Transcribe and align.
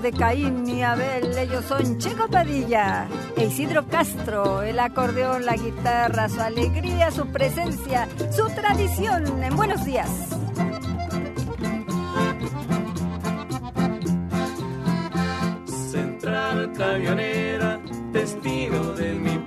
de 0.00 0.12
Caín 0.12 0.68
y 0.68 0.82
Abel, 0.82 1.36
ellos 1.36 1.64
son 1.64 1.98
Checo 1.98 2.28
Padilla 2.28 3.08
e 3.36 3.46
Isidro 3.46 3.88
Castro, 3.88 4.62
el 4.62 4.78
acordeón, 4.78 5.44
la 5.44 5.56
guitarra, 5.56 6.28
su 6.28 6.40
alegría, 6.40 7.10
su 7.10 7.26
presencia, 7.26 8.06
su 8.30 8.46
tradición. 8.50 9.42
En 9.42 9.56
buenos 9.56 9.84
días. 9.84 10.08
Central 15.90 16.72
camionera, 16.76 17.80
testigo 18.12 18.92
de 18.92 19.14
mi 19.14 19.37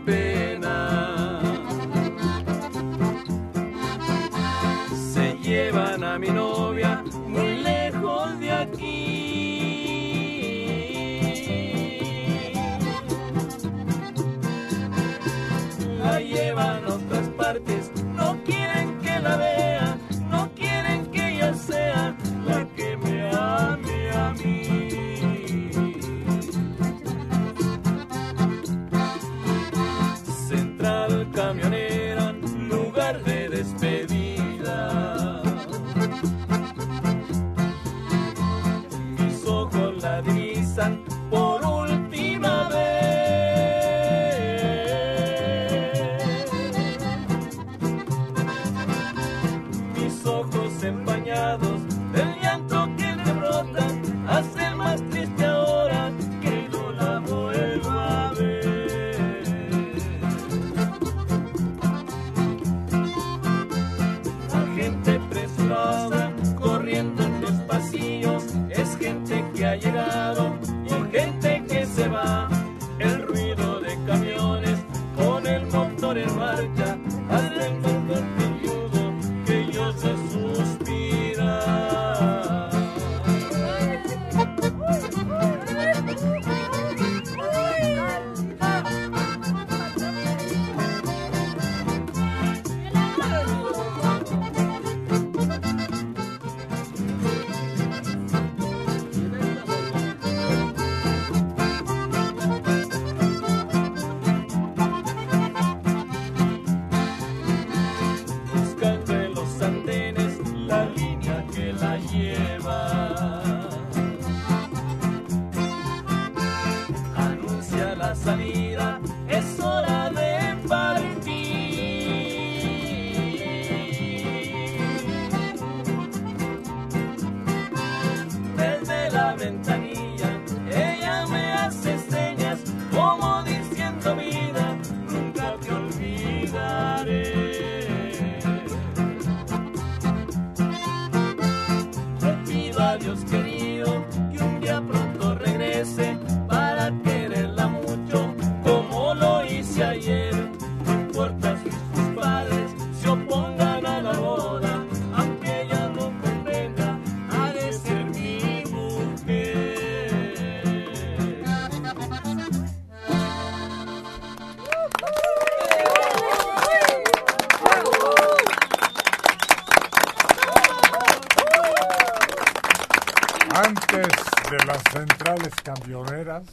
camioneras, 175.64 176.44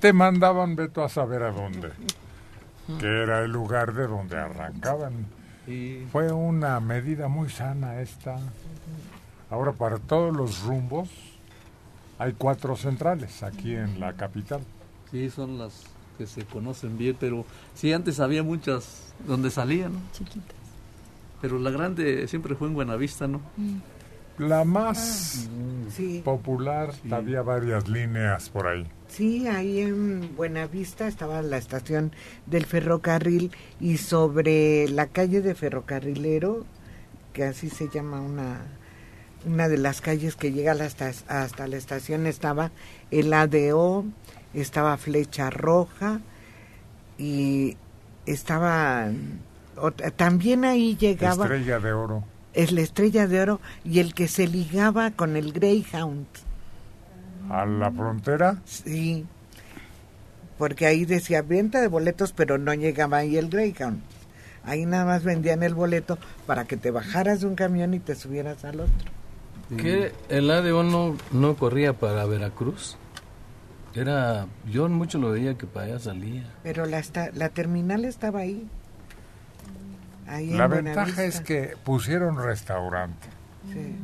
te 0.00 0.12
mandaban 0.12 0.76
Beto 0.76 1.04
a 1.04 1.08
saber 1.08 1.42
a 1.42 1.52
dónde, 1.52 1.90
que 2.98 3.06
era 3.06 3.40
el 3.44 3.52
lugar 3.52 3.94
de 3.94 4.06
donde 4.06 4.36
arrancaban. 4.36 5.26
Fue 6.10 6.32
una 6.32 6.80
medida 6.80 7.28
muy 7.28 7.48
sana 7.50 8.00
esta. 8.00 8.38
Ahora 9.50 9.72
para 9.72 9.98
todos 9.98 10.34
los 10.34 10.62
rumbos 10.62 11.08
hay 12.18 12.32
cuatro 12.32 12.76
centrales 12.76 13.42
aquí 13.42 13.74
en 13.74 14.00
la 14.00 14.14
capital. 14.14 14.60
Sí, 15.10 15.30
son 15.30 15.58
las 15.58 15.84
que 16.18 16.26
se 16.26 16.44
conocen 16.44 16.98
bien, 16.98 17.16
pero 17.18 17.44
sí, 17.74 17.92
antes 17.92 18.18
había 18.20 18.42
muchas 18.42 19.14
donde 19.26 19.50
salían, 19.50 19.92
¿no? 19.94 20.00
Chiquitas. 20.12 20.56
Pero 21.40 21.58
la 21.58 21.70
grande 21.70 22.26
siempre 22.28 22.54
fue 22.54 22.68
en 22.68 22.74
Buenavista, 22.74 23.26
¿no? 23.26 23.40
La 24.42 24.64
más 24.64 25.48
Sí, 25.94 26.22
popular, 26.24 26.90
había 27.10 27.42
varias 27.42 27.86
líneas 27.88 28.48
por 28.48 28.66
ahí. 28.66 28.86
sí, 29.08 29.46
ahí 29.46 29.80
en 29.80 30.34
Buenavista 30.36 31.06
estaba 31.06 31.42
la 31.42 31.58
estación 31.58 32.12
del 32.46 32.64
ferrocarril 32.64 33.52
y 33.78 33.98
sobre 33.98 34.88
la 34.88 35.06
calle 35.08 35.42
de 35.42 35.54
Ferrocarrilero, 35.54 36.64
que 37.34 37.44
así 37.44 37.68
se 37.68 37.88
llama 37.88 38.20
una 38.22 38.62
una 39.44 39.68
de 39.68 39.76
las 39.76 40.00
calles 40.00 40.34
que 40.36 40.52
llega 40.52 40.72
hasta, 40.72 41.12
hasta 41.28 41.66
la 41.66 41.76
estación 41.76 42.26
estaba 42.26 42.70
el 43.10 43.32
ADO, 43.34 44.04
estaba 44.54 44.96
Flecha 44.96 45.50
Roja 45.50 46.20
y 47.18 47.76
estaba 48.24 49.10
también 50.16 50.64
ahí 50.64 50.96
llegaba 50.96 51.44
Estrella 51.44 51.80
de 51.80 51.92
oro. 51.92 52.24
Es 52.54 52.72
la 52.72 52.80
estrella 52.82 53.26
de 53.26 53.40
oro 53.40 53.60
y 53.84 53.98
el 54.00 54.14
que 54.14 54.28
se 54.28 54.46
ligaba 54.46 55.10
con 55.10 55.36
el 55.36 55.52
Greyhound. 55.52 56.26
A 57.50 57.66
la 57.66 57.90
frontera, 57.90 58.62
Sí, 58.64 59.26
porque 60.58 60.86
ahí 60.86 61.04
decía 61.04 61.42
venta 61.42 61.80
de 61.80 61.88
boletos, 61.88 62.32
pero 62.32 62.56
no 62.58 62.72
llegaba 62.74 63.18
ahí 63.18 63.36
el 63.36 63.48
Greyhound. 63.48 64.00
Ahí 64.64 64.86
nada 64.86 65.04
más 65.04 65.24
vendían 65.24 65.62
el 65.64 65.74
boleto 65.74 66.18
para 66.46 66.64
que 66.66 66.76
te 66.76 66.90
bajaras 66.92 67.40
de 67.40 67.48
un 67.48 67.56
camión 67.56 67.94
y 67.94 67.98
te 67.98 68.14
subieras 68.14 68.64
al 68.64 68.80
otro. 68.80 68.94
¿Que 69.76 70.12
el 70.28 70.50
ADO 70.50 70.82
no, 70.84 71.16
no 71.32 71.56
corría 71.56 71.94
para 71.94 72.24
Veracruz? 72.26 72.96
Era, 73.94 74.46
yo 74.70 74.88
mucho 74.88 75.18
lo 75.18 75.30
veía 75.32 75.54
que 75.58 75.66
para 75.66 75.86
allá 75.86 75.98
salía. 75.98 76.44
Pero 76.62 76.86
la, 76.86 76.98
esta- 76.98 77.30
la 77.32 77.48
terminal 77.48 78.04
estaba 78.04 78.40
ahí. 78.40 78.66
Ahí 80.32 80.50
en 80.50 80.58
la 80.58 80.66
ventaja 80.66 81.04
Buenavista. 81.04 81.24
es 81.24 81.40
que 81.40 81.76
pusieron 81.84 82.42
restaurante. 82.42 83.28
Sí. 83.72 83.96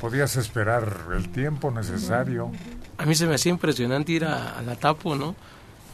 Podías 0.00 0.36
esperar 0.36 1.06
el 1.14 1.28
tiempo 1.30 1.70
necesario. 1.70 2.50
A 2.98 3.04
mí 3.04 3.14
se 3.14 3.26
me 3.26 3.34
hacía 3.34 3.50
impresionante 3.50 4.12
ir 4.12 4.24
a, 4.24 4.58
a 4.58 4.62
la 4.62 4.76
Tapo, 4.76 5.14
¿no? 5.14 5.34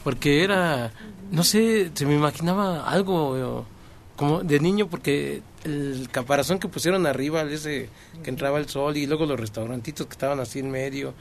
porque 0.07 0.41
era, 0.41 0.93
no 1.31 1.43
sé, 1.43 1.91
se 1.93 2.05
me 2.05 2.15
imaginaba 2.15 2.89
algo 2.89 3.65
como 4.15 4.41
de 4.41 4.57
niño 4.61 4.87
porque 4.87 5.41
el 5.65 6.07
caparazón 6.09 6.59
que 6.59 6.69
pusieron 6.69 7.05
arriba, 7.05 7.41
ese 7.41 7.89
que 8.23 8.29
entraba 8.29 8.57
el 8.57 8.69
sol 8.69 8.95
y 8.95 9.05
luego 9.05 9.25
los 9.25 9.37
restaurantitos 9.37 10.07
que 10.07 10.13
estaban 10.13 10.39
así 10.39 10.59
en 10.59 10.71
medio 10.71 11.13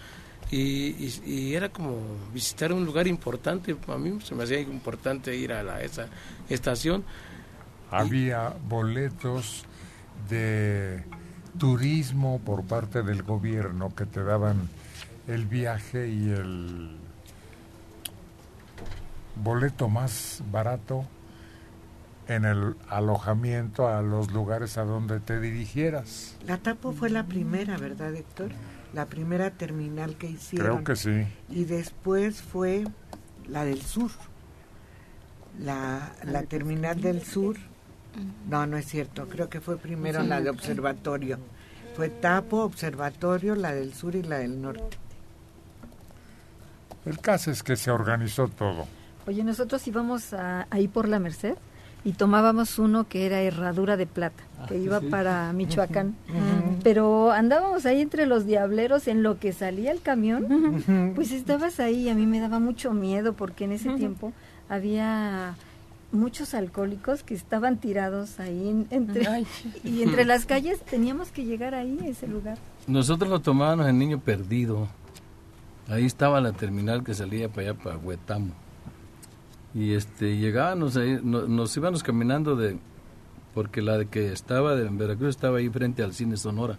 y, 0.50 1.54
era 1.54 1.68
como 1.68 1.98
visitar 2.32 2.72
un 2.72 2.84
lugar 2.84 3.06
importante, 3.06 3.76
a 3.88 3.96
mí 3.96 4.18
se 4.22 4.34
me 4.34 4.44
hacía 4.44 4.60
importante 4.60 5.34
ir 5.36 5.52
a 5.52 5.62
la, 5.62 5.82
esa 5.82 6.06
estación. 6.48 7.04
Había 7.90 8.54
boletos 8.68 9.64
de 10.28 11.04
turismo 11.58 12.40
por 12.44 12.64
parte 12.64 13.02
del 13.02 13.22
gobierno 13.22 13.94
que 13.94 14.06
te 14.06 14.22
daban 14.22 14.68
el 15.26 15.46
viaje 15.46 16.08
y 16.08 16.30
el 16.30 16.96
boleto 19.36 19.88
más 19.88 20.42
barato 20.50 21.04
en 22.28 22.44
el 22.44 22.74
alojamiento 22.88 23.88
a 23.88 24.02
los 24.02 24.32
lugares 24.32 24.78
a 24.78 24.84
donde 24.84 25.20
te 25.20 25.40
dirigieras. 25.40 26.36
La 26.46 26.58
Tapo 26.58 26.92
fue 26.92 27.10
la 27.10 27.24
primera, 27.24 27.76
¿verdad, 27.76 28.14
Héctor? 28.14 28.50
La 28.94 29.06
primera 29.06 29.50
terminal 29.50 30.16
que 30.16 30.28
hicieron. 30.28 30.82
Creo 30.82 30.84
que 30.84 30.96
sí. 30.96 31.26
Y 31.50 31.64
después 31.64 32.40
fue 32.40 32.84
la 33.48 33.64
del 33.64 33.82
sur. 33.82 34.10
La, 35.60 36.12
la 36.24 36.42
terminal 36.42 37.00
del 37.00 37.22
sur. 37.22 37.56
No, 38.48 38.66
no 38.66 38.76
es 38.76 38.86
cierto. 38.86 39.28
Creo 39.28 39.48
que 39.48 39.60
fue 39.60 39.76
primero 39.76 40.22
la 40.22 40.40
de 40.40 40.50
observatorio. 40.50 41.38
Fue 41.94 42.08
Tapo, 42.08 42.62
observatorio, 42.62 43.54
la 43.54 43.72
del 43.72 43.94
sur 43.94 44.14
y 44.14 44.22
la 44.22 44.38
del 44.38 44.60
norte. 44.60 44.98
El 47.06 47.20
caso 47.20 47.50
es 47.50 47.62
que 47.62 47.76
se 47.76 47.90
organizó 47.90 48.48
todo. 48.48 48.86
Oye, 49.26 49.42
nosotros 49.44 49.86
íbamos 49.86 50.32
a, 50.32 50.66
ahí 50.70 50.88
por 50.88 51.08
la 51.08 51.18
Merced 51.18 51.56
y 52.06 52.12
tomábamos 52.12 52.78
uno 52.78 53.08
que 53.08 53.26
era 53.26 53.40
herradura 53.40 53.96
de 53.96 54.06
plata, 54.06 54.44
que 54.68 54.74
ah, 54.74 54.78
iba 54.78 55.00
para 55.00 55.52
Michoacán. 55.52 56.14
Pero 56.84 57.32
andábamos 57.32 57.84
ahí 57.84 58.00
entre 58.00 58.26
los 58.26 58.46
diableros 58.46 59.08
en 59.08 59.24
lo 59.24 59.40
que 59.40 59.52
salía 59.52 59.90
el 59.90 60.00
camión, 60.00 61.12
pues 61.16 61.32
estabas 61.32 61.80
ahí, 61.80 62.08
a 62.08 62.14
mí 62.14 62.24
me 62.24 62.38
daba 62.38 62.60
mucho 62.60 62.92
miedo 62.92 63.32
porque 63.32 63.64
en 63.64 63.72
ese 63.72 63.90
tiempo 63.94 64.32
había 64.68 65.56
muchos 66.12 66.54
alcohólicos 66.54 67.24
que 67.24 67.34
estaban 67.34 67.78
tirados 67.78 68.38
ahí 68.38 68.86
entre 68.90 69.44
y 69.82 70.02
entre 70.02 70.24
las 70.24 70.46
calles 70.46 70.80
teníamos 70.82 71.32
que 71.32 71.44
llegar 71.44 71.74
ahí 71.74 71.98
a 72.04 72.06
ese 72.06 72.28
lugar. 72.28 72.56
Nosotros 72.86 73.28
lo 73.28 73.40
tomábamos 73.40 73.88
en 73.88 73.98
Niño 73.98 74.20
Perdido. 74.20 74.86
Ahí 75.88 76.06
estaba 76.06 76.40
la 76.40 76.52
terminal 76.52 77.02
que 77.02 77.14
salía 77.14 77.48
para 77.48 77.70
allá 77.70 77.74
para 77.74 77.96
Huetamo 77.96 78.65
y 79.76 79.92
este 79.92 80.38
llegábamos 80.38 80.96
ahí, 80.96 81.20
nos 81.22 81.76
íbamos 81.76 82.02
caminando 82.02 82.56
de 82.56 82.78
porque 83.52 83.82
la 83.82 83.98
de 83.98 84.06
que 84.06 84.32
estaba 84.32 84.74
de, 84.74 84.86
en 84.86 84.96
Veracruz 84.96 85.30
estaba 85.30 85.58
ahí 85.58 85.68
frente 85.68 86.02
al 86.02 86.14
cine 86.14 86.38
Sonora 86.38 86.78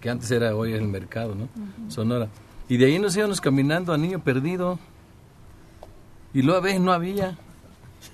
que 0.00 0.08
antes 0.08 0.30
era 0.30 0.56
hoy 0.56 0.72
el 0.72 0.88
mercado 0.88 1.34
no 1.34 1.48
Sonora. 1.88 2.28
Y 2.66 2.78
de 2.78 2.86
ahí 2.86 2.98
nos 2.98 3.14
íbamos 3.14 3.42
caminando 3.42 3.92
a 3.92 3.98
Niño 3.98 4.20
Perdido 4.20 4.78
y 6.32 6.40
luego 6.40 6.60
a 6.60 6.62
veces 6.62 6.80
no 6.80 6.92
había. 6.92 7.36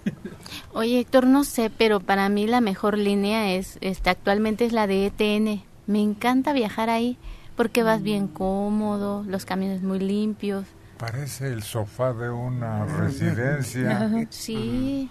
Oye 0.72 0.98
Héctor 0.98 1.26
no 1.26 1.44
sé 1.44 1.70
pero 1.70 2.00
para 2.00 2.28
mí 2.28 2.48
la 2.48 2.60
mejor 2.60 2.98
línea 2.98 3.54
es 3.54 3.78
este 3.80 4.10
actualmente 4.10 4.64
es 4.64 4.72
la 4.72 4.88
de 4.88 5.06
ETN 5.06 5.62
me 5.86 6.02
encanta 6.02 6.52
viajar 6.52 6.90
ahí 6.90 7.16
porque 7.54 7.84
vas 7.84 8.02
bien 8.02 8.26
cómodo 8.26 9.24
los 9.28 9.44
camiones 9.44 9.82
muy 9.82 10.00
limpios 10.00 10.64
Parece 11.04 11.48
el 11.48 11.62
sofá 11.62 12.14
de 12.14 12.30
una 12.30 12.86
residencia. 12.86 14.26
Sí. 14.30 15.10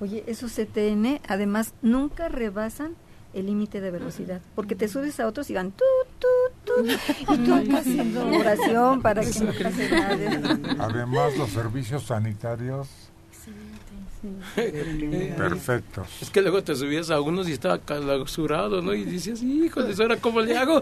Oye, 0.00 0.24
esos 0.26 0.50
CTN 0.50 1.20
además 1.28 1.74
nunca 1.80 2.28
rebasan 2.28 2.96
el 3.34 3.46
límite 3.46 3.80
de 3.80 3.92
velocidad, 3.92 4.40
porque 4.56 4.74
te 4.74 4.88
subes 4.88 5.20
a 5.20 5.28
otros 5.28 5.48
y 5.48 5.54
van 5.54 5.70
tu, 5.70 5.84
tu, 6.18 6.26
tu, 6.64 6.90
y 7.32 7.38
tú 7.38 7.76
haciendo 7.76 8.26
oración 8.26 9.00
para 9.00 9.22
que 9.22 9.38
no 9.38 9.52
pase 9.52 9.90
nada. 9.90 10.58
Además, 10.86 11.36
los 11.38 11.50
servicios 11.50 12.02
sanitarios 12.02 12.88
Perfectos. 15.36 16.06
Es 16.20 16.30
que 16.30 16.42
luego 16.42 16.62
te 16.62 16.76
subías 16.76 17.10
a 17.10 17.20
unos 17.20 17.48
y 17.48 17.52
estaba 17.52 17.78
clausurado, 17.78 18.80
¿no? 18.80 18.94
Y 18.94 19.04
dices, 19.04 19.42
hijo 19.42 19.82
de 19.82 20.00
ahora 20.00 20.16
cómo 20.16 20.40
le 20.40 20.56
hago. 20.56 20.80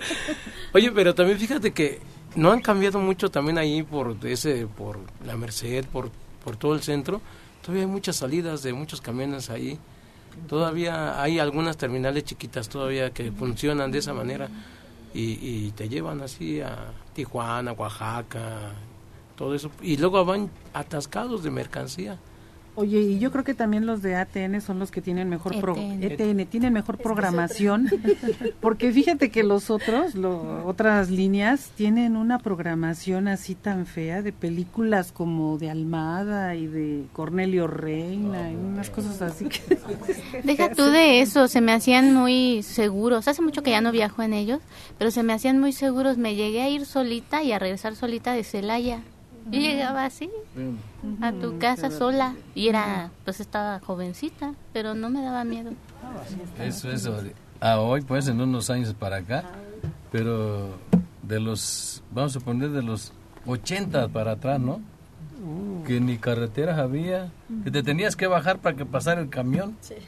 Oye, 0.75 0.91
pero 0.93 1.15
también 1.15 1.39
fíjate 1.39 1.73
que 1.73 2.01
no 2.37 2.53
han 2.53 2.61
cambiado 2.61 2.99
mucho 2.99 3.31
también 3.31 3.59
ahí 3.59 3.83
por 3.83 4.17
ese 4.25 4.67
por 4.67 4.99
la 5.25 5.37
Merced, 5.37 5.85
por 5.87 6.11
por 6.43 6.57
todo 6.57 6.75
el 6.75 6.83
centro. 6.83 7.21
Todavía 7.63 7.85
hay 7.85 7.91
muchas 7.91 8.17
salidas 8.17 8.63
de 8.63 8.73
muchos 8.73 9.01
camiones 9.01 9.51
ahí. 9.51 9.79
Todavía 10.49 11.21
hay 11.21 11.39
algunas 11.39 11.77
terminales 11.77 12.25
chiquitas 12.25 12.69
todavía 12.69 13.11
que 13.11 13.33
funcionan 13.33 13.91
de 13.91 13.99
esa 13.99 14.15
manera 14.15 14.49
y, 15.13 15.39
y 15.43 15.73
te 15.73 15.89
llevan 15.89 16.23
así 16.23 16.61
a 16.61 16.93
Tijuana, 17.15 17.73
Oaxaca, 17.73 18.73
todo 19.37 19.55
eso. 19.55 19.71
Y 19.83 19.97
luego 19.97 20.25
van 20.25 20.51
atascados 20.73 21.43
de 21.43 21.51
mercancía. 21.51 22.19
Oye, 22.81 22.99
y 22.99 23.19
yo 23.19 23.31
creo 23.31 23.45
que 23.45 23.53
también 23.53 23.85
los 23.85 24.01
de 24.01 24.17
ATN 24.17 24.63
son 24.63 24.79
los 24.79 24.91
que 24.91 25.03
tienen 25.03 25.29
mejor 25.29 25.55
ETN, 25.55 26.41
e 26.41 26.47
tienen 26.47 26.73
mejor 26.73 26.97
programación, 26.97 27.91
porque 28.61 28.91
fíjate 28.91 29.31
que 29.31 29.43
los 29.43 29.69
otros, 29.69 30.15
otras 30.65 31.11
líneas 31.11 31.73
tienen 31.77 32.17
una 32.17 32.39
programación 32.39 33.29
así 33.29 33.55
tan 33.55 33.85
fea 33.85 34.23
de 34.23 34.33
películas 34.33 35.13
como 35.13 35.59
de 35.59 35.69
Almada 35.69 36.55
y 36.55 36.69
de 36.69 37.05
Cornelio 37.13 37.67
Reina 37.67 38.51
y 38.51 38.55
unas 38.55 38.89
cosas 38.89 39.21
así. 39.21 39.47
Deja 40.43 40.73
tú 40.73 40.85
de 40.85 41.21
eso, 41.21 41.49
se 41.49 41.61
me 41.61 41.73
hacían 41.73 42.15
muy 42.15 42.63
seguros. 42.63 43.29
Hace 43.29 43.43
mucho 43.43 43.63
que 43.63 43.73
ya 43.73 43.83
no 43.83 43.93
viajo 43.93 44.23
en 44.23 44.33
ellos, 44.33 44.61
pero 44.97 45.11
se 45.11 45.23
me 45.23 45.35
hacían 45.35 45.61
muy 45.61 45.73
seguros. 45.73 46.17
Me 46.17 46.35
llegué 46.35 46.63
a 46.63 46.71
ir 46.71 46.87
solita 46.87 47.43
y 47.43 47.53
a 47.53 47.59
regresar 47.59 47.95
solita 47.95 48.33
de 48.33 48.43
Celaya. 48.43 49.03
Yo 49.47 49.61
llegaba 49.61 50.05
así 50.05 50.31
a 51.21 51.33
tu 51.33 51.59
casa 51.59 51.91
sola 51.91 52.35
y 52.55 52.69
era, 52.69 53.11
pues 53.25 53.41
estaba 53.41 53.81
jovencita, 53.81 54.55
pero 54.73 54.95
no 54.95 55.11
me 55.11 55.23
daba 55.23 55.45
miedo. 55.45 55.73
Eso, 56.59 56.91
eso. 56.91 57.23
A 57.61 57.79
hoy, 57.79 58.03
pues, 58.03 58.29
en 58.29 58.41
unos 58.41 58.71
años 58.71 58.95
para 58.95 59.17
acá, 59.17 59.45
pero 60.13 60.79
de 61.23 61.41
los, 61.41 62.03
vamos 62.11 62.37
a 62.37 62.41
poner 62.41 62.71
de 62.71 62.83
los 62.83 63.13
80 63.47 64.09
para 64.09 64.33
atrás, 64.33 64.61
¿no? 64.61 64.81
Que 65.87 66.01
ni 66.01 66.19
carreteras 66.19 66.79
había, 66.79 67.31
que 67.65 67.71
te 67.71 67.83
tenías 67.83 68.17
que 68.17 68.27
bajar 68.27 68.59
para 68.59 68.77
que 68.77 68.85
pasara 68.85 69.21
el 69.21 69.29
camión. 69.29 69.77
Sí. 69.81 69.95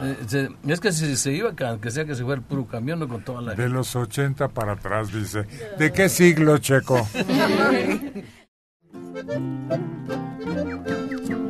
Eh, 0.00 0.48
es 0.66 0.80
que 0.80 0.92
si 0.92 1.16
se 1.16 1.32
iba, 1.32 1.54
que 1.54 1.90
sea 1.90 2.04
que 2.04 2.14
se 2.14 2.22
fuera 2.22 2.40
el 2.40 2.46
puro 2.46 2.66
camión, 2.66 3.00
no 3.00 3.08
con 3.08 3.24
toda 3.24 3.42
la... 3.42 3.54
De 3.54 3.68
los 3.68 3.96
80 3.96 4.48
para 4.48 4.72
atrás, 4.72 5.12
dice. 5.12 5.44
¿De 5.78 5.92
qué 5.92 6.08
siglo, 6.08 6.58
Checo? 6.58 7.06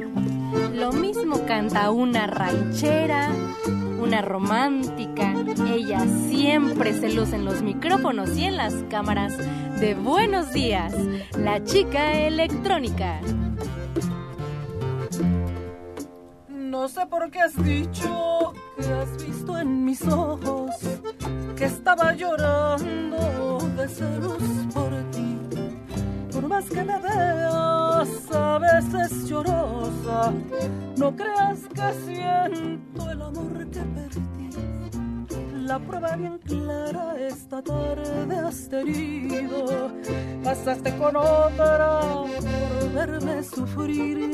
Lo 0.78 0.92
mismo 0.92 1.44
canta 1.44 1.90
una 1.90 2.28
ranchera, 2.28 3.32
una 4.00 4.23
romántica. 4.23 5.35
Ella 5.66 6.06
siempre 6.28 6.92
se 6.92 7.12
luce 7.12 7.35
en 7.35 7.44
los 7.44 7.62
micrófonos 7.62 8.37
y 8.38 8.44
en 8.44 8.56
las 8.56 8.75
cámaras 8.88 9.37
de 9.80 9.97
Buenos 9.97 10.52
Días, 10.52 10.94
la 11.37 11.64
chica 11.64 12.12
electrónica. 12.12 13.20
No 16.49 16.87
sé 16.87 17.06
por 17.06 17.28
qué 17.32 17.40
has 17.40 17.56
dicho 17.64 18.52
que 18.76 18.87
has 18.87 19.26
visto 19.26 19.58
en 19.58 19.85
mis 19.85 20.02
ojos 20.06 20.70
que 21.56 21.64
estaba 21.64 22.14
llorando 22.14 23.58
de 23.76 23.88
celos 23.88 24.42
por 24.73 24.92
ti 25.11 25.38
más 26.49 26.64
que 26.64 26.83
me 26.83 26.99
veas 26.99 28.09
a 28.33 28.59
veces 28.59 29.28
llorosa, 29.28 30.33
no 30.97 31.14
creas 31.14 31.61
que 31.75 31.93
siento 32.07 33.11
el 33.11 33.23
amor 33.23 33.67
que 33.71 33.81
perdí. 33.81 34.50
La 35.67 35.78
prueba 35.78 36.17
bien 36.17 36.38
clara 36.38 37.14
esta 37.21 37.62
tarde 37.62 38.38
has 38.38 38.69
tenido. 38.71 39.93
Pasaste 40.43 40.97
con 40.97 41.17
otra 41.17 42.00
por 42.00 42.93
verme 42.95 43.43
sufrir 43.43 44.31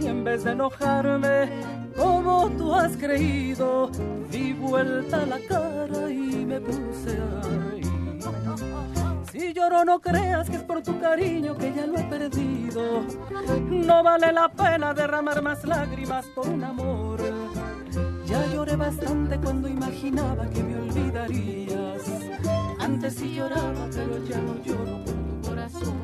y 0.00 0.06
en 0.06 0.22
vez 0.22 0.44
de 0.44 0.52
enojarme 0.52 1.48
como 1.96 2.50
tú 2.58 2.74
has 2.74 2.96
creído, 2.96 3.90
di 4.30 4.52
vuelta 4.52 5.24
la 5.24 5.38
cara 5.40 6.10
y 6.10 6.44
me 6.44 6.60
puse 6.60 7.16
a 7.18 8.99
si 9.30 9.52
lloro 9.52 9.84
no 9.84 10.00
creas 10.00 10.50
que 10.50 10.56
es 10.56 10.62
por 10.62 10.82
tu 10.82 10.98
cariño 11.00 11.56
que 11.56 11.72
ya 11.72 11.86
lo 11.86 11.98
he 11.98 12.04
perdido. 12.04 13.04
No 13.70 14.02
vale 14.02 14.32
la 14.32 14.48
pena 14.48 14.92
derramar 14.92 15.42
más 15.42 15.64
lágrimas 15.64 16.26
por 16.26 16.48
un 16.48 16.64
amor. 16.64 17.20
Ya 18.26 18.46
lloré 18.46 18.76
bastante 18.76 19.38
cuando 19.38 19.68
imaginaba 19.68 20.48
que 20.50 20.62
me 20.62 20.76
olvidarías. 20.76 22.02
Antes 22.78 23.14
sí 23.14 23.34
lloraba, 23.34 23.88
pero 23.92 24.24
ya 24.24 24.38
no 24.38 24.62
lloro 24.62 25.04
por 25.04 25.14
tu 25.14 25.48
corazón. 25.48 25.94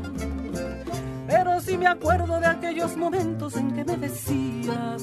Pero 1.27 1.61
sí 1.61 1.77
me 1.77 1.87
acuerdo 1.87 2.39
de 2.39 2.47
aquellos 2.47 2.97
momentos 2.97 3.57
en 3.57 3.73
que 3.73 3.85
me 3.85 3.97
decías 3.97 5.03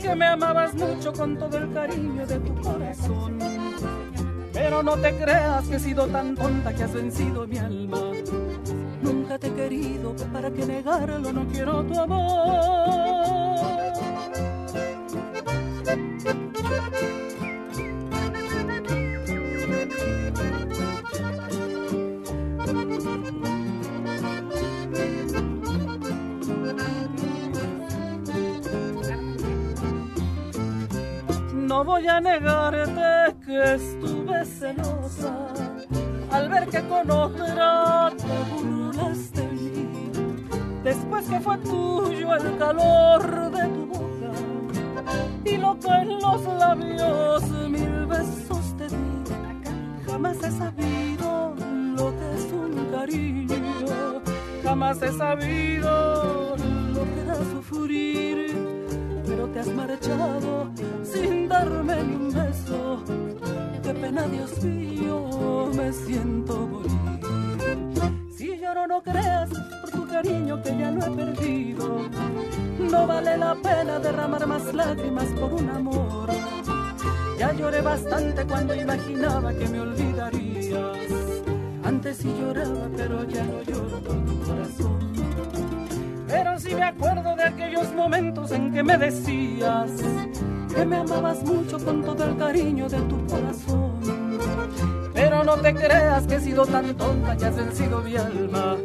que 0.00 0.14
me 0.14 0.26
amabas 0.26 0.74
mucho 0.74 1.12
con 1.12 1.36
todo 1.36 1.58
el 1.58 1.72
cariño 1.72 2.26
de 2.26 2.38
tu 2.38 2.54
corazón. 2.62 3.38
Pero 4.52 4.82
no 4.82 4.96
te 4.96 5.14
creas 5.16 5.66
que 5.68 5.76
he 5.76 5.80
sido 5.80 6.06
tan 6.06 6.34
tonta 6.34 6.72
que 6.74 6.82
has 6.84 6.92
vencido 6.92 7.46
mi 7.46 7.58
alma. 7.58 8.00
Nunca 9.02 9.38
te 9.38 9.48
he 9.48 9.54
querido, 9.54 10.14
para 10.32 10.50
que 10.50 10.66
negarlo 10.66 11.32
no 11.32 11.46
quiero 11.48 11.84
tu 11.84 11.98
amor. 11.98 13.30
No 31.70 31.84
voy 31.84 32.04
a 32.08 32.20
negarte 32.20 33.36
que 33.46 33.74
estuve 33.74 34.44
celosa 34.44 35.46
al 36.32 36.48
ver 36.48 36.66
que 36.66 36.82
con 36.88 37.08
otra 37.08 38.10
te 38.16 38.52
burlas 38.52 39.32
de 39.34 39.46
mí. 39.46 39.88
Después 40.82 41.28
que 41.28 41.38
fue 41.38 41.58
tuyo 41.58 42.34
el 42.34 42.58
calor 42.58 43.52
de 43.52 43.68
tu 43.68 43.86
boca 43.86 44.32
y 45.44 45.56
lo 45.58 45.78
que 45.78 45.92
en 45.92 46.18
los 46.18 46.42
labios 46.58 47.48
mil 47.68 48.04
besos 48.06 48.76
te 48.76 48.88
di. 48.88 50.04
Jamás 50.08 50.42
he 50.42 50.50
sabido 50.50 51.54
lo 51.96 52.10
que 52.18 52.34
es 52.34 52.52
un 52.52 52.88
cariño, 52.90 54.22
jamás 54.64 55.00
he 55.02 55.12
sabido 55.12 56.56
lo 56.56 57.04
que 57.14 57.24
da 57.24 57.36
sufrir 57.36 58.39
has 59.60 59.68
marchado 59.68 60.70
sin 61.04 61.48
darme 61.48 62.02
ni 62.02 62.14
un 62.14 62.32
beso. 62.32 63.02
Qué 63.82 63.92
pena, 63.94 64.22
Dios 64.26 64.64
mío, 64.64 65.70
me 65.74 65.92
siento 65.92 66.66
morir. 66.66 66.90
Si 68.30 68.58
lloro, 68.58 68.86
no 68.86 69.02
creas 69.02 69.50
por 69.50 69.90
tu 69.90 70.06
cariño 70.08 70.62
que 70.62 70.70
ya 70.78 70.90
no 70.90 71.04
he 71.04 71.10
perdido. 71.10 72.00
No 72.78 73.06
vale 73.06 73.36
la 73.36 73.54
pena 73.54 73.98
derramar 73.98 74.46
más 74.46 74.72
lágrimas 74.72 75.26
por 75.38 75.52
un 75.52 75.68
amor. 75.68 76.30
Ya 77.38 77.52
lloré 77.52 77.82
bastante 77.82 78.44
cuando 78.46 78.74
imaginaba 78.74 79.52
que 79.52 79.68
me 79.68 79.80
olvidarías. 79.80 80.96
Antes 81.84 82.16
sí 82.18 82.34
lloraba, 82.38 82.88
pero 82.96 83.24
ya 83.24 83.44
no 83.44 83.62
lloro 83.62 83.98
por 84.00 84.24
tu 84.24 84.40
corazón. 84.40 85.09
Pero 86.30 86.58
sí 86.58 86.74
me 86.74 86.84
acuerdo 86.84 87.34
de 87.34 87.42
aquellos 87.42 87.92
momentos 87.92 88.52
en 88.52 88.72
que 88.72 88.82
me 88.82 88.96
decías 88.96 89.90
que 90.74 90.86
me 90.86 90.96
amabas 90.96 91.42
mucho 91.42 91.78
con 91.78 92.02
todo 92.02 92.24
el 92.24 92.36
cariño 92.36 92.88
de 92.88 93.00
tu 93.00 93.26
corazón. 93.26 94.38
Pero 95.12 95.42
no 95.42 95.56
te 95.56 95.74
creas 95.74 96.26
que 96.26 96.36
he 96.36 96.40
sido 96.40 96.64
tan 96.66 96.94
tonta 96.94 97.36
que 97.36 97.46
has 97.46 97.56
vencido 97.56 98.00
mi 98.02 98.16
alma. 98.16 98.76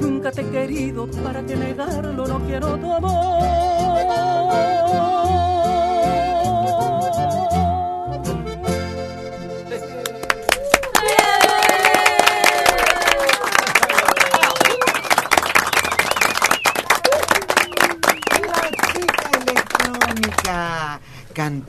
Nunca 0.00 0.32
te 0.32 0.42
he 0.42 0.50
querido, 0.50 1.06
para 1.22 1.42
que 1.42 1.56
negarlo 1.56 2.26
no 2.26 2.40
quiero 2.40 2.76
tu 2.76 2.92
amor. 2.92 3.46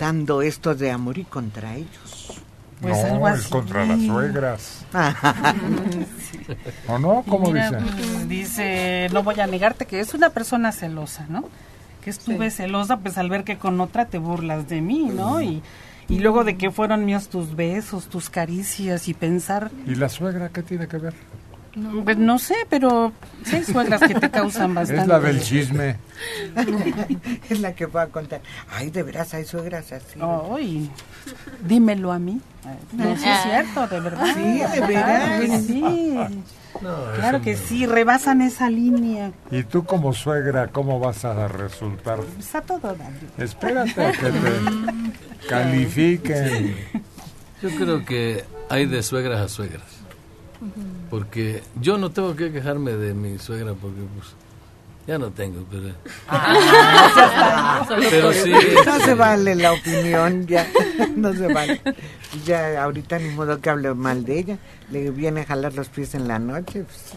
Cantando 0.08 0.42
esto 0.42 0.74
de 0.74 0.92
amor 0.92 1.18
y 1.18 1.26
contra 1.26 1.76
ellos. 1.76 2.42
Pues 2.82 3.12
no, 3.12 3.28
es 3.28 3.48
contra 3.48 3.86
las 3.86 4.02
suegras. 4.02 4.86
¿O 6.88 6.98
no? 6.98 7.24
¿Cómo 7.28 7.52
dice? 7.52 7.72
Pues, 7.72 8.30
dice, 8.30 9.10
no 9.12 9.24
voy 9.24 9.40
a 9.40 9.48
negarte 9.48 9.86
que 9.86 10.00
es 10.00 10.14
una 10.14 10.30
persona 10.30 10.72
celosa, 10.72 11.26
¿no? 11.28 11.50
Que 12.04 12.12
estuve 12.12 12.52
celosa, 12.52 12.98
pues 12.98 13.18
al 13.18 13.30
ver 13.30 13.44
que 13.44 13.58
con 13.58 13.82
otra 13.82 14.06
te 14.06 14.18
burlas 14.18 14.70
de 14.70 14.80
mí, 14.80 15.12
¿no? 15.14 15.42
Y, 15.42 15.62
y 16.08 16.20
luego 16.20 16.46
de 16.46 16.56
que 16.56 16.72
fueron 16.72 17.04
míos 17.04 17.28
tus 17.28 17.56
besos, 17.56 18.08
tus 18.08 18.30
caricias 18.30 19.10
y 19.10 19.14
pensar... 19.14 19.72
¿Y 19.86 19.96
la 19.96 20.08
suegra 20.08 20.50
qué 20.50 20.64
tiene 20.64 20.88
que 20.88 20.98
ver? 20.98 21.16
No, 21.78 22.04
pues 22.04 22.18
no 22.18 22.40
sé, 22.40 22.56
pero 22.72 23.14
hay 23.54 23.64
suegras 23.64 24.02
que 24.02 24.16
te 24.16 24.32
causan 24.32 24.74
bastante. 24.74 25.04
Es 25.04 25.08
la 25.08 25.20
del 25.20 25.40
chisme. 25.40 25.98
es 27.50 27.60
la 27.60 27.76
que 27.76 27.86
va 27.86 28.04
a 28.04 28.08
contar. 28.08 28.42
Ay, 28.72 28.90
de 28.90 29.04
veras 29.04 29.32
hay 29.36 29.46
suegras 29.46 29.92
así. 29.92 30.20
Ay, 30.20 30.90
dímelo 31.68 32.12
a 32.12 32.18
mí. 32.18 32.42
No, 32.94 33.10
es 33.10 33.22
cierto, 33.22 33.88
de 33.88 34.00
verdad. 34.00 34.26
Sí, 34.34 34.60
de 34.60 34.88
veras. 34.88 35.62
sí. 35.62 36.18
claro 37.16 37.42
que 37.44 37.56
sí, 37.56 37.86
rebasan 37.86 38.42
esa 38.42 38.72
línea. 38.72 39.32
¿Y 39.52 39.62
tú 39.62 39.86
como 39.86 40.14
suegra 40.14 40.70
cómo 40.70 41.00
vas 41.00 41.26
a 41.26 41.48
resultar? 41.48 42.18
Está 42.40 42.60
todo 42.62 42.96
dando. 42.96 43.20
Espérate 43.38 44.04
a 44.04 44.12
que 44.14 44.32
te 44.32 45.48
califiquen. 45.48 46.76
Yo 47.62 47.70
creo 47.70 48.04
que 48.04 48.44
hay 48.68 48.88
de 48.88 49.04
suegras 49.04 49.42
a 49.42 49.48
suegras. 49.48 49.97
Porque 51.10 51.64
yo 51.80 51.98
no 51.98 52.12
tengo 52.12 52.36
que 52.36 52.52
quejarme 52.52 52.92
de 52.92 53.14
mi 53.14 53.38
suegra 53.38 53.74
porque 53.74 54.02
pues 54.16 54.36
ya 55.08 55.18
no 55.18 55.32
tengo, 55.32 55.64
pero... 55.72 55.94
Ah, 56.28 57.88
pero 58.10 58.34
sí. 58.34 58.52
No 58.86 59.00
se 59.00 59.14
vale 59.14 59.56
la 59.56 59.72
opinión, 59.72 60.46
ya, 60.46 60.68
no 61.16 61.34
se 61.34 61.48
vale. 61.54 61.82
Ya 62.46 62.84
ahorita 62.84 63.18
ni 63.18 63.30
modo 63.30 63.62
que 63.62 63.70
hable 63.70 63.94
mal 63.94 64.26
de 64.26 64.40
ella, 64.40 64.58
le 64.92 65.10
viene 65.12 65.42
a 65.42 65.46
jalar 65.46 65.74
los 65.76 65.88
pies 65.88 66.14
en 66.14 66.28
la 66.28 66.40
noche. 66.40 66.84
Pues. 66.84 67.14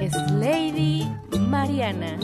Es 0.00 0.32
Lady 0.32 1.06
Mariana. 1.38 2.16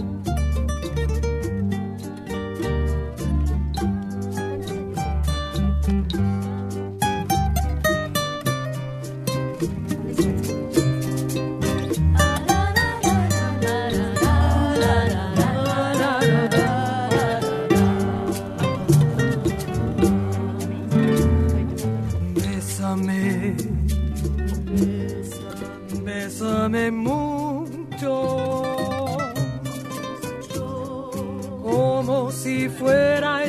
Como 32.82 32.90
si 32.90 33.41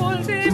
Hold 0.00 0.30
it. 0.30 0.49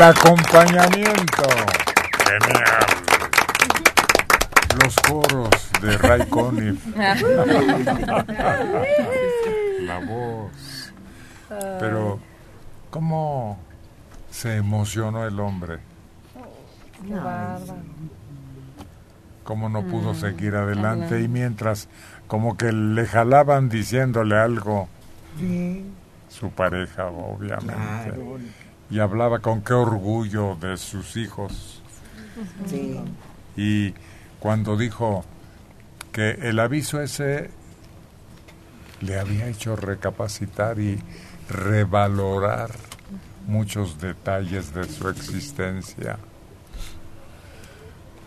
El 0.00 0.06
acompañamiento. 0.06 1.42
Genial. 2.24 2.86
Los 4.82 4.96
coros 4.96 5.70
de 5.82 5.98
Ray 5.98 6.26
Conniff. 6.26 6.86
La 9.82 9.98
voz. 9.98 10.94
Pero, 11.78 12.18
¿cómo 12.88 13.58
se 14.30 14.56
emocionó 14.56 15.26
el 15.26 15.38
hombre? 15.38 15.80
¿Cómo 19.44 19.68
no 19.68 19.82
pudo 19.82 20.14
mm, 20.14 20.16
seguir 20.16 20.56
adelante? 20.56 21.20
Y 21.20 21.28
mientras, 21.28 21.90
como 22.26 22.56
que 22.56 22.72
le 22.72 23.04
jalaban 23.04 23.68
diciéndole 23.68 24.38
algo. 24.38 24.88
Su 26.30 26.48
pareja, 26.52 27.04
obviamente 27.08 28.14
y 28.90 28.98
hablaba 28.98 29.38
con 29.38 29.62
qué 29.62 29.72
orgullo 29.72 30.56
de 30.56 30.76
sus 30.76 31.16
hijos. 31.16 31.82
Y 33.56 33.94
cuando 34.40 34.76
dijo 34.76 35.24
que 36.12 36.30
el 36.30 36.58
aviso 36.58 37.00
ese 37.00 37.50
le 39.00 39.18
había 39.18 39.48
hecho 39.48 39.76
recapacitar 39.76 40.78
y 40.78 40.98
revalorar 41.48 42.70
muchos 43.46 44.00
detalles 44.00 44.74
de 44.74 44.84
su 44.84 45.08
existencia. 45.08 46.18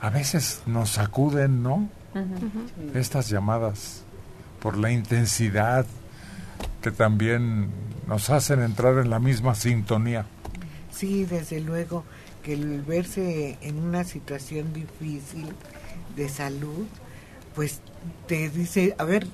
A 0.02 0.10
veces 0.10 0.64
nos 0.66 0.92
sacuden, 0.92 1.64
¿no? 1.64 1.88
Estas 2.94 3.30
llamadas 3.30 4.04
por 4.62 4.78
la 4.78 4.92
intensidad 4.92 5.86
que 6.82 6.92
también 6.92 7.70
nos 8.08 8.30
hacen 8.30 8.62
entrar 8.62 8.98
en 8.98 9.10
la 9.10 9.20
misma 9.20 9.56
sintonía. 9.56 10.26
Sí, 10.94 11.26
desde 11.26 11.60
luego 11.60 12.04
que 12.44 12.54
el 12.54 12.82
verse 12.82 13.58
en 13.62 13.80
una 13.80 14.04
situación 14.04 14.74
difícil 14.74 15.48
de 16.16 16.30
salud, 16.30 16.86
pues 17.56 17.80
te 18.28 18.50
dice, 18.50 18.96
a 18.98 19.04
ver, 19.04 19.26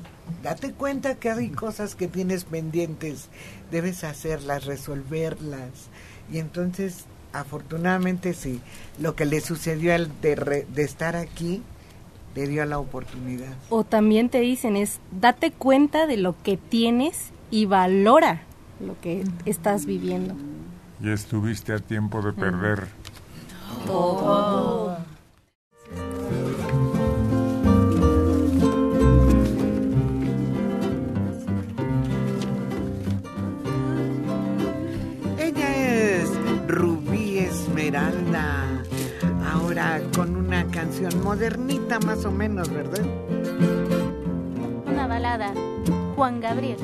date 0.44 0.72
cuenta 0.72 1.16
que 1.16 1.30
hay 1.30 1.50
cosas 1.50 1.96
que 1.96 2.08
tienes 2.08 2.46
pendientes, 2.46 3.30
debes 3.72 4.04
hacerlas, 4.04 4.66
resolverlas. 4.66 5.90
Y 6.32 6.38
entonces, 6.38 7.06
afortunadamente 7.34 8.34
sí, 8.34 8.62
lo 9.00 9.16
que 9.16 9.26
le 9.26 9.42
sucedió 9.42 9.94
al 9.94 10.10
de, 10.22 10.66
de 10.74 10.84
estar 10.84 11.16
aquí, 11.16 11.62
le 12.36 12.48
dio 12.48 12.64
la 12.66 12.80
oportunidad. 12.80 13.54
O 13.70 13.84
también 13.84 14.30
te 14.30 14.40
dicen 14.40 14.78
es, 14.78 15.00
date 15.12 15.52
cuenta 15.52 16.06
de 16.06 16.18
lo 16.18 16.38
que 16.42 16.58
tienes 16.58 17.32
y 17.52 17.66
valora 17.66 18.44
lo 18.80 19.00
que 19.02 19.24
estás 19.46 19.86
viviendo 19.86 20.36
y 21.02 21.10
estuviste 21.10 21.74
a 21.74 21.80
tiempo 21.80 22.22
de 22.22 22.34
perder 22.34 22.88
todo. 23.86 24.98
Ella 35.38 36.18
es 36.18 36.30
Rubí 36.68 37.40
Esmeralda, 37.40 38.84
ahora 39.52 40.02
con 40.16 40.36
una 40.36 40.66
canción 40.68 41.24
modernita 41.24 42.00
más 42.00 42.26
o 42.26 42.32
menos, 42.32 42.70
¿verdad? 42.70 43.06
Una 44.86 45.08
balada, 45.08 45.54
Juan 46.16 46.40
Gabriel. 46.40 46.78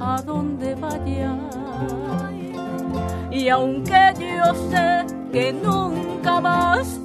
A 0.00 0.22
donde 0.22 0.74
vayas. 0.74 1.38
Y 3.30 3.48
aunque 3.48 4.14
yo 4.18 4.54
sé 4.70 5.06
que 5.32 5.52
nunca 5.52 6.40
más 6.40 7.00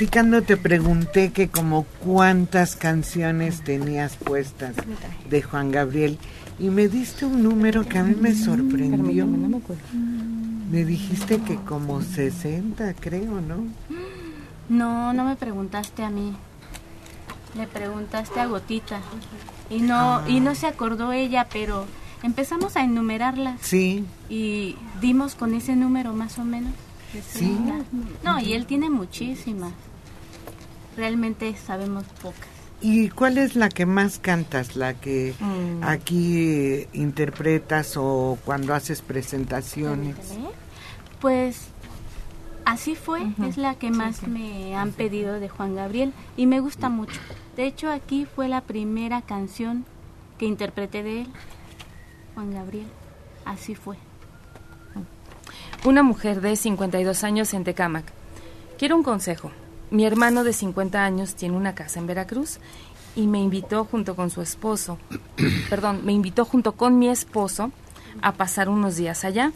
platicando 0.00 0.40
te 0.40 0.56
pregunté 0.56 1.30
que 1.30 1.50
como 1.50 1.84
cuántas 2.02 2.74
canciones 2.74 3.62
tenías 3.62 4.16
puestas 4.16 4.74
de 5.28 5.42
Juan 5.42 5.70
Gabriel 5.70 6.16
y 6.58 6.70
me 6.70 6.88
diste 6.88 7.26
un 7.26 7.42
número 7.42 7.86
que 7.86 7.98
a 7.98 8.04
mí 8.04 8.14
me 8.18 8.34
sorprendió. 8.34 9.26
Me 9.26 10.86
dijiste 10.86 11.42
que 11.42 11.56
como 11.56 12.00
60, 12.00 12.94
creo, 12.94 13.42
¿no? 13.42 13.66
No, 14.70 15.12
no 15.12 15.26
me 15.26 15.36
preguntaste 15.36 16.02
a 16.02 16.08
mí. 16.08 16.34
Le 17.54 17.66
preguntaste 17.66 18.40
a 18.40 18.46
Gotita. 18.46 19.00
Y 19.68 19.82
no 19.82 20.26
y 20.26 20.40
no 20.40 20.54
se 20.54 20.66
acordó 20.66 21.12
ella, 21.12 21.46
pero 21.52 21.84
empezamos 22.22 22.74
a 22.76 22.84
enumerarlas. 22.84 23.60
Sí. 23.60 24.06
Y 24.30 24.76
dimos 25.02 25.34
con 25.34 25.52
ese 25.52 25.76
número 25.76 26.14
más 26.14 26.38
o 26.38 26.44
menos. 26.44 26.72
Sí. 27.30 27.54
No, 28.24 28.40
y 28.40 28.54
él 28.54 28.64
tiene 28.64 28.88
muchísimas. 28.88 29.74
Realmente 31.00 31.56
sabemos 31.56 32.04
pocas. 32.20 32.46
¿Y 32.82 33.08
cuál 33.08 33.38
es 33.38 33.56
la 33.56 33.70
que 33.70 33.86
más 33.86 34.18
cantas? 34.18 34.76
¿La 34.76 34.92
que 34.92 35.32
mm. 35.40 35.82
aquí 35.82 36.86
interpretas 36.92 37.96
o 37.96 38.36
cuando 38.44 38.74
haces 38.74 39.00
presentaciones? 39.00 40.16
Pues 41.18 41.68
así 42.66 42.96
fue, 42.96 43.22
es 43.48 43.56
la 43.56 43.76
que 43.76 43.90
más 43.90 44.28
me 44.28 44.76
han 44.76 44.92
pedido 44.92 45.40
de 45.40 45.48
Juan 45.48 45.74
Gabriel 45.74 46.12
y 46.36 46.44
me 46.44 46.60
gusta 46.60 46.90
mucho. 46.90 47.18
De 47.56 47.64
hecho, 47.64 47.90
aquí 47.90 48.26
fue 48.26 48.46
la 48.48 48.60
primera 48.60 49.22
canción 49.22 49.86
que 50.36 50.44
interpreté 50.44 51.02
de 51.02 51.22
él, 51.22 51.28
Juan 52.34 52.52
Gabriel. 52.52 52.88
Así 53.46 53.74
fue 53.74 53.96
una 55.84 56.02
mujer 56.02 56.42
de 56.42 56.56
52 56.56 57.24
años 57.24 57.54
en 57.54 57.64
Tecámac. 57.64 58.04
Quiero 58.78 58.96
un 58.96 59.02
consejo. 59.02 59.50
Mi 59.90 60.04
hermano 60.04 60.44
de 60.44 60.52
50 60.52 61.04
años 61.04 61.34
tiene 61.34 61.56
una 61.56 61.74
casa 61.74 61.98
en 61.98 62.06
Veracruz 62.06 62.58
y 63.16 63.26
me 63.26 63.40
invitó 63.40 63.84
junto 63.84 64.14
con 64.14 64.30
su 64.30 64.40
esposo, 64.40 64.98
perdón, 65.70 66.02
me 66.04 66.12
invitó 66.12 66.44
junto 66.44 66.72
con 66.72 66.98
mi 66.98 67.08
esposo 67.08 67.72
a 68.22 68.32
pasar 68.32 68.68
unos 68.68 68.96
días 68.96 69.24
allá. 69.24 69.52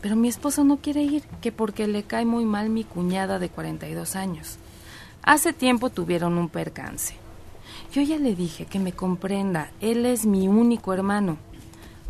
Pero 0.00 0.14
mi 0.16 0.28
esposo 0.28 0.62
no 0.64 0.76
quiere 0.78 1.02
ir, 1.02 1.22
que 1.40 1.50
porque 1.50 1.86
le 1.88 2.04
cae 2.04 2.24
muy 2.24 2.44
mal 2.44 2.70
mi 2.70 2.84
cuñada 2.84 3.38
de 3.38 3.48
42 3.48 4.14
años. 4.14 4.56
Hace 5.22 5.52
tiempo 5.52 5.90
tuvieron 5.90 6.38
un 6.38 6.48
percance. 6.48 7.14
Yo 7.92 8.02
ya 8.02 8.16
le 8.18 8.34
dije 8.34 8.66
que 8.66 8.78
me 8.78 8.92
comprenda, 8.92 9.70
él 9.80 10.06
es 10.06 10.24
mi 10.24 10.46
único 10.46 10.92
hermano. 10.92 11.36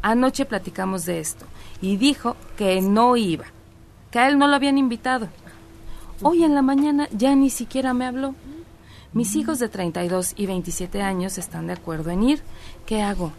Anoche 0.03 0.45
platicamos 0.45 1.07
de 1.07 1.21
esto 1.21 1.47
y 1.81 1.97
dijo 1.97 2.37
que 2.57 2.81
no 2.81 3.17
iba, 3.17 3.47
que 4.11 4.19
a 4.19 4.29
él 4.29 4.39
no 4.39 4.47
lo 4.47 4.55
habían 4.55 4.77
invitado. 4.77 5.29
Hoy 6.23 6.43
en 6.43 6.55
la 6.55 6.63
mañana 6.63 7.09
ya 7.13 7.37
ni 7.37 7.49
siquiera 7.49 7.95
me 7.95 8.05
habló. 8.05 8.35
Mis 9.13 9.37
hijos 9.37 9.61
de 9.61 9.69
32 9.69 10.35
y 10.37 10.47
27 10.47 11.01
años 11.01 11.39
están 11.39 11.69
de 11.69 11.75
acuerdo 11.75 12.11
en 12.11 12.25
ir. 12.25 12.43
¿Qué 12.87 13.03
hago? 13.03 13.33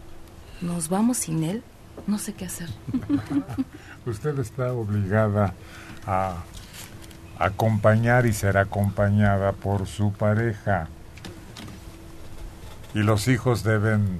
¿Nos 0.61 0.87
vamos 0.87 1.17
sin 1.17 1.43
él? 1.43 1.61
No 2.07 2.17
sé 2.17 2.33
qué 2.33 2.45
hacer. 2.45 2.69
Usted 4.05 4.39
está 4.39 4.71
obligada 4.71 5.53
a 6.07 6.37
acompañar 7.37 8.25
y 8.25 8.31
ser 8.33 8.57
acompañada 8.57 9.51
por 9.51 9.85
su 9.85 10.13
pareja. 10.13 10.87
Y 12.93 12.99
los 12.99 13.27
hijos 13.27 13.63
deben 13.63 14.19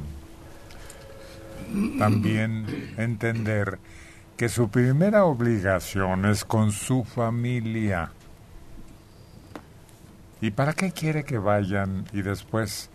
también 1.98 2.94
entender 2.98 3.80
que 4.36 4.50
su 4.50 4.70
primera 4.70 5.24
obligación 5.24 6.26
es 6.26 6.44
con 6.44 6.74
su 6.74 7.06
familia. 7.06 8.12
¿Y 10.42 10.52
para 10.52 10.74
qué 10.74 10.92
quiere 10.92 11.24
que 11.24 11.38
vayan 11.38 12.06
y 12.14 12.22
después, 12.22 12.90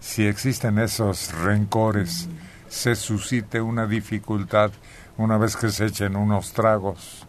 si 0.00 0.26
existen 0.26 0.78
esos 0.78 1.32
rencores, 1.32 2.28
se 2.68 2.96
suscite 2.96 3.60
una 3.60 3.86
dificultad 3.86 4.72
una 5.16 5.38
vez 5.38 5.56
que 5.56 5.70
se 5.70 5.86
echen 5.86 6.16
unos 6.16 6.52
tragos? 6.52 7.26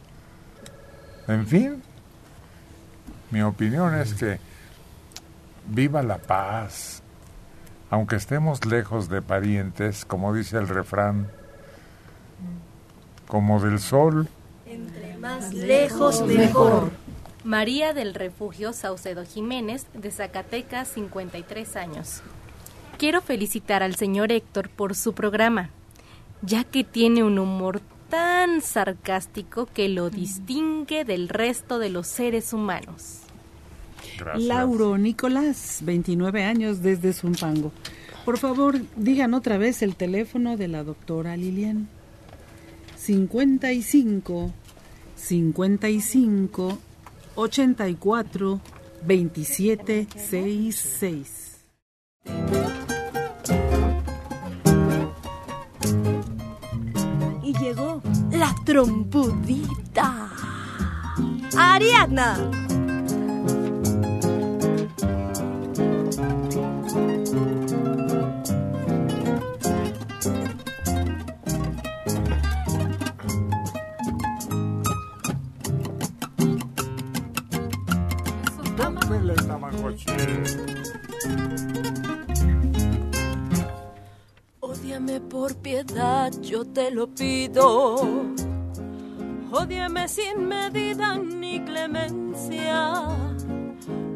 En 1.27 1.45
fin, 1.45 1.83
mi 3.29 3.43
opinión 3.43 3.93
es 3.93 4.15
que 4.15 4.39
viva 5.67 6.01
la 6.01 6.17
paz, 6.17 7.03
aunque 7.91 8.15
estemos 8.15 8.65
lejos 8.65 9.07
de 9.07 9.21
parientes, 9.21 10.03
como 10.03 10.33
dice 10.33 10.57
el 10.57 10.67
refrán, 10.67 11.29
como 13.27 13.61
del 13.61 13.79
sol. 13.79 14.27
Entre 14.65 15.15
más 15.17 15.53
lejos, 15.53 16.25
mejor. 16.25 16.91
María 17.43 17.93
del 17.93 18.13
Refugio 18.13 18.73
Saucedo 18.73 19.25
Jiménez, 19.25 19.85
de 19.93 20.11
Zacatecas, 20.11 20.89
53 20.89 21.75
años. 21.77 22.21
Quiero 22.97 23.21
felicitar 23.21 23.81
al 23.81 23.95
señor 23.95 24.31
Héctor 24.31 24.69
por 24.69 24.93
su 24.95 25.13
programa, 25.13 25.69
ya 26.41 26.65
que 26.65 26.83
tiene 26.83 27.23
un 27.23 27.39
humor 27.39 27.81
tan 28.09 28.61
sarcástico 28.61 29.67
que 29.67 29.87
lo 29.87 30.09
distingue 30.09 31.05
del 31.05 31.29
resto 31.29 31.79
de 31.79 31.89
los 31.89 32.07
seres 32.07 32.51
humanos. 32.51 33.19
Lauro 34.35 34.97
Nicolás, 34.97 35.79
29 35.83 36.43
años 36.43 36.81
desde 36.81 37.13
Zumpango. 37.13 37.71
Por 38.25 38.37
favor, 38.37 38.81
digan 38.97 39.33
otra 39.33 39.57
vez 39.57 39.81
el 39.81 39.95
teléfono 39.95 40.57
de 40.57 40.67
la 40.67 40.83
doctora 40.83 41.37
Lilian. 41.37 41.87
55 42.97 44.51
55 45.15 46.77
84 47.39 48.59
27 49.01 50.07
66. 50.13 51.61
Y 57.43 57.57
llegó 57.57 58.01
la 58.31 58.53
trompudita. 58.65 60.29
Ariadna. 61.57 62.37
Por 85.27 85.55
piedad, 85.57 86.31
yo 86.41 86.65
te 86.65 86.91
lo 86.91 87.07
pido. 87.07 87.95
Ódiame 89.51 90.07
sin 90.07 90.47
medida 90.47 91.17
ni 91.17 91.59
clemencia. 91.61 92.93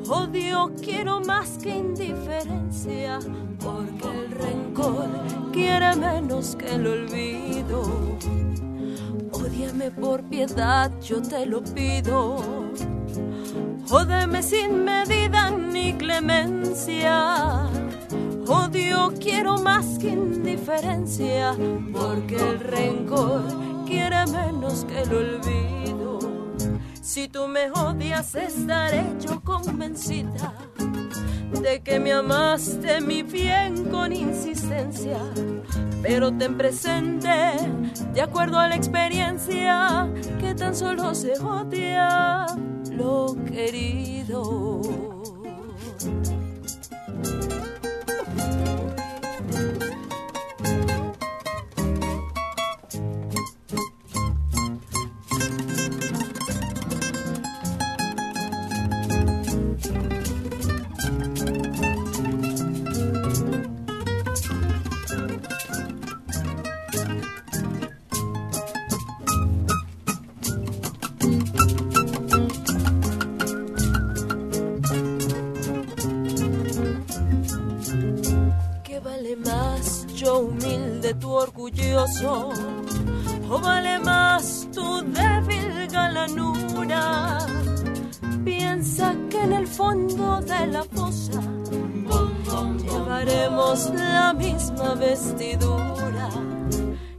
Odio 0.07 0.71
quiero 0.81 1.21
más 1.21 1.57
que 1.57 1.77
indiferencia, 1.77 3.19
porque 3.59 4.09
el 4.09 4.31
rencor 4.31 5.07
quiere 5.51 5.95
menos 5.95 6.55
que 6.55 6.75
el 6.75 6.85
olvido. 6.85 7.83
Ódiame 9.31 9.91
por 9.91 10.23
piedad, 10.23 10.91
yo 11.01 11.21
te 11.21 11.45
lo 11.45 11.63
pido. 11.63 12.37
Ódeme 13.89 14.43
sin 14.43 14.83
medida 14.83 15.51
ni 15.51 15.93
clemencia. 15.93 17.67
Odio 18.47 19.13
quiero 19.19 19.57
más 19.57 19.97
que 19.99 20.09
indiferencia, 20.09 21.55
porque 21.93 22.35
el 22.35 22.59
rencor 22.59 23.43
quiere 23.85 24.25
menos 24.27 24.85
que 24.85 25.01
el 25.01 25.13
olvido. 25.13 26.19
Si 27.01 27.27
tú 27.29 27.47
me 27.47 27.71
odias, 27.71 28.35
estaré 28.35 29.03
yo 29.21 29.39
convencida 29.41 30.53
de 31.61 31.81
que 31.81 31.99
me 31.99 32.11
amaste 32.11 32.99
mi 32.99 33.23
bien 33.23 33.85
con 33.85 34.11
insistencia, 34.11 35.19
pero 36.01 36.31
ten 36.33 36.57
presente, 36.57 37.55
de 38.13 38.21
acuerdo 38.21 38.59
a 38.59 38.67
la 38.67 38.75
experiencia, 38.75 40.09
que 40.39 40.53
tan 40.55 40.75
solo 40.75 41.15
se 41.15 41.33
odia 41.39 42.45
lo 42.91 43.35
querido. 43.45 45.12
Tu 81.19 81.31
orgulloso? 81.31 82.49
¿O 83.49 83.59
vale 83.59 83.99
más 83.99 84.67
tu 84.73 85.01
débil 85.01 85.87
galanura? 85.91 87.37
Piensa 88.43 89.15
que 89.29 89.41
en 89.41 89.53
el 89.53 89.67
fondo 89.67 90.41
de 90.41 90.67
la 90.67 90.83
fosa 90.83 91.41
llevaremos 92.83 93.91
la 93.95 94.33
misma 94.33 94.95
vestidura. 94.95 96.29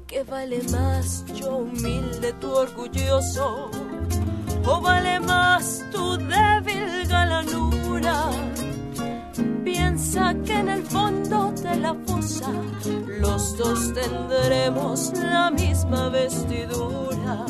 ¿Qué 0.06 0.22
vale 0.24 0.62
más 0.70 1.24
yo 1.34 1.56
humilde, 1.58 2.32
tu 2.34 2.50
orgulloso? 2.52 3.70
¿O 4.66 4.80
vale 4.80 5.20
más 5.20 5.84
tu 5.92 6.16
débil 6.16 7.06
galanura? 7.08 8.30
Piensa 9.64 10.34
que 10.44 10.52
en 10.52 10.68
el 10.68 10.82
fondo 10.82 11.52
de 11.62 11.76
la 11.76 11.94
fosa 12.06 12.50
los 13.20 13.56
dos 13.56 13.92
tendremos 13.92 15.12
la 15.14 15.50
misma 15.50 16.08
vestidura. 16.08 17.46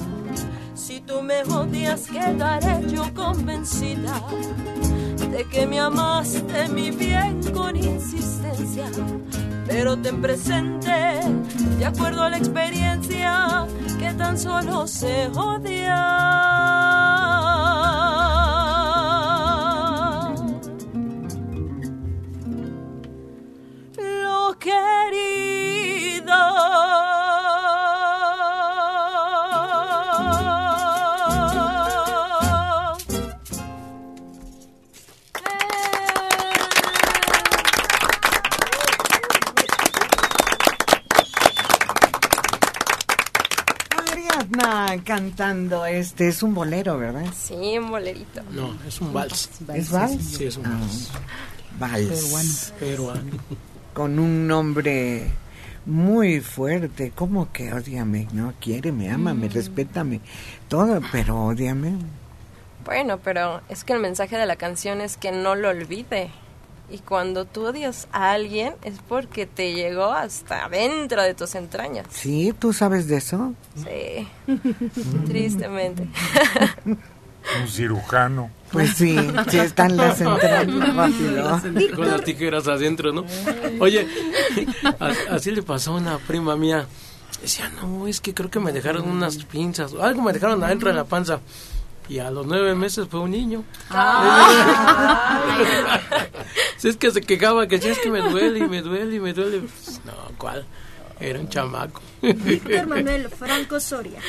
Si 0.74 1.00
tú 1.00 1.22
me 1.22 1.42
odias, 1.42 2.08
quedaré 2.08 2.86
yo 2.88 3.12
convencida 3.14 4.20
de 5.30 5.44
que 5.44 5.66
me 5.66 5.80
amaste 5.80 6.68
mi 6.68 6.90
bien 6.90 7.42
con 7.52 7.76
insistencia. 7.76 8.86
Pero 9.66 9.96
ten 9.96 10.20
presente, 10.20 11.20
de 11.78 11.84
acuerdo 11.84 12.22
a 12.22 12.30
la 12.30 12.38
experiencia, 12.38 13.66
que 13.98 14.12
tan 14.12 14.38
solo 14.38 14.86
se 14.86 15.28
odia. 15.34 16.53
Cantando 45.14 45.86
este, 45.86 46.28
es 46.28 46.42
un 46.42 46.54
bolero, 46.54 46.98
¿verdad? 46.98 47.26
Sí, 47.36 47.78
un 47.78 47.90
bolerito. 47.90 48.42
No, 48.50 48.74
es 48.86 49.00
un 49.00 49.12
vals. 49.12 49.48
¿Es 49.72 49.90
vals? 49.90 50.22
Sí, 50.24 50.44
es 50.46 50.56
un 50.56 50.66
Ah, 50.66 50.80
vals. 51.78 52.32
vals. 52.32 52.72
Peruano. 52.80 53.30
Con 53.92 54.18
un 54.18 54.46
nombre 54.48 55.28
muy 55.86 56.40
fuerte, 56.40 57.12
como 57.14 57.52
que 57.52 57.72
odiame, 57.72 58.26
no, 58.32 58.54
quiéreme, 58.60 59.10
ámame, 59.10 59.48
Mm. 59.48 59.52
respétame, 59.52 60.20
todo, 60.68 61.00
pero 61.12 61.44
odiame. 61.46 61.92
Bueno, 62.84 63.18
pero 63.22 63.60
es 63.68 63.84
que 63.84 63.92
el 63.92 64.00
mensaje 64.00 64.36
de 64.36 64.46
la 64.46 64.56
canción 64.56 65.00
es 65.00 65.16
que 65.16 65.30
no 65.30 65.54
lo 65.54 65.68
olvide. 65.70 66.30
Y 66.90 66.98
cuando 66.98 67.46
tú 67.46 67.66
odias 67.66 68.08
a 68.12 68.32
alguien 68.32 68.74
es 68.82 68.98
porque 69.08 69.46
te 69.46 69.72
llegó 69.72 70.12
hasta 70.12 70.68
dentro 70.68 71.22
de 71.22 71.34
tus 71.34 71.54
entrañas. 71.54 72.06
¿Sí? 72.10 72.54
¿Tú 72.58 72.72
sabes 72.72 73.08
de 73.08 73.16
eso? 73.16 73.54
Sí, 73.76 74.28
tristemente. 75.26 76.06
Un 77.60 77.68
cirujano. 77.68 78.50
Pues 78.72 78.94
sí, 78.96 79.16
sí 79.48 79.58
están 79.58 79.96
las 79.96 80.20
entrañas. 80.20 81.52
Con 81.94 82.08
las 82.10 82.22
tijeras 82.24 82.66
adentro, 82.68 83.12
¿no? 83.12 83.24
Oye, 83.80 84.08
así 85.30 85.50
le 85.50 85.62
pasó 85.62 85.92
a 85.92 85.96
una 85.96 86.18
prima 86.18 86.56
mía. 86.56 86.86
Decía, 87.40 87.68
no, 87.68 88.06
es 88.06 88.20
que 88.20 88.32
creo 88.32 88.50
que 88.50 88.60
me 88.60 88.72
dejaron 88.72 89.08
unas 89.08 89.36
pinzas. 89.44 89.92
o 89.92 90.02
Algo 90.02 90.22
me 90.22 90.32
dejaron 90.32 90.62
adentro 90.64 90.88
de 90.88 90.94
la 90.94 91.04
panza. 91.04 91.40
Y 92.08 92.18
a 92.18 92.30
los 92.30 92.46
nueve 92.46 92.74
meses 92.74 93.08
fue 93.08 93.20
un 93.20 93.30
niño. 93.30 93.64
Si 96.76 96.88
es 96.88 96.96
que 96.98 97.10
se 97.10 97.22
quejaba 97.22 97.66
que 97.66 97.80
sí, 97.80 97.88
es 97.88 97.98
que 97.98 98.10
me 98.10 98.20
duele 98.20 98.58
y 98.58 98.68
me 98.68 98.82
duele 98.82 99.16
y 99.16 99.20
me 99.20 99.32
duele. 99.32 99.60
Pues, 99.60 100.02
no, 100.04 100.12
¿cuál? 100.36 100.66
Era 101.18 101.40
un 101.40 101.48
chamaco. 101.48 102.02
Víctor 102.20 102.86
Manuel 102.86 103.30
Franco 103.30 103.80
Soria. 103.80 104.20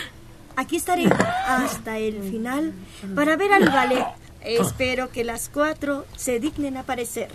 Aquí 0.55 0.77
estaré 0.77 1.05
hasta 1.05 1.97
el 1.97 2.21
final 2.23 2.73
para 3.13 3.35
ver 3.35 3.51
al 3.51 3.69
ballet. 3.69 4.05
Espero 4.41 5.09
que 5.09 5.25
las 5.25 5.49
cuatro 5.49 6.05
se 6.15 6.39
dignen 6.39 6.77
a 6.77 6.81
aparecer. 6.81 7.29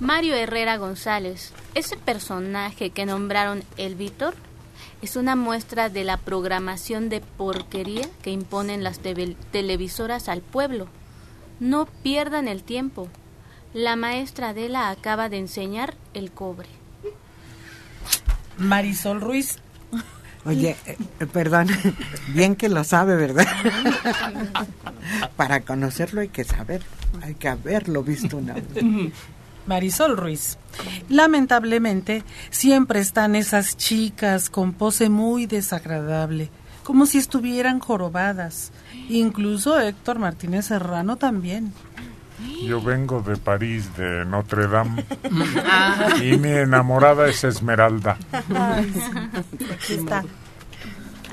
Mario 0.00 0.34
Herrera 0.34 0.78
González, 0.78 1.52
ese 1.74 1.96
personaje 1.96 2.90
que 2.90 3.04
nombraron 3.04 3.62
el 3.76 3.94
Víctor, 3.94 4.34
es 5.04 5.16
una 5.16 5.36
muestra 5.36 5.90
de 5.90 6.02
la 6.02 6.16
programación 6.16 7.10
de 7.10 7.20
porquería 7.20 8.08
que 8.22 8.30
imponen 8.30 8.82
las 8.82 9.00
televisoras 9.00 10.30
al 10.30 10.40
pueblo. 10.40 10.88
No 11.60 11.84
pierdan 12.02 12.48
el 12.48 12.62
tiempo. 12.62 13.08
La 13.74 13.96
maestra 13.96 14.48
Adela 14.48 14.88
acaba 14.88 15.28
de 15.28 15.36
enseñar 15.36 15.94
el 16.14 16.30
cobre. 16.30 16.68
Marisol 18.56 19.20
Ruiz. 19.20 19.58
Oye, 20.46 20.74
eh, 20.86 20.96
perdón, 21.30 21.68
bien 22.28 22.56
que 22.56 22.70
lo 22.70 22.82
sabe, 22.82 23.16
¿verdad? 23.16 23.46
Para 25.36 25.60
conocerlo 25.60 26.22
hay 26.22 26.28
que 26.28 26.44
saber, 26.44 26.82
hay 27.20 27.34
que 27.34 27.48
haberlo 27.48 28.02
visto 28.02 28.38
una 28.38 28.54
vez. 28.54 28.64
Marisol 29.66 30.16
Ruiz. 30.16 30.58
Lamentablemente, 31.08 32.22
siempre 32.50 33.00
están 33.00 33.34
esas 33.36 33.76
chicas 33.76 34.50
con 34.50 34.72
pose 34.72 35.08
muy 35.08 35.46
desagradable, 35.46 36.50
como 36.82 37.06
si 37.06 37.18
estuvieran 37.18 37.78
jorobadas. 37.78 38.72
Incluso 39.08 39.78
Héctor 39.78 40.18
Martínez 40.18 40.66
Serrano 40.66 41.16
también. 41.16 41.72
Yo 42.62 42.80
vengo 42.80 43.22
de 43.22 43.36
París, 43.36 43.96
de 43.96 44.24
Notre 44.24 44.66
Dame. 44.66 45.04
Y 46.22 46.36
mi 46.36 46.50
enamorada 46.50 47.28
es 47.28 47.44
Esmeralda. 47.44 48.16
Aquí 49.72 49.94
está. 49.94 50.24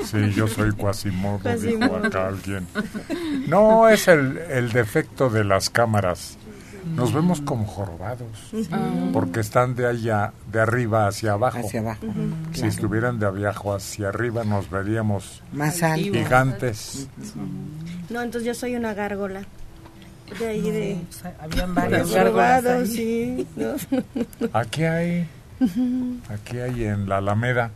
Sí, 0.04 0.32
yo 0.34 0.48
soy 0.48 0.72
Quasimodo, 0.74 1.56
dijo 1.58 1.96
acá 1.96 2.28
alguien. 2.28 2.68
No, 3.48 3.88
es 3.88 4.08
el, 4.08 4.38
el 4.38 4.72
defecto 4.72 5.30
de 5.30 5.44
las 5.44 5.70
cámaras. 5.70 6.38
Nos 6.96 7.14
vemos 7.14 7.42
como 7.42 7.66
jorobados, 7.66 8.28
porque 9.14 9.40
están 9.42 9.76
de 9.76 9.86
allá, 9.88 10.34
de 10.52 10.60
arriba 10.62 11.08
hacia 11.08 11.34
abajo. 11.34 11.60
Hacia 11.60 11.80
abajo, 11.82 12.06
Si 12.52 12.54
claro. 12.54 12.68
estuvieran 12.70 13.20
de 13.20 13.26
abajo 13.28 13.74
hacia 13.76 14.10
arriba, 14.10 14.44
nos 14.44 14.70
veríamos 14.70 15.42
Más 15.54 15.84
alto. 15.84 16.12
gigantes. 16.12 17.08
No, 18.10 18.22
entonces 18.22 18.48
yo 18.48 18.54
soy 18.54 18.76
una 18.76 18.94
gárgola. 18.94 19.44
De 20.40 20.48
ahí 20.48 20.62
de... 20.72 20.98
Habían 21.40 21.76
varias 21.76 22.02
Los 22.02 22.14
gárgolas 22.14 22.64
robados, 22.64 22.90
ahí. 22.90 22.96
sí. 22.96 23.48
¿no? 23.56 24.48
Aquí 24.60 24.84
hay, 24.84 25.28
aquí 26.30 26.58
hay 26.58 26.86
en 26.86 27.08
la 27.10 27.18
Alameda. 27.18 27.70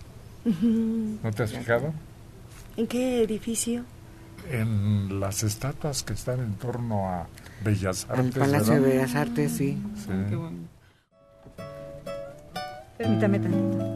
¿No 0.46 1.32
te 1.32 1.44
has 1.44 1.52
fijado? 1.52 1.94
¿En 2.78 2.88
qué 2.88 3.22
edificio? 3.24 3.84
En 4.52 5.20
las 5.20 5.44
estatuas 5.44 6.04
que 6.04 6.14
están 6.14 6.40
en 6.40 6.54
torno 6.54 7.10
a 7.10 7.28
Bellas 7.64 8.08
Artes. 8.10 8.38
Palacio 8.38 8.74
de. 8.76 8.80
Bellas 8.80 9.16
Artes, 9.16 9.52
sí. 9.52 9.78
Sí. 9.96 10.12
Permítame 12.98 13.40
tantito. 13.40 13.96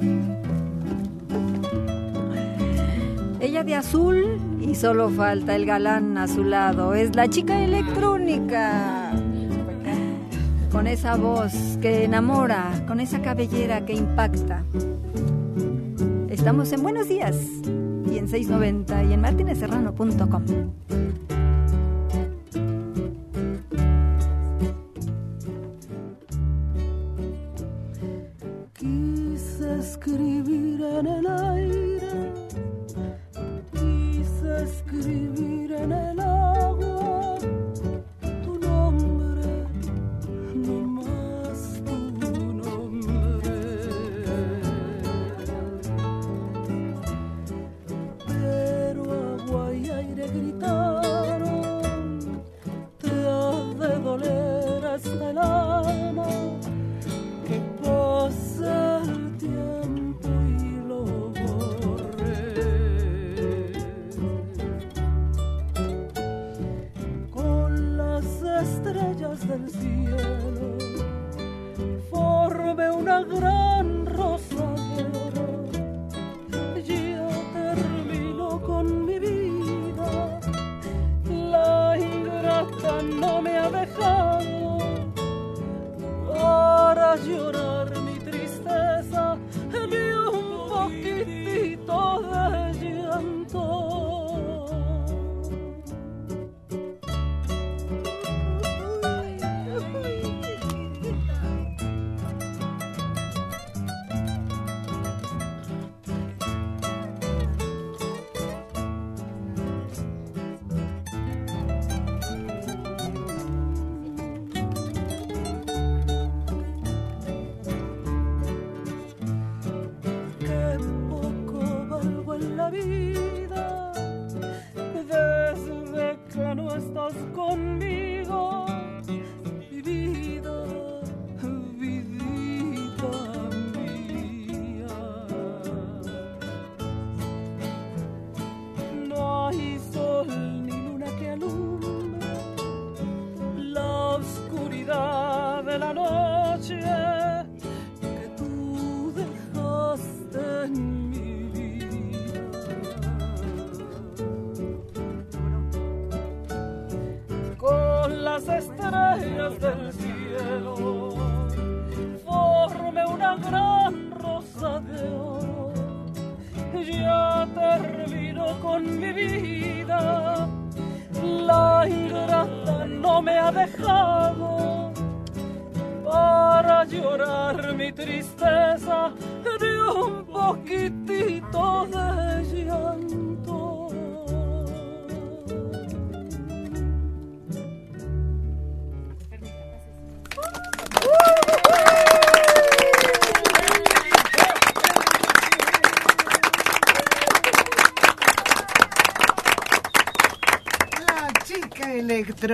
Ella 3.40 3.64
de 3.64 3.76
azul 3.76 4.40
y 4.60 4.76
solo 4.76 5.10
falta 5.10 5.56
el 5.56 5.66
galán 5.66 6.18
a 6.18 6.28
su 6.28 6.44
lado. 6.44 6.94
Es 6.94 7.16
la 7.16 7.30
chica 7.30 7.64
electrónica. 7.64 9.12
Con 10.72 10.88
esa 10.88 11.16
voz 11.16 11.54
que 11.82 12.04
enamora, 12.04 12.84
con 12.88 13.00
esa 13.00 13.22
cabellera 13.22 13.86
que 13.86 13.94
impacta. 13.94 14.64
Estamos 16.30 16.72
en 16.74 16.84
Buenos 16.84 17.08
Días 17.08 17.36
en 18.20 18.28
690 18.28 19.04
y 19.06 19.14
en 19.14 19.22
martinezserrano.com. 19.22 21.39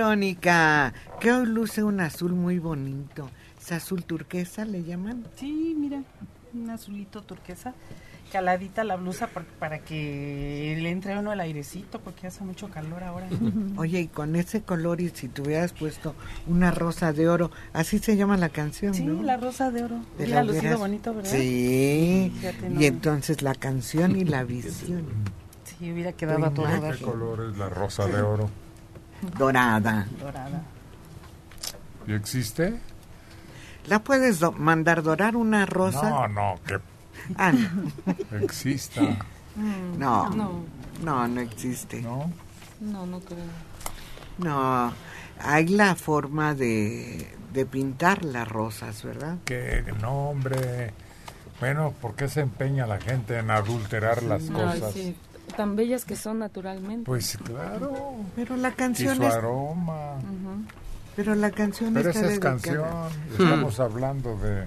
electrónica, 0.00 0.92
que 1.20 1.32
hoy 1.32 1.46
luce 1.46 1.82
un 1.82 2.00
azul 2.00 2.32
muy 2.32 2.58
bonito. 2.58 3.30
¿Es 3.60 3.72
azul 3.72 4.04
turquesa 4.04 4.64
le 4.64 4.84
llaman? 4.84 5.24
Sí, 5.36 5.74
mira, 5.78 6.02
un 6.54 6.68
azulito 6.70 7.22
turquesa, 7.22 7.72
caladita 8.30 8.84
la 8.84 8.96
blusa 8.96 9.28
por- 9.28 9.44
para 9.44 9.78
que 9.78 10.76
le 10.80 10.90
entre 10.90 11.18
uno 11.18 11.32
el 11.32 11.40
airecito, 11.40 11.98
porque 12.00 12.26
hace 12.26 12.44
mucho 12.44 12.68
calor 12.68 13.02
ahora. 13.04 13.26
Oye, 13.76 14.00
y 14.00 14.06
con 14.08 14.36
ese 14.36 14.60
color 14.62 15.00
y 15.00 15.08
si 15.08 15.28
te 15.28 15.40
hubieras 15.42 15.72
puesto 15.72 16.14
una 16.46 16.70
rosa 16.70 17.12
de 17.12 17.28
oro, 17.28 17.50
así 17.72 17.98
se 17.98 18.16
llama 18.16 18.36
la 18.36 18.50
canción, 18.50 18.92
Sí, 18.94 19.04
¿no? 19.04 19.22
la 19.22 19.36
rosa 19.38 19.70
de 19.70 19.82
oro. 19.84 20.00
Te 20.18 20.24
Hubiera 20.24 20.44
la 20.44 20.52
lucido 20.52 20.78
bonito, 20.78 21.14
¿verdad? 21.14 21.30
Sí. 21.30 22.32
Fíjate, 22.40 22.68
no. 22.70 22.80
Y 22.80 22.84
entonces 22.86 23.40
la 23.42 23.54
canción 23.54 24.14
y 24.16 24.24
la 24.24 24.44
visión. 24.44 25.06
Sí, 25.64 25.90
hubiera 25.90 26.12
quedado 26.12 26.50
todo. 26.52 26.66
¿Qué 26.92 27.02
color 27.02 27.50
es 27.50 27.58
la 27.58 27.68
rosa 27.70 28.06
de 28.06 28.20
oro? 28.20 28.50
Dorada. 29.38 30.06
Dorada. 30.20 30.62
¿Y 32.06 32.12
existe? 32.12 32.78
¿La 33.86 34.00
puedes 34.00 34.40
do- 34.40 34.52
mandar 34.52 35.02
dorar 35.02 35.36
una 35.36 35.66
rosa? 35.66 36.08
No, 36.10 36.28
no, 36.28 36.54
que 36.66 36.78
Ah, 37.36 37.52
no. 37.52 38.38
exista. 38.40 39.00
No, 39.96 40.28
No. 40.30 40.62
no, 41.02 41.28
no 41.28 41.40
existe. 41.40 42.00
¿No? 42.02 42.30
No, 42.80 43.06
no 43.06 43.20
creo. 43.20 43.38
No, 44.38 44.92
hay 45.40 45.68
la 45.68 45.94
forma 45.96 46.54
de, 46.54 47.34
de 47.52 47.64
pintar 47.66 48.24
las 48.24 48.46
rosas, 48.46 49.02
¿verdad? 49.02 49.38
Que 49.44 49.82
no, 50.00 50.30
hombre. 50.30 50.92
Bueno, 51.58 51.94
¿por 52.02 52.14
qué 52.14 52.28
se 52.28 52.40
empeña 52.42 52.86
la 52.86 53.00
gente 53.00 53.38
en 53.38 53.50
adulterar 53.50 54.22
las 54.22 54.42
cosas? 54.50 54.92
sí, 54.92 55.16
tan 55.56 55.74
bellas 55.76 56.04
que 56.04 56.14
son 56.16 56.38
naturalmente. 56.38 57.04
Pues 57.06 57.38
claro. 57.42 58.14
Pero 58.36 58.56
la 58.56 58.68
Y 58.68 58.72
canción 58.72 59.16
su 59.16 59.24
es... 59.24 59.34
aroma. 59.34 60.16
Pero 61.16 61.34
la 61.34 61.50
canción 61.50 61.94
Pero 61.94 62.10
está 62.10 62.20
esa 62.20 62.32
es 62.32 62.38
canción. 62.38 62.84
Estamos 63.32 63.80
hablando 63.80 64.36
de 64.36 64.66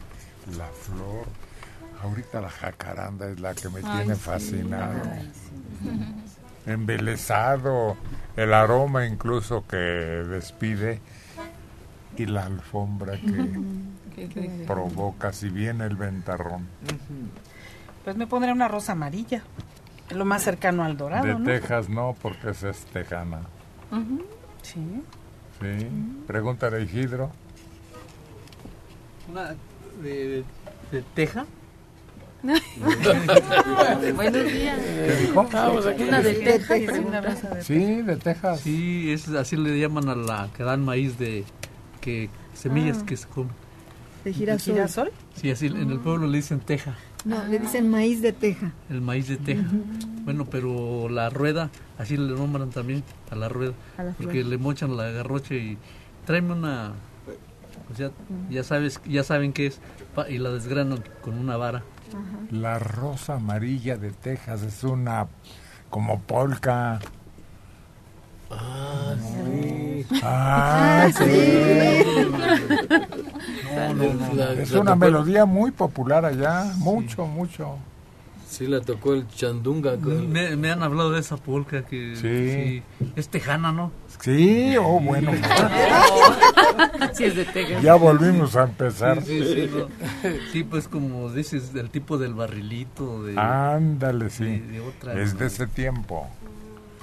la 0.57 0.67
flor. 0.67 1.27
Ahorita 2.03 2.41
la 2.41 2.49
jacaranda 2.49 3.29
es 3.29 3.39
la 3.39 3.53
que 3.53 3.69
me 3.69 3.81
Ay, 3.83 3.97
tiene 3.97 4.15
sí. 4.15 4.21
fascinado. 4.21 5.01
Ay, 5.13 5.31
Embelesado. 6.65 7.95
El 8.35 8.53
aroma 8.53 9.05
incluso 9.05 9.65
que 9.67 9.77
despide. 9.77 11.01
Y 12.17 12.25
la 12.25 12.45
alfombra 12.45 13.13
que 13.17 14.65
provoca 14.67 15.31
si 15.31 15.47
viene 15.49 15.85
el 15.85 15.95
ventarrón. 15.95 16.67
Pues 18.03 18.17
me 18.17 18.27
pondré 18.27 18.51
una 18.51 18.67
rosa 18.67 18.91
amarilla, 18.91 19.41
lo 20.11 20.25
más 20.25 20.43
cercano 20.43 20.83
al 20.83 20.97
dorado, 20.97 21.25
De 21.25 21.33
¿no? 21.35 21.43
Texas 21.45 21.89
no, 21.89 22.15
porque 22.21 22.49
esa 22.51 22.69
es 22.69 22.85
tejana. 22.85 23.41
Sí. 24.61 24.79
Sí. 25.61 25.87
Pregúntale 26.27 26.77
a 26.77 26.79
Isidro. 26.79 27.31
Una 29.29 29.55
de, 30.01 30.43
de 30.91 31.01
Teja. 31.13 31.45
Buenos 34.15 34.43
días. 34.51 34.79
¿Qué 34.79 35.15
dijo? 35.21 35.41
Una 36.07 36.21
de 36.21 36.33
Texas, 36.35 36.77
Sí, 36.79 36.83
de 36.85 37.63
Sí, 37.63 38.01
de 38.01 38.15
Texas. 38.17 38.59
Sí, 38.61 39.11
es 39.11 39.27
así 39.29 39.57
le 39.57 39.77
llaman 39.79 40.07
a 40.09 40.15
la 40.15 40.49
que 40.55 40.63
dan 40.63 40.83
maíz 40.85 41.17
de 41.19 41.43
que 42.01 42.29
semillas 42.53 42.99
Ah. 43.01 43.05
que 43.05 43.17
se 43.17 43.27
comen. 43.27 43.51
De 44.23 44.31
¿De 44.31 44.33
girasol. 44.33 44.73
girasol. 44.73 45.11
Sí, 45.35 45.51
así 45.51 45.67
en 45.67 45.89
el 45.91 45.99
pueblo 45.99 46.27
le 46.27 46.37
dicen 46.37 46.59
teja, 46.59 46.95
No, 47.25 47.43
le 47.45 47.59
dicen 47.59 47.89
maíz 47.89 48.21
de 48.21 48.31
teja. 48.31 48.71
el 48.89 49.01
maíz 49.01 49.27
de 49.27 49.37
teja. 49.37 49.67
Bueno, 50.23 50.45
pero 50.45 51.09
la 51.09 51.29
rueda, 51.29 51.69
así 51.97 52.15
le 52.17 52.33
nombran 52.33 52.69
también 52.69 53.03
a 53.31 53.35
la 53.35 53.49
rueda, 53.49 53.73
A 53.97 54.03
la 54.03 54.11
porque 54.13 54.35
rueda. 54.41 54.49
le 54.49 54.57
mochan 54.57 54.95
la 54.95 55.09
garrocha 55.11 55.53
y 55.55 55.77
tráeme 56.25 56.53
una, 56.53 56.93
pues 57.87 57.97
ya, 57.99 58.11
ya 58.49 58.63
sabes, 58.63 59.01
ya 59.05 59.23
saben 59.23 59.51
qué 59.53 59.67
es, 59.67 59.79
pa- 60.15 60.29
y 60.29 60.37
la 60.37 60.49
desgranan 60.51 61.03
con 61.21 61.37
una 61.37 61.57
vara. 61.57 61.83
La 62.51 62.79
rosa 62.79 63.35
amarilla 63.35 63.97
de 63.97 64.11
Texas 64.11 64.61
es 64.63 64.83
una 64.83 65.27
como 65.89 66.19
polka. 66.21 66.99
Ah, 68.51 69.15
sí. 69.19 70.05
Ah, 70.23 71.07
sí. 71.15 71.23
No, 73.75 73.93
no, 73.93 74.13
no. 74.13 74.33
La- 74.33 74.53
Es 74.53 74.71
una 74.71 74.95
melodía 74.95 75.45
muy 75.45 75.71
popular 75.71 76.25
allá, 76.25 76.65
mucho, 76.77 77.25
mucho. 77.27 77.77
Sí, 78.47 78.65
la 78.65 78.81
tocó 78.81 79.13
el 79.13 79.27
Chandunga. 79.27 79.97
con- 79.97 80.31
Me, 80.31 80.55
me 80.55 80.71
han 80.71 80.81
hablado 80.81 81.11
de 81.11 81.19
esa 81.19 81.37
polca 81.37 81.83
que 81.85 82.15
Sí. 82.15 82.81
sí, 82.99 83.09
es 83.15 83.29
tejana, 83.29 83.71
¿no? 83.71 83.91
Sí, 84.19 84.75
oh, 84.77 84.99
bueno. 84.99 85.31
Sí, 87.13 87.25
es 87.25 87.35
de 87.35 87.45
Texas. 87.45 87.83
Ya 87.83 87.93
volvimos 87.95 88.55
a 88.55 88.63
empezar. 88.63 89.21
Sí, 89.21 89.43
sí, 89.43 89.53
sí, 89.53 89.69
no. 89.75 90.29
Sí, 90.51 90.63
pues 90.63 90.87
como 90.87 91.29
dices, 91.31 91.73
del 91.73 91.89
tipo 91.89 92.17
del 92.17 92.33
barrilito, 92.33 93.23
de 93.23 93.37
Ándale, 93.39 94.29
sí. 94.29 94.45
de- 94.45 94.59
de 94.61 94.79
otra, 94.79 95.13
Es 95.21 95.33
¿no? 95.33 95.39
de 95.41 95.45
ese 95.47 95.67
tiempo. 95.67 96.27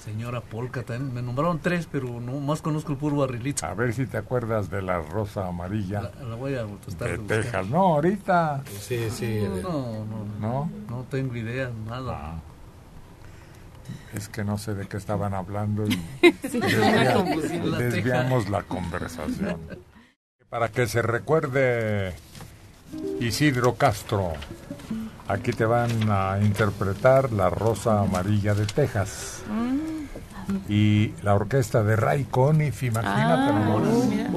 Señora 0.06 0.40
Polka 0.40 0.82
también. 0.82 1.12
Me 1.12 1.20
nombraron 1.20 1.58
tres, 1.58 1.86
pero 1.90 2.20
no 2.20 2.40
más 2.40 2.62
conozco 2.62 2.92
el 2.92 2.98
puro 2.98 3.16
barrilito. 3.16 3.66
A 3.66 3.74
ver 3.74 3.92
si 3.92 4.06
te 4.06 4.16
acuerdas 4.16 4.70
de 4.70 4.80
la 4.80 5.00
rosa 5.02 5.46
amarilla 5.48 6.00
La, 6.20 6.24
la 6.28 6.34
voy 6.36 6.54
a 6.54 6.64
tratar 6.64 7.08
de 7.10 7.16
buscar. 7.18 7.42
Texas. 7.42 7.66
No, 7.68 7.78
ahorita. 7.96 8.62
Sí, 8.80 9.10
sí. 9.10 9.40
No, 9.62 10.04
no, 10.06 10.24
¿No? 10.40 10.70
no 10.88 11.04
tengo 11.10 11.36
idea, 11.36 11.70
nada. 11.86 12.12
Ah. 12.18 12.38
Es 14.14 14.28
que 14.28 14.42
no 14.44 14.56
sé 14.56 14.74
de 14.74 14.86
qué 14.88 14.96
estaban 14.96 15.34
hablando 15.34 15.84
y 15.86 15.98
desvia- 16.22 17.76
desviamos 17.76 18.48
la 18.48 18.62
conversación. 18.62 19.58
Para 20.48 20.68
que 20.70 20.86
se 20.86 21.02
recuerde 21.02 22.14
Isidro 23.20 23.74
Castro, 23.74 24.32
aquí 25.28 25.52
te 25.52 25.66
van 25.66 25.90
a 26.08 26.38
interpretar 26.40 27.32
La 27.32 27.50
Rosa 27.50 28.00
Amarilla 28.00 28.54
de 28.54 28.64
Texas 28.66 29.42
y 30.68 31.12
la 31.22 31.34
orquesta 31.34 31.82
de 31.82 31.96
Ray 31.96 32.24
Conniff, 32.24 32.82
imagínate. 32.82 33.52
Ah, 33.52 34.36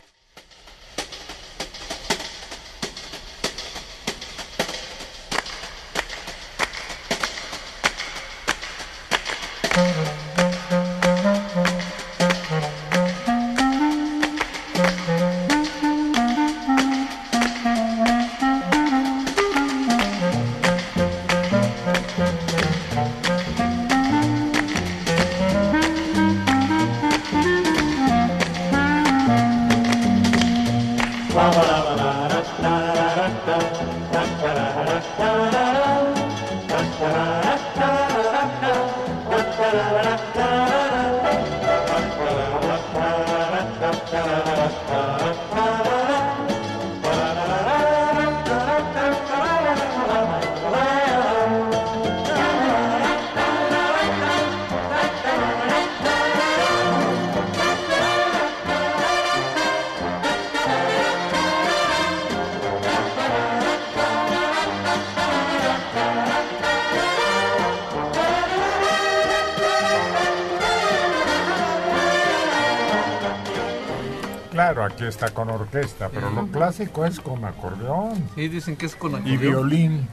está 75.10 75.34
con 75.34 75.50
orquesta, 75.50 76.10
pero 76.10 76.30
lo 76.32 76.48
clásico 76.48 77.06
es 77.06 77.20
con 77.20 77.44
acordeón. 77.46 78.30
Sí, 78.36 78.48
dicen 78.48 78.76
que 78.76 78.86
es 78.86 78.96
con 78.96 79.12
Y 79.14 79.16
acordeón. 79.16 79.40
violín. 79.40 80.08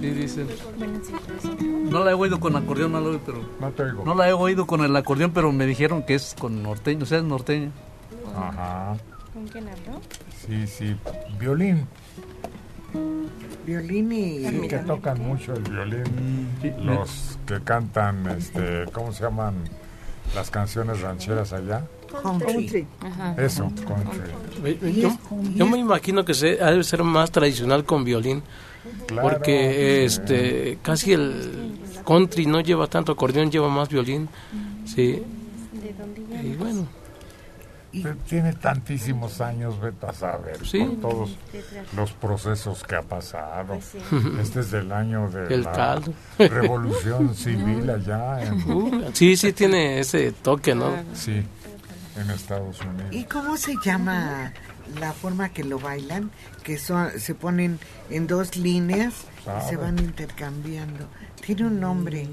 Sí, 0.00 0.10
dicen. 0.10 0.48
No 1.90 2.04
la 2.04 2.10
he 2.10 2.14
oído 2.14 2.38
con 2.40 2.54
acordeón, 2.56 2.92
no 2.92 3.00
la 3.00 3.06
he 3.06 3.08
oído, 3.10 3.20
pero... 3.24 3.40
No 3.60 3.70
te 3.70 3.82
oigo. 3.82 4.04
No 4.04 4.14
la 4.14 4.28
he 4.28 4.32
oído 4.32 4.66
con 4.66 4.82
el 4.84 4.94
acordeón, 4.94 5.32
pero 5.32 5.52
me 5.52 5.66
dijeron 5.66 6.02
que 6.02 6.14
es 6.14 6.34
con 6.38 6.62
norteño, 6.62 7.04
o 7.04 7.06
sea, 7.06 7.18
es 7.18 7.24
norteño. 7.24 7.70
Ajá. 8.36 8.96
¿Con 9.32 9.46
quién 9.48 9.68
habló? 9.68 10.00
Sí, 10.46 10.66
sí. 10.66 10.96
Violín. 11.38 11.86
Violín 13.66 14.12
y... 14.12 14.48
Sí, 14.48 14.68
que 14.68 14.78
tocan 14.78 15.20
mucho 15.20 15.54
el 15.54 15.62
violín. 15.62 16.48
Los 16.78 17.38
que 17.46 17.60
cantan, 17.62 18.26
este, 18.28 18.84
¿cómo 18.92 19.12
se 19.12 19.24
llaman 19.24 19.54
las 20.34 20.50
canciones 20.50 21.00
rancheras 21.00 21.52
allá? 21.52 21.84
Country. 22.22 22.86
Eso, 23.38 23.70
country. 23.86 25.00
Yo, 25.00 25.16
yo 25.54 25.66
me 25.66 25.78
imagino 25.78 26.24
que 26.24 26.34
se, 26.34 26.62
ha 26.62 26.70
de 26.72 26.82
ser 26.84 27.02
más 27.02 27.30
tradicional 27.30 27.84
con 27.84 28.04
violín, 28.04 28.42
Claro. 29.06 29.28
porque 29.28 30.04
este 30.04 30.78
casi 30.82 31.12
el 31.12 31.76
country 32.06 32.46
no 32.46 32.60
lleva 32.60 32.86
tanto 32.86 33.12
acordeón, 33.12 33.50
lleva 33.50 33.68
más 33.68 33.88
violín. 33.88 34.28
Sí. 34.84 35.22
¿De 35.72 35.92
dónde 35.98 36.22
ya? 36.30 36.42
Y 36.42 36.54
bueno, 36.56 36.86
Tiene 38.28 38.52
tantísimos 38.52 39.40
años, 39.40 39.80
vete 39.80 40.04
a 40.06 40.12
saber, 40.12 40.58
Sí. 40.66 40.78
con 40.80 40.96
todos 41.00 41.30
los 41.96 42.12
procesos 42.12 42.82
que 42.84 42.94
ha 42.94 43.02
pasado. 43.02 43.78
Pues. 43.78 43.94
Este 44.40 44.60
es 44.60 44.70
del 44.70 44.92
año 44.92 45.30
de 45.30 45.52
El 45.54 45.62
la 45.62 45.72
caldo. 45.72 46.12
revolución 46.38 47.34
civil 47.34 47.88
allá 47.88 48.42
en... 48.44 48.70
Uh, 48.70 49.10
sí, 49.14 49.36
sí 49.36 49.52
tiene 49.52 49.98
ese 50.00 50.32
toque, 50.32 50.74
¿no? 50.74 50.90
Sí, 51.14 51.42
en 52.16 52.30
Estados 52.30 52.80
Unidos. 52.80 53.08
¿Y 53.12 53.24
cómo 53.24 53.56
se 53.56 53.74
llama 53.84 54.52
la 54.98 55.12
forma 55.12 55.50
que 55.50 55.64
lo 55.64 55.78
bailan? 55.78 56.30
Que 56.62 56.78
son, 56.78 57.10
se 57.18 57.34
ponen 57.34 57.78
en 58.10 58.26
dos 58.26 58.56
líneas 58.56 59.14
y 59.42 59.44
Sabe. 59.44 59.68
se 59.68 59.76
van 59.76 59.98
intercambiando. 59.98 61.06
Tiene 61.44 61.66
un 61.66 61.80
nombre. 61.80 62.28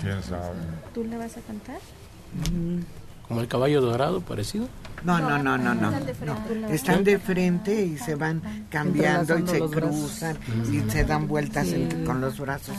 ¿Quién 0.00 0.22
sabe? 0.22 0.56
¿Tú 0.92 1.04
le 1.04 1.16
vas 1.16 1.36
a 1.36 1.40
cantar? 1.40 1.78
Como 3.28 3.40
el 3.40 3.48
caballo 3.48 3.80
dorado, 3.80 4.20
parecido. 4.20 4.68
No, 5.04 5.18
no, 5.20 5.38
no, 5.38 5.58
no, 5.58 5.74
no. 5.74 5.88
Están 5.90 6.04
de 6.06 6.14
frente. 6.14 6.54
no. 6.54 6.68
Están 6.68 7.04
de 7.04 7.18
frente 7.18 7.82
y 7.84 7.98
se 7.98 8.14
van 8.14 8.40
cambiando 8.70 9.38
y 9.38 9.46
se 9.46 9.58
cruzan 9.60 10.38
y 10.72 10.90
se 10.90 11.04
dan 11.04 11.28
vueltas 11.28 11.68
en- 11.68 12.04
con 12.06 12.20
los 12.20 12.38
brazos 12.38 12.74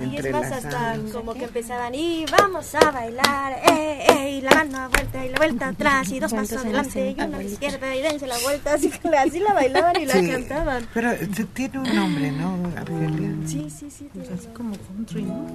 Y 0.00 0.16
es 0.16 0.30
más 0.32 0.50
hasta 0.52 0.96
como 1.12 1.34
que 1.34 1.44
empezaban 1.44 1.94
y 1.94 2.24
vamos 2.38 2.74
a 2.74 2.90
bailar, 2.90 3.52
eh, 3.70 4.06
eh, 4.08 4.30
y 4.38 4.40
la 4.40 4.50
mano 4.52 4.78
a 4.78 4.88
vuelta 4.88 5.24
y 5.24 5.28
la 5.30 5.36
vuelta 5.38 5.68
atrás 5.68 6.10
y 6.10 6.20
dos 6.20 6.30
¿Cuántos 6.32 6.52
pasos 6.58 6.64
adelante 6.66 7.10
y 7.10 7.14
una 7.14 7.24
a 7.24 7.28
la 7.28 7.42
izquierda 7.42 7.94
y 7.96 8.02
dense 8.02 8.26
la 8.26 8.38
vuelta, 8.38 8.74
así, 8.74 8.90
que 8.90 9.08
así 9.16 9.40
la 9.40 9.52
bailaban 9.54 10.00
y 10.00 10.06
la 10.06 10.14
Sí, 10.14 10.30
cantaban. 10.30 10.86
Pero 10.94 11.12
tiene 11.54 11.78
un 11.80 11.94
nombre, 11.96 12.30
¿no, 12.32 12.56
Argelia? 12.76 13.30
Sí, 13.46 13.68
sí, 13.70 13.90
sí. 13.90 14.08
tiene 14.12 14.28
Así 14.34 14.46
como 14.54 14.74
country, 14.76 15.22
¿no? 15.22 15.46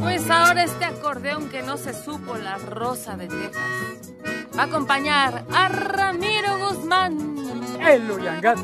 Pues 0.00 0.30
ahora 0.30 0.64
este 0.64 0.84
acordeón 0.84 1.48
que 1.48 1.62
no 1.62 1.76
se 1.76 1.94
supo 1.94 2.36
la 2.36 2.58
rosa 2.58 3.16
de 3.16 3.28
Texas. 3.28 4.12
Va 4.56 4.62
a 4.62 4.66
acompañar 4.66 5.44
a 5.52 5.68
Ramiro 5.68 6.58
Guzmán. 6.58 7.36
El 7.80 8.10
Uyangat. 8.10 8.58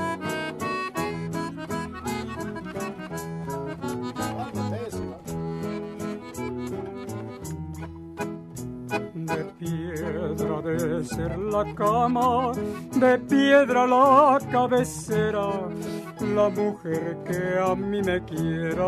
De 9.29 9.45
piedra 9.59 10.62
de 10.62 11.05
ser 11.05 11.39
la 11.39 11.74
cama, 11.74 12.53
de 12.95 13.18
piedra 13.18 13.87
la 13.87 14.39
cabecera, 14.51 15.68
la 16.35 16.49
mujer 16.49 17.18
que 17.26 17.59
a 17.59 17.74
mí 17.74 18.01
me 18.03 18.24
quiera. 18.24 18.87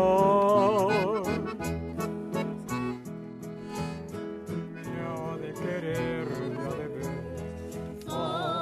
Me 4.73 4.81
ha 5.05 5.37
de 5.37 5.53
querer, 5.53 6.27
me 6.49 6.63
ha 6.65 6.73
de 6.75 6.87
ver. 6.87 8.60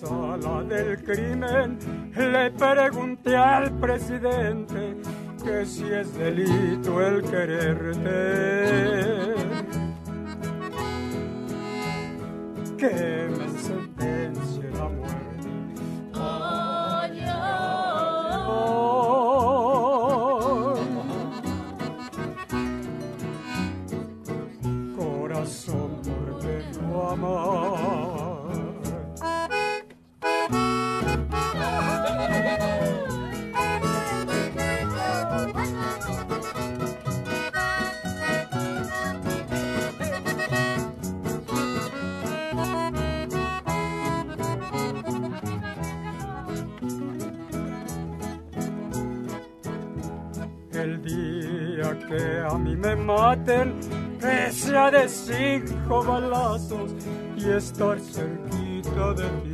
Sala 0.00 0.62
del 0.64 1.02
crimen, 1.02 1.78
le 2.14 2.50
pregunté 2.50 3.34
al 3.34 3.70
presidente 3.80 4.96
que 5.42 5.64
si 5.64 5.84
es 5.84 6.12
delito 6.18 7.00
el 7.00 7.22
quererte. 7.22 8.04
Que 12.76 13.28
me 13.38 13.48
sentencie 13.58 14.75
me 52.86 52.94
maten, 52.94 53.74
que 54.20 54.52
sea 54.52 54.90
de 54.92 55.08
cinco 55.08 56.04
balazos 56.04 56.92
y 57.36 57.50
estar 57.50 57.98
cerquita 57.98 59.14
de 59.14 59.28
ti. 59.42 59.45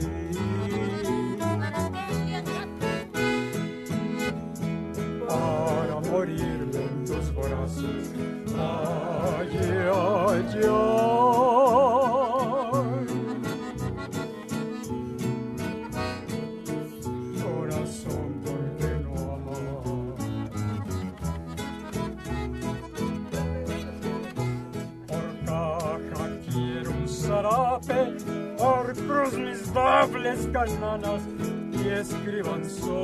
Y 30.65 31.89
escriban 31.89 32.65
sobre 32.65 33.02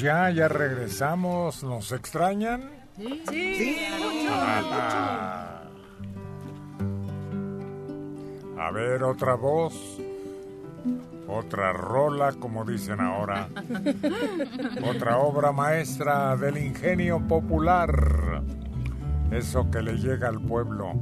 ya? 0.00 0.30
¿Ya 0.30 0.48
regresamos? 0.48 1.62
¿Nos 1.62 1.92
extrañan? 1.92 2.70
Sí. 3.28 3.76
Ah. 4.30 5.62
A 8.58 8.70
ver, 8.72 9.02
otra 9.02 9.34
voz. 9.34 9.98
Otra 11.28 11.72
rola, 11.72 12.32
como 12.32 12.64
dicen 12.64 13.00
ahora. 13.00 13.48
Otra 14.84 15.18
obra 15.18 15.52
maestra 15.52 16.36
del 16.36 16.58
ingenio 16.58 17.26
popular. 17.26 18.42
Eso 19.30 19.70
que 19.70 19.80
le 19.80 19.94
llega 19.96 20.28
al 20.28 20.40
pueblo. 20.40 20.92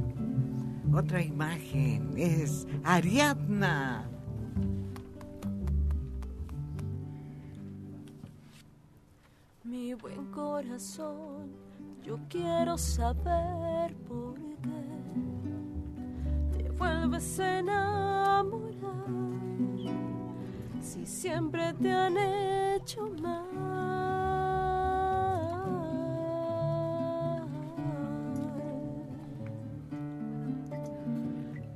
Otra 0.93 1.21
imagen 1.21 2.11
es 2.15 2.67
Ariadna. 2.83 4.07
Corazón, 10.39 11.51
yo 12.01 12.17
quiero 12.29 12.77
saber 12.77 13.93
por 14.07 14.35
qué 14.61 16.57
te 16.57 16.69
vuelves 16.71 17.39
a 17.41 17.59
enamorar 17.59 18.79
si 20.79 21.05
siempre 21.05 21.73
te 21.73 21.91
han 21.91 22.17
hecho 22.17 23.09
mal. 23.21 23.43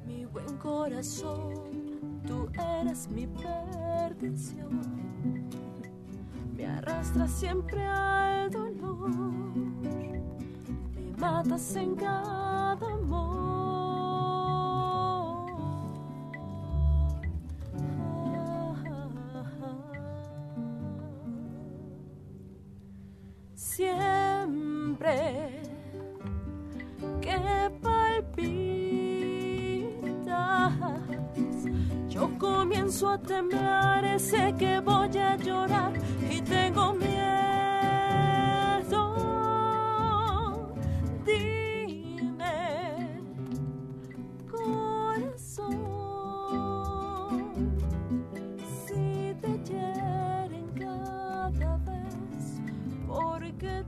Mi 0.08 0.26
buen 0.26 0.58
corazón, 0.58 1.54
tú 2.26 2.48
eres 2.80 3.10
mi 3.10 3.28
perdición. 3.28 5.04
Me 6.56 6.66
arrastras 6.68 7.32
siempre 7.32 7.84
al 7.84 8.52
dolor, 8.52 9.10
me 9.10 10.22
matas 11.18 11.76
en 11.76 11.96
cada 11.96 12.94
amor. 12.94 13.44
Siempre 23.56 25.24
que 27.22 27.36
comienzo 32.84 33.08
a 33.08 33.18
temblar, 33.18 34.20
sé 34.20 34.54
que 34.60 34.82
voy 34.82 35.18
a 35.18 35.38
llorar 35.38 35.94
y 36.30 36.42
tengo 36.42 36.94
miedo. 36.94 37.14
Dime, 41.26 42.52
corazón, 44.52 45.80
si 48.86 49.34
te 49.40 49.58
hieren 49.64 50.68
cada 50.78 51.78
vez, 51.78 52.60
¿por 53.08 53.42
qué 53.54 53.86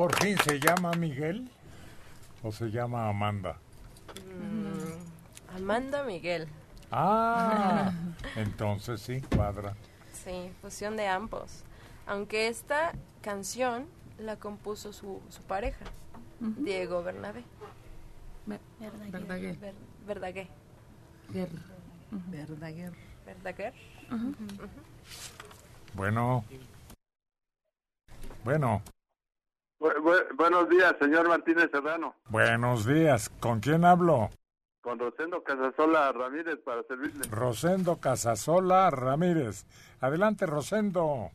Por 0.00 0.16
fin, 0.18 0.34
¿se 0.38 0.58
llama 0.58 0.92
Miguel 0.92 1.50
o 2.42 2.50
se 2.50 2.70
llama 2.70 3.06
Amanda? 3.10 3.58
Mm, 4.34 5.56
Amanda 5.58 6.04
Miguel. 6.04 6.48
Ah, 6.90 7.92
entonces 8.36 9.02
sí, 9.02 9.20
cuadra. 9.20 9.76
Sí, 10.14 10.50
fusión 10.62 10.96
de 10.96 11.06
ambos. 11.06 11.64
Aunque 12.06 12.48
esta 12.48 12.94
canción 13.20 13.84
la 14.18 14.36
compuso 14.36 14.94
su, 14.94 15.20
su 15.28 15.42
pareja. 15.42 15.84
Diego 16.38 17.02
Bernabé. 17.02 17.44
Verdaguer. 19.10 19.58
Ver- 19.58 19.74
Verdaguer. 20.06 20.48
Verdaguer. 22.30 22.92
Verdaguer. 23.26 23.74
Bueno. 25.92 26.42
Bueno. 28.44 28.82
Buenos 30.50 30.68
días, 30.68 30.96
señor 30.98 31.28
Martínez 31.28 31.70
Serrano. 31.70 32.16
Buenos 32.28 32.84
días. 32.84 33.28
¿Con 33.28 33.60
quién 33.60 33.84
hablo? 33.84 34.30
Con 34.80 34.98
Rosendo 34.98 35.44
Casasola 35.44 36.10
Ramírez 36.10 36.58
para 36.64 36.82
servirle. 36.82 37.22
Rosendo 37.30 38.00
Casasola 38.00 38.90
Ramírez. 38.90 39.64
Adelante, 40.00 40.46
Rosendo. 40.46 41.30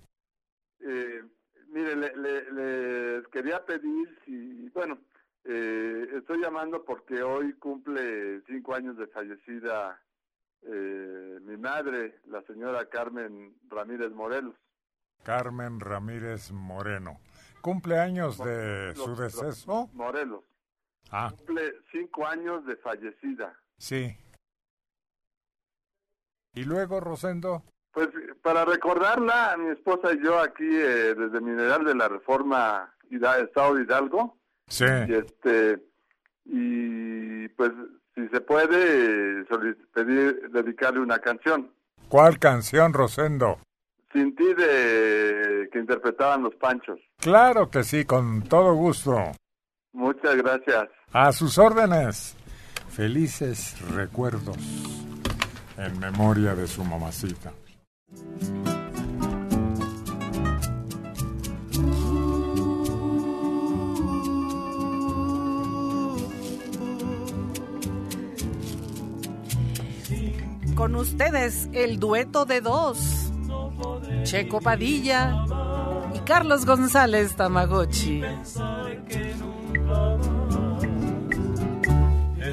Eh, 0.82 1.24
mire, 1.70 1.96
le, 1.96 2.52
les 2.52 3.28
quería 3.30 3.64
pedir 3.64 4.20
si, 4.26 4.70
bueno, 4.74 4.98
eh, 5.46 6.10
estoy 6.18 6.42
llamando 6.42 6.84
porque 6.84 7.24
hoy 7.24 7.54
cumple 7.54 8.42
cinco 8.48 8.76
años 8.76 8.98
de 8.98 9.08
fallecida 9.08 9.98
eh, 10.64 11.40
mi 11.42 11.56
madre, 11.56 12.20
la 12.26 12.42
señora 12.42 12.90
Carmen 12.90 13.56
Ramírez 13.70 14.12
Morelos. 14.12 14.56
Carmen 15.24 15.80
Ramírez 15.80 16.52
Moreno. 16.52 17.20
¿Cumple 17.66 17.98
años 17.98 18.38
de 18.38 18.94
su 18.94 19.16
deceso? 19.16 19.90
Morelos. 19.94 20.44
Ah. 21.10 21.34
Cumple 21.36 21.74
cinco 21.92 22.28
años 22.28 22.64
de 22.68 22.76
fallecida. 22.76 23.60
Sí. 23.80 24.16
¿Y 26.54 26.64
luego, 26.64 27.00
Rosendo? 27.00 27.64
Pues 27.92 28.10
para 28.44 28.66
recordarla, 28.66 29.58
mi 29.58 29.72
esposa 29.72 30.14
y 30.14 30.24
yo 30.24 30.40
aquí 30.40 30.64
eh, 30.64 31.16
desde 31.16 31.42
Mineral 31.42 31.84
de 31.86 31.96
la 31.96 32.08
Reforma 32.08 32.94
Estado 33.10 33.74
de 33.74 33.82
Hidalgo. 33.82 34.38
Sí. 34.68 34.86
Y 35.08 35.14
este 35.16 35.84
y 36.46 37.48
pues 37.48 37.72
si 38.14 38.28
se 38.28 38.42
puede 38.42 39.44
pedir 39.92 40.52
dedicarle 40.52 41.00
una 41.00 41.18
canción. 41.18 41.74
¿Cuál 42.10 42.38
canción, 42.38 42.94
Rosendo? 42.94 43.58
Sin 44.16 44.34
ti 44.34 44.46
de 44.54 45.68
que 45.74 45.78
interpretaban 45.78 46.44
los 46.44 46.56
Panchos. 46.56 46.98
Claro 47.18 47.70
que 47.70 47.84
sí, 47.84 48.06
con 48.06 48.44
todo 48.44 48.74
gusto. 48.74 49.14
Muchas 49.92 50.38
gracias. 50.38 50.86
A 51.12 51.34
sus 51.34 51.58
órdenes. 51.58 52.38
Felices 52.88 53.76
recuerdos 53.94 54.56
en 55.78 56.00
memoria 56.00 56.56
de 56.56 56.66
su 56.66 56.86
mamacita. 56.86 57.52
Con 70.74 70.96
ustedes 70.96 71.68
el 71.74 72.00
dueto 72.00 72.46
de 72.46 72.62
dos. 72.62 73.25
Checo 74.24 74.60
Padilla 74.62 75.46
y 76.14 76.20
Carlos 76.20 76.66
González 76.66 77.36
Tamagotchi 77.36 78.24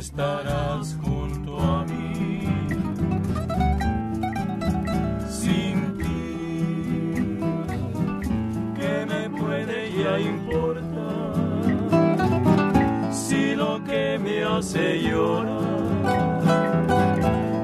estarás 0.03 0.97
junto 1.03 1.59
a 1.61 1.85
mí. 1.85 2.41
Sin 5.29 5.99
ti, 5.99 7.39
¿qué 8.79 9.07
me 9.07 9.31
puede 9.31 9.93
ya 9.93 10.19
importar? 10.19 11.33
Si 13.13 13.55
lo 13.55 13.83
que 13.85 14.19
me 14.19 14.45
hace 14.45 15.03
llorar 15.03 15.63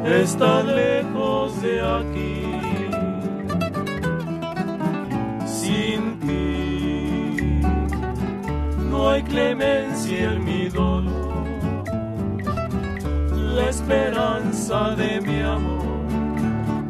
está 0.06 0.62
lejos 0.62 1.62
de 1.62 1.80
aquí. 1.80 2.17
Sin 5.68 6.18
ti, 6.20 7.60
no 8.90 9.10
hay 9.10 9.22
clemencia 9.22 10.32
en 10.32 10.42
mi 10.42 10.70
dolor 10.70 11.44
la 13.58 13.68
esperanza 13.68 14.94
de 14.96 15.20
mi 15.20 15.42
amor 15.42 16.06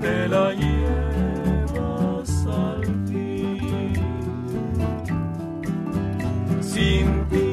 te 0.00 0.28
la 0.28 0.52
llevas 0.52 2.30
al 2.46 2.84
fin. 3.08 3.94
Sin 6.60 7.06
ti 7.30 7.47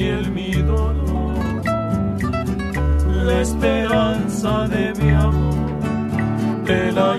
clemencia 0.00 0.18
el 0.18 0.30
mi 0.30 0.52
dolor, 0.52 1.62
la 3.24 3.40
esperanza 3.40 4.68
de 4.68 4.94
mi 4.94 5.10
amor, 5.10 6.64
te 6.64 6.92
la 6.92 7.16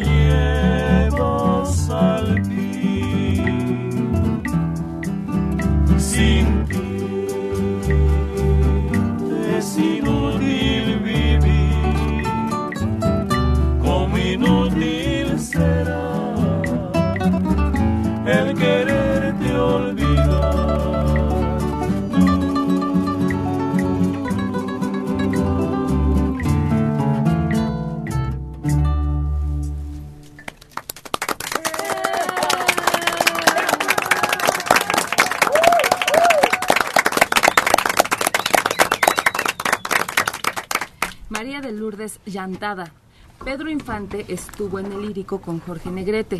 Pedro 43.43 43.69
Infante 43.69 44.25
estuvo 44.27 44.79
en 44.79 44.91
el 44.91 45.01
lírico 45.01 45.41
con 45.41 45.59
Jorge 45.59 45.89
Negrete. 45.89 46.37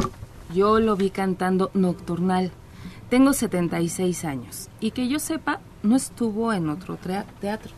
Yo 0.54 0.80
lo 0.80 0.96
vi 0.96 1.10
cantando 1.10 1.72
Nocturnal. 1.74 2.52
Tengo 3.10 3.34
76 3.34 4.26
años 4.26 4.70
y 4.80 4.92
que 4.92 5.08
yo 5.08 5.20
sepa, 5.20 5.60
no 5.84 5.96
estuvo 5.96 6.54
en 6.54 6.70
otro 6.70 6.98
teatro. 6.98 7.72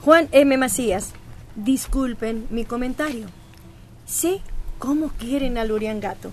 Juan 0.00 0.28
M. 0.32 0.56
Macías, 0.56 1.12
disculpen 1.56 2.46
mi 2.50 2.64
comentario. 2.64 3.26
Sé 4.06 4.40
cómo 4.78 5.08
quieren 5.10 5.58
al 5.58 5.70
Uriangato, 5.70 6.30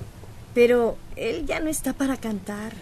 pero 0.53 0.97
él 1.16 1.45
ya 1.45 1.59
no 1.59 1.70
está 1.70 1.93
para 1.93 2.18
cantar. 2.18 2.74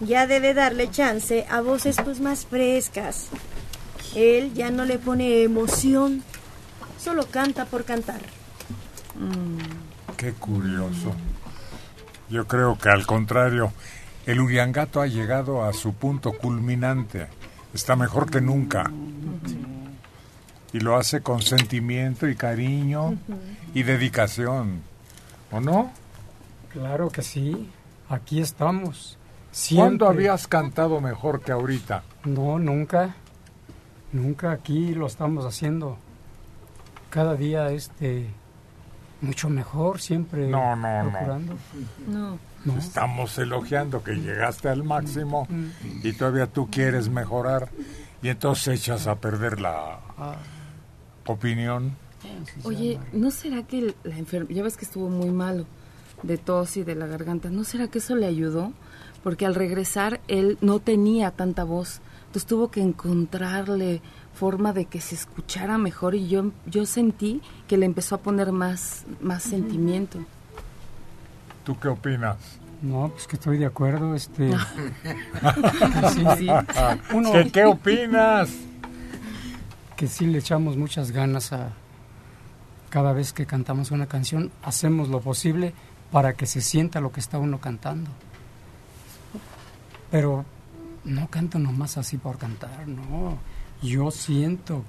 Ya 0.00 0.26
debe 0.26 0.54
darle 0.54 0.90
chance 0.90 1.46
a 1.48 1.60
voces 1.60 1.96
pues 2.04 2.20
más 2.20 2.46
frescas. 2.46 3.28
Él 4.14 4.52
ya 4.54 4.70
no 4.70 4.84
le 4.84 4.98
pone 4.98 5.42
emoción, 5.42 6.22
solo 7.04 7.26
canta 7.30 7.66
por 7.66 7.84
cantar. 7.84 8.20
Qué 10.16 10.32
curioso. 10.32 11.12
Yo 12.30 12.46
creo 12.46 12.78
que 12.78 12.88
al 12.88 13.04
contrario, 13.06 13.72
el 14.24 14.40
Uriangato 14.40 15.02
ha 15.02 15.06
llegado 15.06 15.64
a 15.64 15.74
su 15.74 15.92
punto 15.92 16.32
culminante. 16.32 17.26
Está 17.74 17.94
mejor 17.94 18.30
que 18.30 18.40
nunca. 18.40 18.90
Y 20.72 20.80
lo 20.80 20.96
hace 20.96 21.20
con 21.20 21.42
sentimiento 21.42 22.26
y 22.26 22.36
cariño 22.36 23.16
y 23.74 23.82
dedicación. 23.82 24.80
¿O 25.52 25.60
no? 25.60 25.92
Claro 26.72 27.10
que 27.10 27.20
sí. 27.22 27.68
Aquí 28.08 28.40
estamos. 28.40 29.18
¿Cuándo 29.74 30.08
habías 30.08 30.48
cantado 30.48 31.00
mejor 31.00 31.42
que 31.42 31.52
ahorita? 31.52 32.02
No, 32.24 32.58
nunca. 32.58 33.14
Nunca 34.12 34.52
aquí 34.52 34.94
lo 34.94 35.06
estamos 35.06 35.44
haciendo. 35.44 35.98
Cada 37.14 37.36
día 37.36 37.70
este 37.70 38.26
mucho 39.20 39.48
mejor, 39.48 40.00
siempre 40.00 40.48
No, 40.48 40.74
no, 40.74 41.04
no. 41.04 41.10
procurando. 41.12 41.54
No. 42.08 42.38
No. 42.64 42.76
Estamos 42.76 43.38
elogiando 43.38 44.02
que 44.02 44.14
llegaste 44.16 44.68
al 44.68 44.82
máximo 44.82 45.46
y 46.02 46.12
todavía 46.14 46.48
tú 46.48 46.68
quieres 46.68 47.08
mejorar 47.08 47.68
y 48.20 48.30
entonces 48.30 48.80
echas 48.80 49.06
a 49.06 49.14
perder 49.14 49.60
la 49.60 50.00
opinión. 51.24 51.92
Oye, 52.64 52.98
¿no 53.12 53.30
será 53.30 53.62
que 53.62 53.94
la 54.02 54.18
enfermedad, 54.18 54.56
ya 54.56 54.64
ves 54.64 54.76
que 54.76 54.84
estuvo 54.84 55.08
muy 55.08 55.30
malo 55.30 55.66
de 56.24 56.36
tos 56.36 56.76
y 56.76 56.82
de 56.82 56.96
la 56.96 57.06
garganta, 57.06 57.48
¿no 57.48 57.62
será 57.62 57.86
que 57.86 57.98
eso 57.98 58.16
le 58.16 58.26
ayudó? 58.26 58.72
porque 59.24 59.46
al 59.46 59.54
regresar 59.54 60.20
él 60.28 60.58
no 60.60 60.80
tenía 60.80 61.30
tanta 61.30 61.64
voz, 61.64 62.02
entonces 62.26 62.46
tuvo 62.46 62.70
que 62.70 62.82
encontrarle 62.82 64.02
forma 64.34 64.72
de 64.72 64.86
que 64.86 65.00
se 65.00 65.14
escuchara 65.14 65.78
mejor 65.78 66.14
y 66.14 66.28
yo 66.28 66.50
yo 66.66 66.86
sentí 66.86 67.40
que 67.68 67.76
le 67.76 67.86
empezó 67.86 68.16
a 68.16 68.18
poner 68.18 68.52
más 68.52 69.04
más 69.20 69.42
sentimiento. 69.42 70.18
¿Tú 71.64 71.78
qué 71.78 71.88
opinas? 71.88 72.36
No, 72.82 73.08
pues 73.08 73.26
que 73.26 73.36
estoy 73.36 73.56
de 73.56 73.64
acuerdo, 73.64 74.14
este... 74.14 74.52
sí, 76.12 76.24
sí. 76.36 76.48
¿Qué, 77.32 77.50
¿Qué 77.50 77.64
opinas? 77.64 78.50
Que 79.96 80.06
sí 80.06 80.26
le 80.26 80.38
echamos 80.38 80.76
muchas 80.76 81.10
ganas 81.10 81.54
a... 81.54 81.70
Cada 82.90 83.14
vez 83.14 83.32
que 83.32 83.46
cantamos 83.46 83.90
una 83.90 84.06
canción, 84.06 84.52
hacemos 84.62 85.08
lo 85.08 85.20
posible 85.22 85.72
para 86.12 86.34
que 86.34 86.44
se 86.44 86.60
sienta 86.60 87.00
lo 87.00 87.10
que 87.10 87.20
está 87.20 87.38
uno 87.38 87.58
cantando. 87.58 88.10
Pero 90.10 90.44
no 91.04 91.28
canto 91.28 91.58
nomás 91.58 91.96
así 91.96 92.18
por 92.18 92.36
cantar, 92.36 92.86
no. 92.86 93.38
Yo 93.84 94.10
siento 94.10 94.82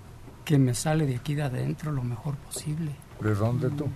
que 0.45 0.57
me 0.57 0.73
sale 0.73 1.05
de 1.05 1.17
aquí 1.17 1.35
de 1.35 1.43
adentro 1.43 1.91
lo 1.91 2.01
mejor 2.01 2.35
posible. 2.35 2.91
¿De 3.19 3.35
dónde 3.35 3.69
tú? 3.71 3.87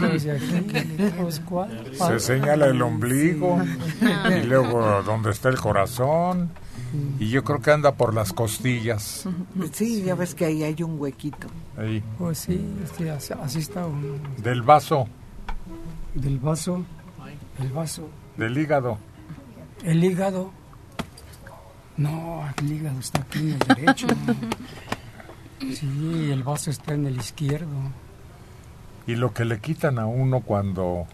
Desde 0.00 0.32
aquí, 0.32 1.12
pues, 1.20 1.40
¿cuál? 1.40 1.92
Se 1.92 2.18
señala 2.18 2.66
el 2.66 2.82
ombligo 2.82 3.58
y 4.28 4.44
luego 4.44 5.02
donde 5.04 5.30
está 5.30 5.50
el 5.50 5.58
corazón 5.58 6.50
y 7.20 7.28
yo 7.28 7.44
creo 7.44 7.60
que 7.60 7.70
anda 7.70 7.94
por 7.94 8.12
las 8.12 8.32
costillas. 8.32 9.28
Sí, 9.72 10.02
ya 10.02 10.16
ves 10.16 10.34
que 10.34 10.46
ahí 10.46 10.64
hay 10.64 10.82
un 10.82 11.00
huequito. 11.00 11.46
Ahí. 11.76 12.02
Pues 12.18 12.38
sí, 12.38 12.60
así, 13.08 13.34
así 13.40 13.60
está 13.60 13.86
uno. 13.86 14.18
Del 14.42 14.62
vaso. 14.62 15.06
Del 16.14 16.40
vaso, 16.40 16.84
el 17.60 17.68
vaso. 17.70 18.08
Del 18.36 18.58
hígado. 18.58 18.98
El 19.84 20.02
hígado. 20.02 20.50
No, 21.96 22.44
el 22.58 22.72
hígado 22.72 22.98
está 23.00 23.20
aquí 23.22 23.38
en 23.38 23.52
el 23.52 23.58
derecho. 23.58 24.06
Sí, 25.58 26.30
el 26.30 26.42
vaso 26.42 26.70
está 26.70 26.92
en 26.92 27.06
el 27.06 27.16
izquierdo. 27.16 27.66
Y 29.06 29.14
lo 29.16 29.32
que 29.32 29.46
le 29.46 29.58
quitan 29.58 29.98
a 29.98 30.04
uno 30.06 30.40
cuando 30.40 31.06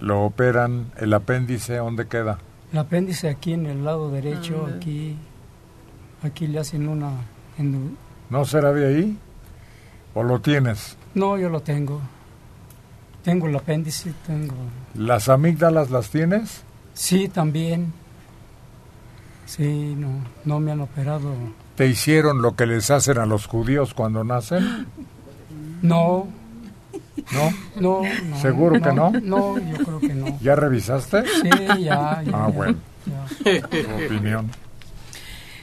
lo 0.00 0.22
operan, 0.24 0.90
el 0.96 1.12
apéndice, 1.12 1.76
¿dónde 1.76 2.06
queda? 2.06 2.38
El 2.72 2.78
apéndice 2.78 3.28
aquí 3.28 3.52
en 3.52 3.66
el 3.66 3.84
lado 3.84 4.10
derecho, 4.10 4.66
aquí, 4.74 5.16
aquí 6.22 6.46
le 6.46 6.58
hacen 6.60 6.88
una... 6.88 7.10
en- 7.58 7.98
¿No 8.30 8.46
será 8.46 8.72
de 8.72 8.86
ahí? 8.86 9.18
¿O 10.14 10.22
lo 10.22 10.40
tienes? 10.40 10.96
No, 11.14 11.36
yo 11.36 11.50
lo 11.50 11.60
tengo. 11.60 12.00
Tengo 13.22 13.46
el 13.46 13.56
apéndice, 13.56 14.14
tengo... 14.26 14.54
¿Las 14.94 15.28
amígdalas 15.28 15.90
las 15.90 16.08
tienes? 16.08 16.62
Sí, 16.94 17.28
también. 17.28 17.92
Sí, 19.46 19.94
no, 19.96 20.08
no 20.44 20.60
me 20.60 20.72
han 20.72 20.80
operado. 20.80 21.32
¿Te 21.76 21.86
hicieron 21.86 22.42
lo 22.42 22.56
que 22.56 22.66
les 22.66 22.90
hacen 22.90 23.18
a 23.18 23.26
los 23.26 23.46
judíos 23.46 23.94
cuando 23.94 24.24
nacen? 24.24 24.86
No. 25.82 26.26
¿No? 27.32 27.50
No, 27.80 28.02
no. 28.28 28.40
¿Seguro 28.40 28.80
que 28.80 28.92
no? 28.92 29.10
No, 29.10 29.58
yo 29.58 29.76
creo 29.84 30.00
que 30.00 30.14
no. 30.14 30.38
¿Ya 30.40 30.56
revisaste? 30.56 31.22
Sí, 31.42 31.50
ya, 31.84 32.22
ya, 32.22 32.22
Ah, 32.32 32.48
bueno. 32.48 32.76
Ya. 33.44 33.60
Tu 33.68 34.04
opinión. 34.06 34.50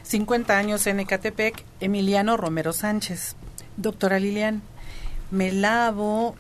50 0.04 0.58
años 0.58 0.86
en 0.88 1.00
Ecatepec, 1.00 1.64
Emiliano 1.80 2.38
Romero 2.38 2.74
Sánchez. 2.74 3.36
Doctora 3.78 4.20
Lilian, 4.20 4.62
me 5.32 5.52
lavo 5.52 6.36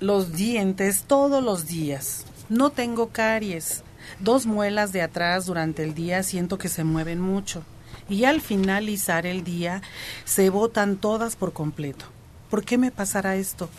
los 0.00 0.32
dientes 0.32 1.04
todos 1.06 1.42
los 1.44 1.66
días. 1.66 2.24
No 2.48 2.70
tengo 2.70 3.08
caries. 3.10 3.84
Dos 4.18 4.46
muelas 4.46 4.92
de 4.92 5.02
atrás 5.02 5.46
durante 5.46 5.84
el 5.84 5.94
día 5.94 6.22
siento 6.22 6.58
que 6.58 6.68
se 6.68 6.84
mueven 6.84 7.20
mucho. 7.20 7.62
Y 8.08 8.24
al 8.24 8.40
finalizar 8.40 9.26
el 9.26 9.44
día 9.44 9.82
se 10.24 10.50
botan 10.50 10.96
todas 10.96 11.36
por 11.36 11.52
completo. 11.52 12.06
¿Por 12.50 12.64
qué 12.64 12.76
me 12.76 12.90
pasará 12.90 13.36
esto? 13.36 13.70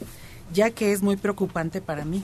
Ya 0.54 0.70
que 0.70 0.94
es 0.94 1.02
muy 1.02 1.18
preocupante 1.18 1.82
para 1.82 2.06
mí. 2.06 2.24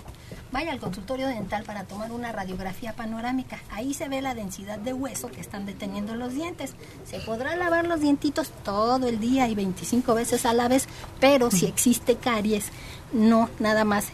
Vaya 0.51 0.72
al 0.72 0.80
consultorio 0.80 1.28
dental 1.28 1.64
para 1.66 1.84
tomar 1.84 2.12
una 2.14 2.32
radiografía 2.32 2.93
panorámica. 2.93 3.60
Ahí 3.70 3.93
se 3.93 4.08
ve 4.08 4.22
la 4.22 4.34
densidad 4.34 4.80
de 4.80 4.93
hueso 4.93 5.30
que 5.30 5.41
están 5.41 5.66
deteniendo 5.66 6.16
los 6.16 6.34
dientes. 6.34 6.74
Se 7.05 7.20
podrá 7.20 7.58
lavar 7.58 7.86
los 7.86 7.99
dientitos 7.99 8.51
todo 8.64 9.08
el 9.08 9.20
día 9.20 9.49
y 9.49 9.55
25 9.55 10.14
veces 10.14 10.45
a 10.45 10.53
la 10.53 10.70
vez, 10.70 10.88
pero 11.20 11.51
si 11.51 11.66
existe 11.66 12.16
caries, 12.16 12.72
no 13.12 13.49
nada 13.60 13.84
más 13.84 14.08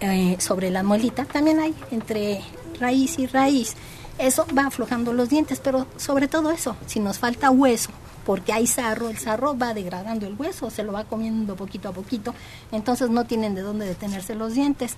eh, 0.00 0.36
sobre 0.40 0.70
la 0.70 0.82
muelita, 0.82 1.24
también 1.24 1.60
hay 1.60 1.74
entre 1.90 2.42
raíz 2.82 3.18
y 3.18 3.26
raíz. 3.26 3.74
Eso 4.18 4.44
va 4.56 4.66
aflojando 4.66 5.12
los 5.12 5.30
dientes, 5.30 5.60
pero 5.60 5.86
sobre 5.96 6.28
todo 6.28 6.50
eso, 6.50 6.76
si 6.86 7.00
nos 7.00 7.18
falta 7.18 7.50
hueso, 7.50 7.90
porque 8.26 8.52
hay 8.52 8.66
sarro, 8.66 9.08
el 9.08 9.18
sarro 9.18 9.56
va 9.56 9.72
degradando 9.72 10.26
el 10.26 10.34
hueso, 10.34 10.70
se 10.70 10.82
lo 10.82 10.92
va 10.92 11.04
comiendo 11.04 11.56
poquito 11.56 11.88
a 11.88 11.92
poquito, 11.92 12.34
entonces 12.70 13.08
no 13.08 13.24
tienen 13.24 13.54
de 13.54 13.62
dónde 13.62 13.86
detenerse 13.86 14.34
los 14.34 14.54
dientes. 14.54 14.96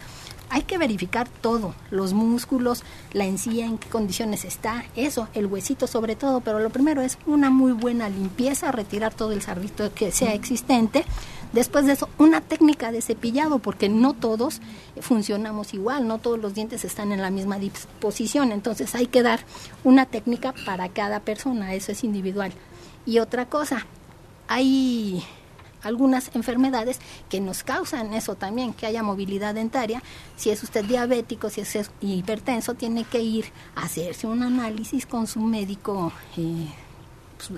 Hay 0.51 0.63
que 0.63 0.79
verificar 0.79 1.29
todo, 1.29 1.75
los 1.91 2.13
músculos, 2.13 2.83
la 3.13 3.25
encía, 3.25 3.67
en 3.67 3.79
qué 3.79 3.89
condiciones 3.89 4.45
está, 4.45 4.85
eso, 4.97 5.29
el 5.35 5.47
huesito 5.47 5.87
sobre 5.87 6.17
todo, 6.17 6.41
pero 6.41 6.59
lo 6.59 6.71
primero 6.71 7.01
es 7.01 7.19
una 7.27 7.51
muy 7.51 7.73
buena 7.73 8.09
limpieza, 8.09 8.73
retirar 8.73 9.15
todo 9.15 9.33
el 9.33 9.43
sarrito 9.43 9.93
que 9.95 10.11
sea 10.11 10.35
existente. 10.35 11.05
Después 11.55 11.87
de 11.87 11.93
eso, 11.93 12.09
una 12.19 12.41
técnica 12.41 12.91
de 12.91 13.01
cepillado, 13.01 13.61
porque 13.61 13.89
no 13.89 14.13
todos 14.13 14.61
funcionamos 15.01 15.73
igual, 15.73 16.09
no 16.09 16.19
todos 16.19 16.41
los 16.41 16.53
dientes 16.53 16.85
están 16.85 17.13
en 17.13 17.23
la 17.23 17.31
misma 17.31 17.61
disposición, 17.61 18.51
entonces 18.51 18.97
hay 18.97 19.07
que 19.07 19.23
dar 19.23 19.39
una 19.85 20.05
técnica 20.05 20.53
para 20.67 20.89
cada 20.89 21.21
persona, 21.21 21.73
eso 21.75 21.93
es 21.93 22.03
individual. 22.03 22.53
Y 23.07 23.21
otra 23.21 23.47
cosa, 23.47 23.87
hay 24.49 25.23
algunas 25.85 26.35
enfermedades 26.35 26.99
que 27.29 27.41
nos 27.41 27.63
causan 27.63 28.15
eso 28.15 28.35
también, 28.35 28.73
que 28.73 28.87
haya 28.87 29.05
movilidad 29.05 29.55
dentaria. 29.55 30.03
Si 30.35 30.51
es 30.51 30.61
usted 30.65 30.85
diabético, 30.85 31.51
si 31.51 31.61
es 31.61 31.89
hipertenso, 32.01 32.75
tiene 32.75 33.05
que 33.05 33.21
ir 33.21 33.45
a 33.77 33.85
hacerse 33.85 34.27
un 34.27 34.43
análisis 34.43 35.07
con 35.07 35.29
su 35.29 35.39
médico. 35.39 36.13
eh, 36.37 36.67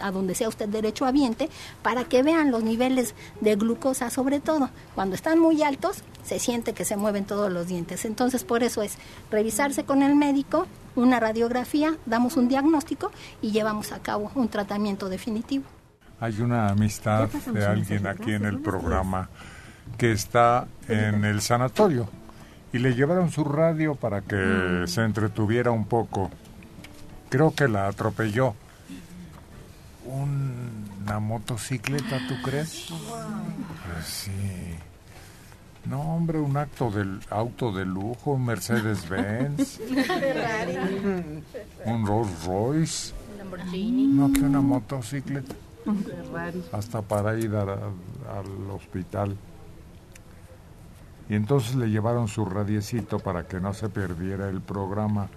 a 0.01 0.11
donde 0.11 0.35
sea 0.35 0.49
usted 0.49 0.69
derecho 0.69 1.07
habiente, 1.07 1.49
para 1.83 2.05
que 2.05 2.23
vean 2.23 2.51
los 2.51 2.63
niveles 2.63 3.15
de 3.41 3.57
glucosa 3.57 4.11
sobre 4.11 4.41
todo. 4.41 4.71
Cuando 4.95 5.15
están 5.15 5.39
muy 5.39 5.63
altos, 5.63 6.03
se 6.25 6.39
siente 6.39 6.73
que 6.73 6.85
se 6.85 6.97
mueven 6.97 7.25
todos 7.25 7.53
los 7.53 7.69
dientes. 7.69 8.05
Entonces, 8.05 8.45
por 8.45 8.63
eso 8.63 8.83
es 8.83 8.99
revisarse 9.31 9.85
con 9.85 10.03
el 10.03 10.15
médico, 10.17 10.67
una 10.97 11.21
radiografía, 11.21 11.97
damos 12.07 12.37
un 12.37 12.49
diagnóstico 12.49 13.11
y 13.43 13.51
llevamos 13.53 13.93
a 13.93 14.01
cabo 14.01 14.31
un 14.35 14.49
tratamiento 14.49 15.09
definitivo. 15.09 15.65
Hay 16.19 16.41
una 16.41 16.69
amistad 16.69 17.29
de 17.29 17.67
alguien 17.67 18.07
aquí 18.07 18.33
en 18.33 18.47
el 18.47 18.59
programa 18.61 19.29
que 19.99 20.13
está 20.13 20.67
en 20.89 21.25
el 21.25 21.41
sanatorio 21.43 22.09
y 22.73 22.79
le 22.79 22.95
llevaron 22.95 23.31
su 23.31 23.45
radio 23.45 23.95
para 23.95 24.23
que 24.23 24.37
Mm. 24.37 24.87
se 24.89 25.03
entretuviera 25.05 25.71
un 25.71 25.85
poco. 25.85 26.31
Creo 27.29 27.55
que 27.55 27.69
la 27.69 27.87
atropelló. 27.89 28.55
¿Una 30.07 31.19
motocicleta, 31.21 32.19
tú 32.29 32.35
crees? 32.43 32.89
Pues 32.91 34.07
sí. 34.07 34.31
No, 35.85 36.01
hombre, 36.01 36.39
un 36.39 36.57
acto 36.57 36.91
del 36.91 37.21
auto 37.31 37.73
de 37.73 37.85
lujo, 37.85 38.33
un 38.35 38.45
Mercedes-Benz, 38.47 39.81
un 41.85 42.07
Rolls 42.07 42.45
Royce. 42.45 43.15
No, 44.17 44.33
que 44.33 44.41
una 44.41 44.61
motocicleta. 44.61 45.55
Hasta 46.73 47.03
para 47.03 47.39
ir 47.39 47.55
a- 47.55 47.63
al 47.63 48.71
hospital. 48.73 49.37
Y 51.29 51.35
entonces 51.35 51.75
le 51.77 51.89
llevaron 51.89 52.27
su 52.29 52.45
radiecito 52.45 53.19
para 53.21 53.47
que 53.47 53.61
no 53.61 53.73
se 53.75 53.89
perdiera 53.89 54.49
el 54.49 54.61
programa 54.61 55.29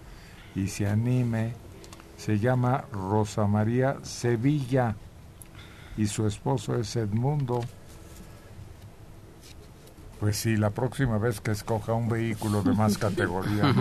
y 0.56 0.68
se 0.68 0.88
anime. 0.88 1.54
Se 2.20 2.38
llama 2.38 2.84
Rosa 2.92 3.48
María 3.48 3.96
Sevilla 4.04 4.94
y 5.98 6.06
su 6.08 6.28
esposo 6.28 6.76
es 6.76 6.94
Edmundo. 6.98 7.62
Pues 10.20 10.36
sí, 10.36 10.58
la 10.58 10.70
próxima 10.70 11.18
vez 11.18 11.40
que 11.40 11.52
escoja 11.52 11.94
un 11.94 12.10
vehículo 12.10 12.62
de 12.62 12.74
más 12.74 12.98
categoría. 12.98 13.74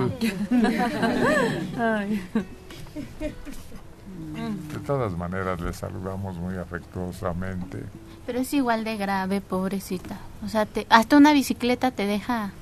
De 4.73 4.79
todas 4.87 5.17
maneras, 5.17 5.61
le 5.61 5.73
saludamos 5.73 6.37
muy 6.37 6.57
afectuosamente. 6.57 7.83
Pero 8.25 8.39
es 8.41 8.53
igual 8.55 8.85
de 8.85 8.97
grave, 8.97 9.41
pobrecita. 9.41 10.19
O 10.45 10.49
sea, 10.49 10.65
te- 10.67 10.87
hasta 10.91 11.17
una 11.17 11.33
bicicleta 11.33 11.91
te 11.91 12.07
deja 12.07 12.53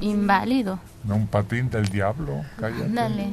inválido. 0.00 0.78
No 1.04 1.16
un 1.16 1.26
patín 1.26 1.70
del 1.70 1.88
diablo, 1.88 2.42
cállate. 2.58 2.84
Ándale. 2.84 3.28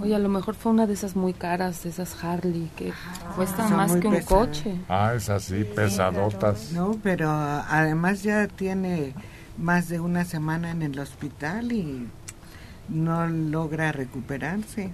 Oye, 0.00 0.14
a 0.14 0.18
lo 0.18 0.28
mejor 0.28 0.54
fue 0.54 0.72
una 0.72 0.86
de 0.86 0.94
esas 0.94 1.16
muy 1.16 1.32
caras, 1.32 1.82
de 1.82 1.90
esas 1.90 2.22
Harley, 2.22 2.70
que 2.76 2.92
cuestan 3.36 3.68
Son 3.68 3.76
más 3.76 3.92
que 3.96 4.06
un 4.08 4.14
pesadas. 4.14 4.24
coche. 4.46 4.74
Ah, 4.88 5.12
es 5.16 5.28
así, 5.30 5.64
pesadotas. 5.64 6.72
No, 6.72 6.96
pero 7.02 7.30
además 7.30 8.22
ya 8.22 8.46
tiene 8.48 9.14
más 9.56 9.88
de 9.88 10.00
una 10.00 10.24
semana 10.24 10.70
en 10.70 10.82
el 10.82 10.98
hospital 10.98 11.72
y 11.72 12.06
no 12.88 13.26
logra 13.26 13.92
recuperarse. 13.92 14.90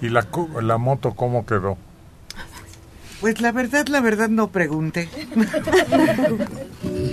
¿Y 0.00 0.08
la, 0.08 0.26
la 0.62 0.78
moto 0.78 1.14
cómo 1.14 1.46
quedó? 1.46 1.76
Pues 3.20 3.40
la 3.40 3.50
verdad, 3.50 3.86
la 3.88 4.00
verdad 4.00 4.28
no 4.28 4.48
pregunté. 4.48 5.08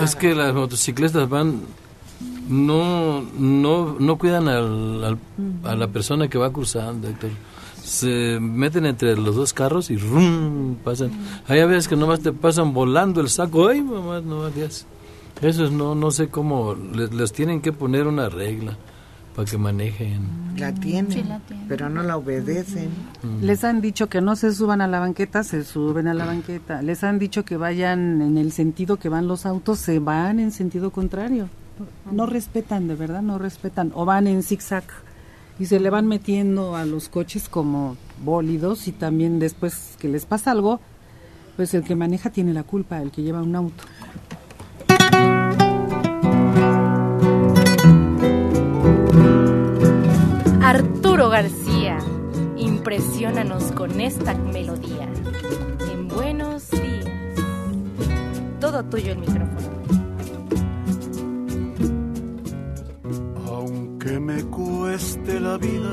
es 0.00 0.16
que 0.16 0.34
las 0.34 0.54
motocicletas 0.54 1.28
van 1.28 1.62
no 2.48 3.22
no 3.22 3.96
no 3.98 4.18
cuidan 4.18 4.48
al, 4.48 5.18
a 5.64 5.74
la 5.74 5.88
persona 5.88 6.28
que 6.28 6.38
va 6.38 6.52
cruzando. 6.52 7.08
Se 7.82 8.38
meten 8.40 8.86
entre 8.86 9.16
los 9.16 9.36
dos 9.36 9.52
carros 9.52 9.90
y 9.90 9.96
rum, 9.96 10.76
pasan. 10.76 11.10
Hay 11.46 11.62
veces 11.64 11.88
que 11.88 11.96
nomás 11.96 12.20
te 12.20 12.32
pasan 12.32 12.72
volando 12.72 13.20
el 13.20 13.28
saco. 13.28 13.68
Ay, 13.68 13.82
mamá, 13.82 14.20
no 14.20 14.46
Eso 14.46 15.64
es 15.64 15.70
no 15.70 15.94
no 15.94 16.10
sé 16.10 16.28
cómo 16.28 16.74
les, 16.74 17.32
tienen 17.32 17.60
que 17.60 17.72
poner 17.72 18.06
una 18.06 18.28
regla 18.28 18.76
para 19.34 19.50
que 19.50 19.58
manejen. 19.58 20.22
La 20.56 20.72
tienen, 20.72 21.26
pero 21.68 21.88
no 21.90 22.02
la 22.02 22.16
obedecen. 22.16 22.90
Mm. 23.22 23.44
Les 23.44 23.64
han 23.64 23.80
dicho 23.80 24.08
que 24.08 24.20
no 24.20 24.36
se 24.36 24.52
suban 24.52 24.80
a 24.80 24.86
la 24.86 25.00
banqueta, 25.00 25.42
se 25.42 25.64
suben 25.64 26.06
a 26.06 26.14
la 26.14 26.24
banqueta. 26.24 26.82
Les 26.82 27.02
han 27.02 27.18
dicho 27.18 27.44
que 27.44 27.56
vayan 27.56 28.22
en 28.22 28.38
el 28.38 28.52
sentido 28.52 28.96
que 28.96 29.08
van 29.08 29.26
los 29.26 29.46
autos, 29.46 29.78
se 29.78 29.98
van 29.98 30.38
en 30.38 30.52
sentido 30.52 30.90
contrario 30.90 31.48
no 32.10 32.26
respetan, 32.26 32.88
de 32.88 32.94
verdad, 32.94 33.22
no 33.22 33.38
respetan, 33.38 33.92
o 33.94 34.04
van 34.04 34.26
en 34.26 34.42
zigzag 34.42 34.84
y 35.58 35.66
se 35.66 35.80
le 35.80 35.90
van 35.90 36.06
metiendo 36.06 36.76
a 36.76 36.84
los 36.84 37.08
coches 37.08 37.48
como 37.48 37.96
bólidos 38.24 38.88
y 38.88 38.92
también 38.92 39.38
después 39.38 39.96
que 39.98 40.08
les 40.08 40.26
pasa 40.26 40.50
algo, 40.50 40.80
pues 41.56 41.74
el 41.74 41.84
que 41.84 41.94
maneja 41.94 42.30
tiene 42.30 42.52
la 42.52 42.64
culpa, 42.64 43.00
el 43.00 43.10
que 43.10 43.22
lleva 43.22 43.42
un 43.42 43.54
auto. 43.54 43.84
Arturo 50.64 51.28
García, 51.28 51.98
impresionanos 52.56 53.70
con 53.72 54.00
esta 54.00 54.32
melodía. 54.32 55.06
En 55.92 56.08
buenos 56.08 56.70
días. 56.70 57.04
Todo 58.60 58.82
tuyo 58.84 59.12
el 59.12 59.18
micrófono. 59.18 59.74
que 63.98 64.18
me 64.18 64.42
cueste 64.44 65.38
la 65.38 65.58
vida, 65.58 65.92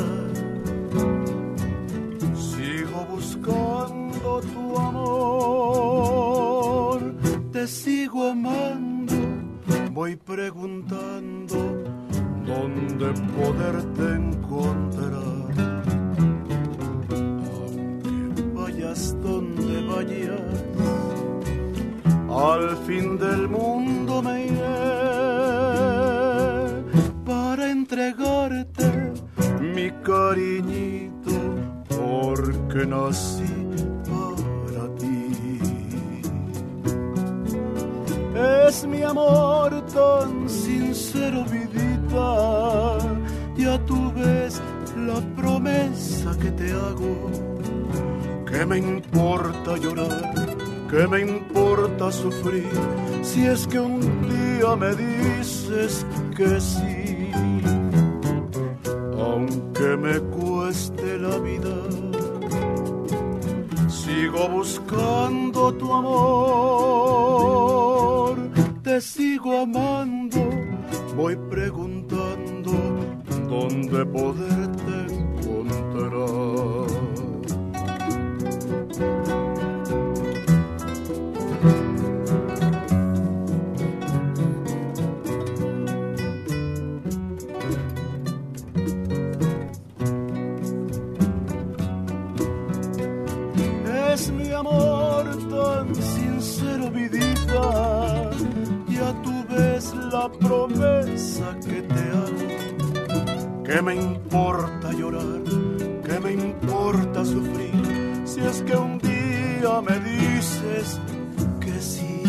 sigo 2.34 3.06
buscando 3.10 4.40
tu 4.54 4.78
amor, 4.80 5.82
te 7.52 7.68
sigo 7.68 8.30
amando, 8.30 9.16
voy 9.92 10.16
preguntando 10.16 11.56
dónde 12.46 13.14
poderte 13.38 13.91
al 22.42 22.76
fin 22.88 23.18
del 23.18 23.48
mundo 23.48 24.22
me 24.22 24.46
iré 24.46 25.02
entregarte 27.72 29.14
mi 29.60 29.92
cariñito 30.04 31.38
porque 31.90 32.86
nací 32.86 33.54
para 34.06 34.96
ti. 34.96 35.60
Es 38.66 38.86
mi 38.86 39.04
amor 39.04 39.86
tan 39.94 40.50
sincero, 40.50 41.44
vidita, 41.52 42.98
ya 43.58 43.78
tú 43.86 44.12
ves 44.14 44.62
la 44.96 45.20
promesa 45.36 46.38
que 46.42 46.52
te 46.52 46.72
hago. 46.72 47.30
Que 48.46 48.66
me 48.66 48.78
importa 48.78 49.78
llorar? 49.78 50.52
que 50.92 51.08
me 51.08 51.22
importa 51.22 51.51
sufrir? 52.10 52.72
Si 53.22 53.46
es 53.46 53.68
que 53.68 53.80
un 53.80 54.00
día 54.00 54.76
me 54.78 54.96
dices 54.96 56.06
que 56.36 56.62
sí 56.62 57.12
aunque 59.42 59.98
me 59.98 60.20
cueste 60.20 61.18
la 61.18 61.38
vida, 61.38 61.76
sigo 63.88 64.50
buscando 64.50 65.74
tu 65.76 65.94
amor, 65.94 67.30
te 68.84 69.00
sigo 69.02 69.60
amando, 69.60 70.40
voy 71.16 71.36
preguntando 71.50 72.72
dónde 73.48 74.06
poderte 74.06 74.91
promesa 100.52 101.48
que 101.66 101.82
te 101.82 102.04
hago. 102.20 103.64
Que 103.64 103.82
me 103.82 103.96
importa 103.96 104.92
llorar, 104.92 105.44
que 106.06 106.20
me 106.20 106.32
importa 106.34 107.24
sufrir, 107.24 107.74
si 108.26 108.42
es 108.42 108.62
que 108.64 108.76
un 108.76 108.98
día 109.00 109.74
me 109.88 109.98
dices 110.12 111.00
que 111.64 111.76
sí. 111.80 112.22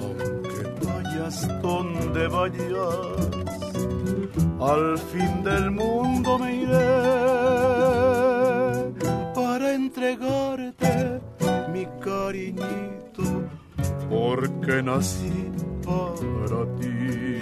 Aunque 0.00 0.62
vayas 0.86 1.36
donde 1.60 2.28
vayas, 2.28 3.18
al 4.60 4.98
fin 5.12 5.42
del 5.42 5.70
mundo 5.72 6.38
me 6.38 6.50
iré 6.62 6.88
para 9.34 9.74
entregarte 9.74 11.20
mi 11.72 11.84
cariñito, 12.00 12.97
porque 14.08 14.82
nací 14.82 15.50
para 15.84 16.64
ti. 16.76 17.38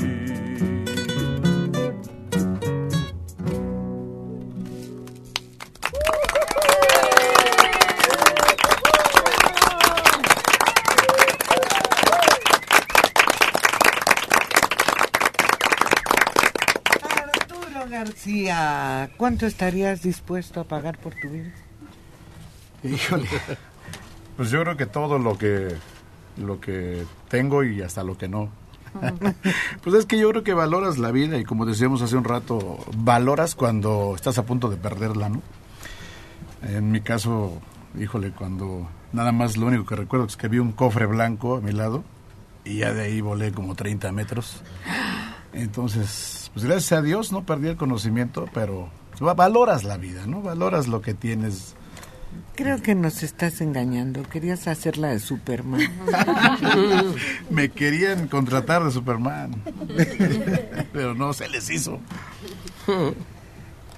Arturo 17.33 17.89
García, 17.89 19.11
¿cuánto 19.17 19.47
estarías 19.47 20.03
dispuesto 20.03 20.61
a 20.61 20.65
pagar 20.65 20.99
por 20.99 21.15
tu 21.15 21.29
vida? 21.29 21.53
Híjole, 22.83 23.29
pues 24.37 24.51
yo 24.51 24.63
creo 24.63 24.77
que 24.77 24.87
todo 24.87 25.19
lo 25.19 25.39
que 25.39 25.75
lo 26.37 26.61
que 26.61 27.05
tengo 27.29 27.65
y 27.65 27.83
hasta 27.83 28.05
lo 28.05 28.17
que 28.17 28.29
no. 28.29 28.49
pues 29.83 29.95
es 29.95 30.07
que 30.07 30.19
yo 30.19 30.31
creo 30.31 30.43
que 30.43 30.55
valoras 30.55 30.99
la 30.99 31.11
vida 31.11 31.39
y 31.39 31.45
como 31.45 31.67
decíamos 31.67 32.03
hace 32.03 32.17
un 32.17 32.25
rato, 32.25 32.79
valoras 32.97 33.55
cuando 33.55 34.15
estás 34.15 34.39
a 34.39 34.47
punto 34.47 34.69
de 34.69 34.77
perderla, 34.77 35.29
¿no? 35.29 35.43
En 36.63 36.91
mi 36.91 37.01
caso, 37.01 37.61
híjole, 37.99 38.33
cuando 38.33 38.89
nada 39.13 39.33
más 39.33 39.57
lo 39.57 39.67
único 39.67 39.85
que 39.85 39.97
recuerdo 39.97 40.27
es 40.27 40.37
que 40.37 40.49
vi 40.49 40.59
un 40.59 40.73
cofre 40.73 41.07
blanco 41.07 41.57
a 41.57 41.61
mi 41.61 41.73
lado 41.73 42.05
y 42.65 42.79
ya 42.79 42.93
de 42.93 43.05
ahí 43.05 43.21
volé 43.21 43.53
como 43.53 43.75
30 43.75 44.11
metros. 44.13 44.63
Entonces, 45.53 46.51
pues 46.53 46.65
gracias 46.65 46.99
a 46.99 47.03
Dios 47.03 47.33
no 47.33 47.45
perdí 47.45 47.69
el 47.69 47.77
conocimiento, 47.77 48.47
pero 48.53 48.89
valoras 49.21 49.85
la 49.85 49.97
vida, 49.97 50.27
¿no? 50.27 50.43
Valoras 50.43 50.89
lo 50.89 51.01
que 51.01 51.15
tienes 51.15 51.77
Creo 52.55 52.81
que 52.83 52.95
nos 52.95 53.23
estás 53.23 53.61
engañando. 53.61 54.23
Querías 54.23 54.67
hacerla 54.67 55.09
de 55.09 55.21
Superman. 55.21 55.81
Me 57.51 57.69
querían 57.69 58.29
contratar 58.29 58.83
de 58.85 58.91
Superman. 58.91 59.55
Pero 60.93 61.15
no 61.15 61.33
se 61.33 61.49
les 61.49 61.69
hizo. 61.71 62.01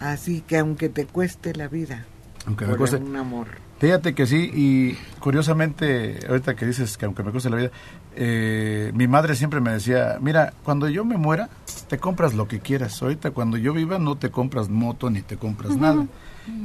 Así 0.00 0.40
que 0.40 0.58
aunque 0.58 0.88
te 0.88 1.06
cueste 1.06 1.54
la 1.54 1.68
vida. 1.68 2.06
Aunque 2.46 2.66
me 2.66 2.76
cueste. 2.76 2.96
Un 2.96 3.16
amor. 3.16 3.48
Fíjate 3.78 4.12
que 4.14 4.26
sí, 4.26 4.50
y 4.52 4.94
curiosamente, 5.20 6.18
ahorita 6.28 6.56
que 6.56 6.66
dices 6.66 6.96
que 6.96 7.04
aunque 7.04 7.22
me 7.22 7.30
cueste 7.30 7.48
la 7.48 7.56
vida, 7.56 7.70
eh, 8.16 8.90
mi 8.94 9.06
madre 9.06 9.36
siempre 9.36 9.60
me 9.60 9.70
decía, 9.70 10.18
mira, 10.20 10.52
cuando 10.64 10.88
yo 10.88 11.04
me 11.04 11.16
muera, 11.16 11.48
te 11.88 11.98
compras 11.98 12.34
lo 12.34 12.48
que 12.48 12.58
quieras. 12.58 13.00
Ahorita 13.00 13.30
cuando 13.30 13.56
yo 13.56 13.72
viva, 13.72 14.00
no 14.00 14.16
te 14.16 14.30
compras 14.30 14.68
moto 14.68 15.10
ni 15.10 15.22
te 15.22 15.36
compras 15.36 15.76
nada. 15.76 16.06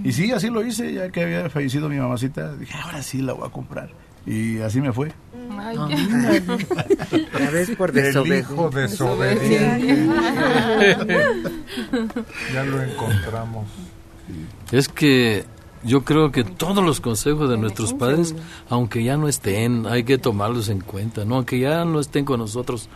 Y 0.03 0.11
sí, 0.11 0.31
así 0.31 0.49
lo 0.49 0.65
hice, 0.65 0.93
ya 0.93 1.09
que 1.09 1.23
había 1.23 1.49
fallecido 1.49 1.89
mi 1.89 1.97
mamacita, 1.97 2.55
dije, 2.55 2.73
ahora 2.83 3.01
sí 3.01 3.21
la 3.21 3.33
voy 3.33 3.47
a 3.47 3.51
comprar. 3.51 3.89
Y 4.25 4.59
así 4.59 4.79
me 4.79 4.93
fue. 4.93 5.11
Ay, 5.57 5.77
ya 7.39 7.49
ves 7.51 7.71
por 7.71 7.97
El 7.97 8.33
hijo 8.33 8.69
desobediente. 8.69 10.07
ya 12.53 12.63
lo 12.63 12.81
encontramos. 12.81 13.67
Es 14.71 14.87
que 14.87 15.45
yo 15.83 16.03
creo 16.03 16.31
que 16.31 16.43
todos 16.43 16.83
los 16.83 17.01
consejos 17.01 17.49
de 17.49 17.57
nuestros 17.57 17.93
padres, 17.93 18.33
aunque 18.69 19.03
ya 19.03 19.17
no 19.17 19.27
estén, 19.27 19.85
hay 19.87 20.03
que 20.05 20.17
tomarlos 20.17 20.69
en 20.69 20.79
cuenta, 20.79 21.25
¿no? 21.25 21.35
Aunque 21.35 21.59
ya 21.59 21.83
no 21.83 21.99
estén 21.99 22.23
con 22.23 22.39
nosotros. 22.39 22.89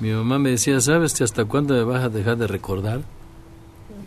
Mi 0.00 0.10
mamá 0.10 0.38
me 0.38 0.50
decía, 0.50 0.80
¿sabes 0.80 1.20
hasta 1.20 1.44
cuándo 1.44 1.74
me 1.74 1.84
vas 1.84 2.04
a 2.04 2.08
dejar 2.08 2.36
de 2.38 2.46
recordar? 2.46 3.02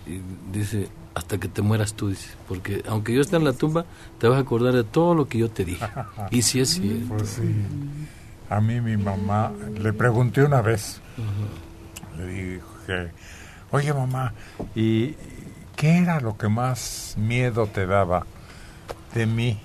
Y 0.06 0.20
dice, 0.52 0.90
hasta 1.16 1.38
que 1.38 1.48
te 1.48 1.62
mueras 1.62 1.94
tú, 1.94 2.10
dice, 2.10 2.30
porque 2.48 2.84
aunque 2.88 3.14
yo 3.14 3.22
esté 3.22 3.36
en 3.36 3.44
la 3.44 3.54
tumba, 3.54 3.86
te 4.20 4.28
vas 4.28 4.38
a 4.38 4.42
acordar 4.42 4.74
de 4.74 4.84
todo 4.84 5.14
lo 5.14 5.28
que 5.28 5.38
yo 5.38 5.50
te 5.50 5.64
dije. 5.66 5.86
Y 6.32 6.42
si 6.42 6.60
es 6.60 6.70
cierto. 6.70 7.16
Pues 7.16 7.30
sí. 7.30 7.56
A 8.50 8.60
mí 8.60 8.82
mi 8.82 8.98
mamá, 8.98 9.52
le 9.80 9.94
pregunté 9.94 10.44
una 10.44 10.62
vez, 10.62 11.02
le 12.18 12.26
dije, 12.28 13.12
oye 13.72 13.94
mamá, 13.94 14.34
¿y 14.76 15.16
qué 15.76 15.98
era 15.98 16.20
lo 16.20 16.38
que 16.38 16.50
más 16.50 17.16
miedo 17.18 17.68
te 17.68 17.86
daba 17.86 18.26
de 19.14 19.26
mí, 19.26 19.60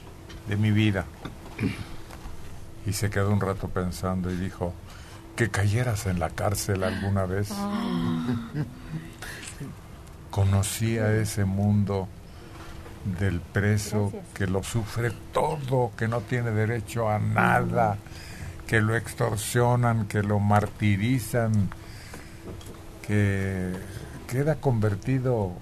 de 0.49 0.57
mi 0.57 0.70
vida? 0.70 1.05
Y 2.86 2.92
se 2.92 3.11
quedó 3.11 3.30
un 3.30 3.40
rato 3.40 3.68
pensando 3.68 4.30
y 4.30 4.36
dijo, 4.36 4.74
que 5.38 5.51
cayeras 5.51 6.07
en 6.07 6.18
la 6.18 6.30
cárcel 6.30 6.82
alguna 6.82 7.24
vez. 7.24 7.53
Conocía 10.39 11.12
ese 11.14 11.45
mundo 11.45 12.07
del 13.18 13.41
preso 13.41 14.12
que 14.34 14.47
lo 14.47 14.62
sufre 14.62 15.11
todo, 15.32 15.91
que 15.97 16.07
no 16.07 16.20
tiene 16.20 16.53
derecho 16.53 17.11
a 17.11 17.18
nada, 17.18 17.99
que 18.64 18.80
lo 18.80 18.95
extorsionan, 18.95 20.07
que 20.07 20.22
lo 20.22 20.39
martirizan, 20.39 21.70
que 23.05 23.72
queda 24.28 24.61
convertido 24.61 25.55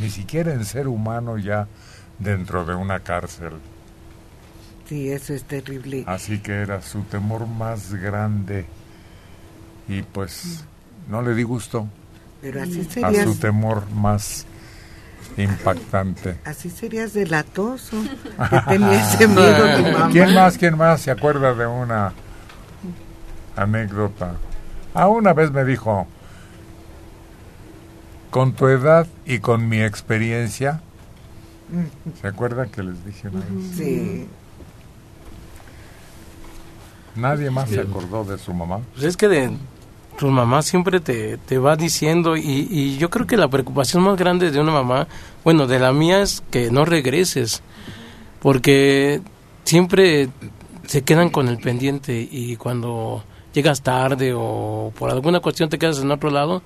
ni 0.00 0.08
siquiera 0.08 0.54
en 0.54 0.64
ser 0.64 0.88
humano 0.88 1.36
ya 1.36 1.68
dentro 2.18 2.64
de 2.64 2.74
una 2.74 3.00
cárcel. 3.00 3.52
Sí, 4.88 5.10
eso 5.10 5.34
es 5.34 5.44
terrible. 5.44 6.04
Así 6.06 6.38
que 6.38 6.52
era 6.52 6.80
su 6.80 7.02
temor 7.02 7.46
más 7.46 7.92
grande. 7.92 8.64
Y 9.88 10.00
pues 10.00 10.64
no 11.06 11.20
le 11.20 11.34
di 11.34 11.42
gusto 11.42 11.86
Pero 12.40 12.62
así 12.62 12.86
a 13.02 13.24
su 13.24 13.34
temor 13.36 13.90
más 13.92 14.46
impactante. 15.36 16.38
así 16.44 16.70
serías 16.70 17.12
delatoso. 17.12 17.96
Que 18.50 18.60
tenía 18.68 19.02
ese 19.02 19.28
miedo 19.28 19.76
tu 19.76 19.82
mamá. 19.82 20.08
¿Quién 20.10 20.34
más, 20.34 20.58
quién 20.58 20.76
más 20.76 21.00
se 21.00 21.10
acuerda 21.10 21.54
de 21.54 21.66
una 21.66 22.12
anécdota? 23.56 24.34
Ah, 24.94 25.08
una 25.08 25.32
vez 25.32 25.50
me 25.50 25.64
dijo, 25.64 26.06
con 28.30 28.52
tu 28.52 28.68
edad 28.68 29.06
y 29.24 29.38
con 29.40 29.68
mi 29.68 29.80
experiencia, 29.82 30.80
¿se 32.20 32.28
acuerdan 32.28 32.68
que 32.70 32.82
les 32.82 33.04
dije 33.04 33.28
una 33.28 33.40
vez? 33.40 33.76
Sí. 33.76 34.28
Nadie 37.16 37.50
más 37.50 37.70
se 37.70 37.80
acordó 37.80 38.24
de 38.24 38.38
su 38.38 38.52
mamá. 38.52 38.80
Pues 38.92 39.04
es 39.04 39.16
que 39.16 39.28
de 39.28 39.50
tu 40.16 40.28
mamá 40.28 40.62
siempre 40.62 41.00
te, 41.00 41.36
te 41.36 41.58
va 41.58 41.76
diciendo 41.76 42.36
y, 42.36 42.66
y 42.70 42.98
yo 42.98 43.10
creo 43.10 43.26
que 43.26 43.36
la 43.36 43.48
preocupación 43.48 44.02
más 44.02 44.16
grande 44.16 44.50
de 44.50 44.60
una 44.60 44.72
mamá, 44.72 45.08
bueno, 45.44 45.66
de 45.66 45.78
la 45.78 45.92
mía 45.92 46.22
es 46.22 46.42
que 46.50 46.70
no 46.70 46.84
regreses, 46.84 47.62
porque 48.40 49.20
siempre 49.64 50.28
se 50.86 51.02
quedan 51.02 51.30
con 51.30 51.48
el 51.48 51.58
pendiente 51.58 52.28
y 52.30 52.56
cuando 52.56 53.24
llegas 53.52 53.82
tarde 53.82 54.32
o 54.34 54.92
por 54.98 55.10
alguna 55.10 55.40
cuestión 55.40 55.68
te 55.68 55.78
quedas 55.78 55.98
en 55.98 56.10
otro 56.10 56.30
lado, 56.30 56.62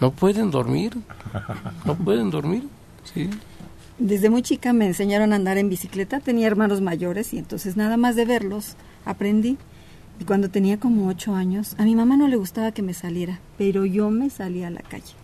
no 0.00 0.12
pueden 0.12 0.50
dormir, 0.50 0.96
no 1.84 1.94
pueden 1.96 2.30
dormir, 2.30 2.64
sí. 3.12 3.30
Desde 3.98 4.30
muy 4.30 4.42
chica 4.42 4.72
me 4.72 4.86
enseñaron 4.86 5.32
a 5.32 5.36
andar 5.36 5.58
en 5.58 5.68
bicicleta, 5.68 6.20
tenía 6.20 6.46
hermanos 6.46 6.80
mayores 6.80 7.34
y 7.34 7.38
entonces 7.38 7.76
nada 7.76 7.96
más 7.96 8.14
de 8.14 8.24
verlos 8.24 8.76
aprendí. 9.04 9.58
Y 10.20 10.24
cuando 10.24 10.50
tenía 10.50 10.80
como 10.80 11.08
ocho 11.08 11.34
años, 11.34 11.74
a 11.78 11.84
mi 11.84 11.94
mamá 11.94 12.16
no 12.16 12.28
le 12.28 12.36
gustaba 12.36 12.72
que 12.72 12.82
me 12.82 12.94
saliera, 12.94 13.40
pero 13.56 13.84
yo 13.84 14.10
me 14.10 14.30
salía 14.30 14.66
a 14.66 14.70
la 14.70 14.82
calle. 14.82 15.14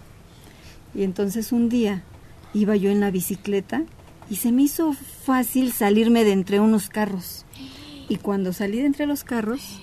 Y 0.95 1.03
entonces 1.03 1.53
un 1.53 1.69
día 1.69 2.05
iba 2.53 2.77
yo 2.77 2.91
en 2.91 3.01
la 3.01 3.11
bicicleta 3.11 3.83
y 4.31 4.37
se 4.37 4.53
me 4.53 4.63
hizo 4.63 4.93
fácil 4.93 5.73
salirme 5.73 6.25
de 6.25 6.33
entre 6.33 6.61
unos 6.61 6.89
carros. 6.89 7.45
Y 8.09 8.17
cuando 8.17 8.53
salí 8.53 8.79
de 8.79 8.87
entre 8.87 9.07
los 9.07 9.25
carros, 9.25 9.81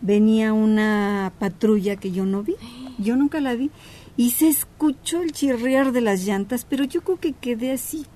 venía 0.00 0.52
una 0.52 1.32
patrulla 1.38 1.96
que 1.96 2.12
yo 2.12 2.24
no 2.24 2.42
vi, 2.42 2.54
yo 2.98 3.16
nunca 3.16 3.40
la 3.40 3.54
vi, 3.54 3.70
y 4.16 4.30
se 4.30 4.48
escuchó 4.48 5.22
el 5.22 5.32
chirriar 5.32 5.92
de 5.92 6.00
las 6.00 6.24
llantas, 6.24 6.64
pero 6.64 6.84
yo 6.84 7.02
creo 7.02 7.18
que 7.18 7.32
quedé 7.32 7.72
así, 7.72 8.06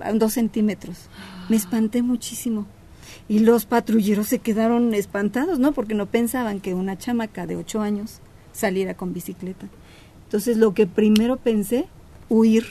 a 0.00 0.12
dos 0.12 0.34
centímetros. 0.34 1.08
Me 1.48 1.56
espanté 1.56 2.02
muchísimo. 2.02 2.66
Y 3.28 3.40
los 3.40 3.64
patrulleros 3.64 4.26
se 4.26 4.38
quedaron 4.38 4.94
espantados, 4.94 5.58
¿no? 5.58 5.72
Porque 5.72 5.94
no 5.94 6.06
pensaban 6.06 6.60
que 6.60 6.74
una 6.74 6.98
chamaca 6.98 7.46
de 7.46 7.56
ocho 7.56 7.80
años 7.80 8.20
saliera 8.52 8.94
con 8.94 9.12
bicicleta. 9.12 9.68
Entonces 10.24 10.56
lo 10.56 10.74
que 10.74 10.86
primero 10.86 11.36
pensé, 11.36 11.86
huir. 12.28 12.66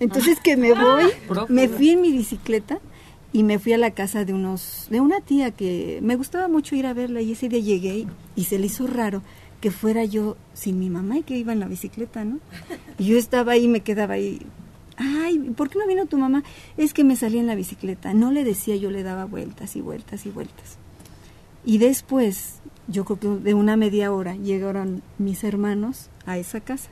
Entonces 0.00 0.38
que 0.40 0.56
me 0.56 0.72
voy, 0.72 1.04
me 1.48 1.68
fui 1.68 1.90
en 1.90 2.02
mi 2.02 2.12
bicicleta 2.12 2.78
y 3.32 3.42
me 3.42 3.58
fui 3.58 3.72
a 3.72 3.78
la 3.78 3.90
casa 3.90 4.24
de 4.24 4.32
unos, 4.32 4.86
de 4.90 5.00
una 5.00 5.20
tía 5.20 5.50
que 5.50 6.00
me 6.02 6.16
gustaba 6.16 6.48
mucho 6.48 6.74
ir 6.74 6.86
a 6.86 6.94
verla 6.94 7.20
y 7.20 7.32
ese 7.32 7.48
día 7.48 7.60
llegué 7.60 7.98
y, 7.98 8.08
y 8.34 8.44
se 8.44 8.58
le 8.58 8.66
hizo 8.66 8.86
raro 8.86 9.22
que 9.60 9.70
fuera 9.70 10.04
yo 10.04 10.36
sin 10.54 10.78
mi 10.78 10.90
mamá 10.90 11.18
y 11.18 11.22
que 11.22 11.36
iba 11.36 11.52
en 11.52 11.60
la 11.60 11.66
bicicleta, 11.66 12.24
¿no? 12.24 12.38
Y 12.98 13.06
yo 13.06 13.18
estaba 13.18 13.52
ahí, 13.52 13.68
me 13.68 13.80
quedaba 13.80 14.14
ahí. 14.14 14.40
Ay, 14.96 15.38
¿por 15.56 15.68
qué 15.68 15.78
no 15.78 15.86
vino 15.86 16.06
tu 16.06 16.18
mamá? 16.18 16.42
Es 16.76 16.94
que 16.94 17.04
me 17.04 17.16
salí 17.16 17.38
en 17.38 17.46
la 17.46 17.54
bicicleta. 17.54 18.14
No 18.14 18.30
le 18.30 18.44
decía, 18.44 18.76
yo 18.76 18.90
le 18.90 19.02
daba 19.02 19.24
vueltas 19.24 19.76
y 19.76 19.80
vueltas 19.80 20.26
y 20.26 20.30
vueltas. 20.30 20.78
Y 21.64 21.78
después, 21.78 22.60
yo 22.88 23.04
creo 23.04 23.18
que 23.18 23.42
de 23.42 23.54
una 23.54 23.76
media 23.76 24.12
hora, 24.12 24.36
llegaron 24.36 25.02
mis 25.18 25.44
hermanos 25.44 26.10
a 26.24 26.38
esa 26.38 26.60
casa. 26.60 26.90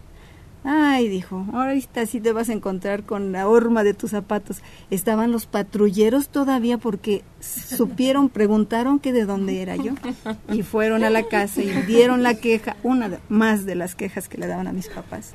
Ay, 0.67 1.09
dijo, 1.09 1.45
ahorita 1.53 2.07
sí 2.07 2.21
te 2.21 2.33
vas 2.33 2.49
a 2.49 2.55
encontrar 2.55 3.05
con 3.05 3.33
la 3.33 3.49
horma 3.49 3.85
de 3.85 3.93
tus 3.93 4.13
zapatos. 4.13 4.63
Estaban 4.91 5.31
los 5.31 5.45
patrulleros 5.45 6.29
todavía 6.29 6.79
porque 6.79 7.23
supieron, 7.41 8.31
preguntaron 8.31 8.99
que 8.99 9.13
de 9.13 9.27
dónde 9.27 9.61
era 9.61 9.77
yo. 9.77 9.93
Y 10.51 10.63
fueron 10.63 11.05
a 11.05 11.11
la 11.11 11.25
casa 11.25 11.63
y 11.63 11.69
dieron 11.83 12.23
la 12.23 12.35
queja, 12.35 12.77
una 12.83 13.19
más 13.29 13.67
de 13.67 13.75
las 13.75 13.95
quejas 13.95 14.27
que 14.27 14.39
le 14.39 14.47
daban 14.47 14.67
a 14.67 14.73
mis 14.73 14.89
papás. 14.89 15.35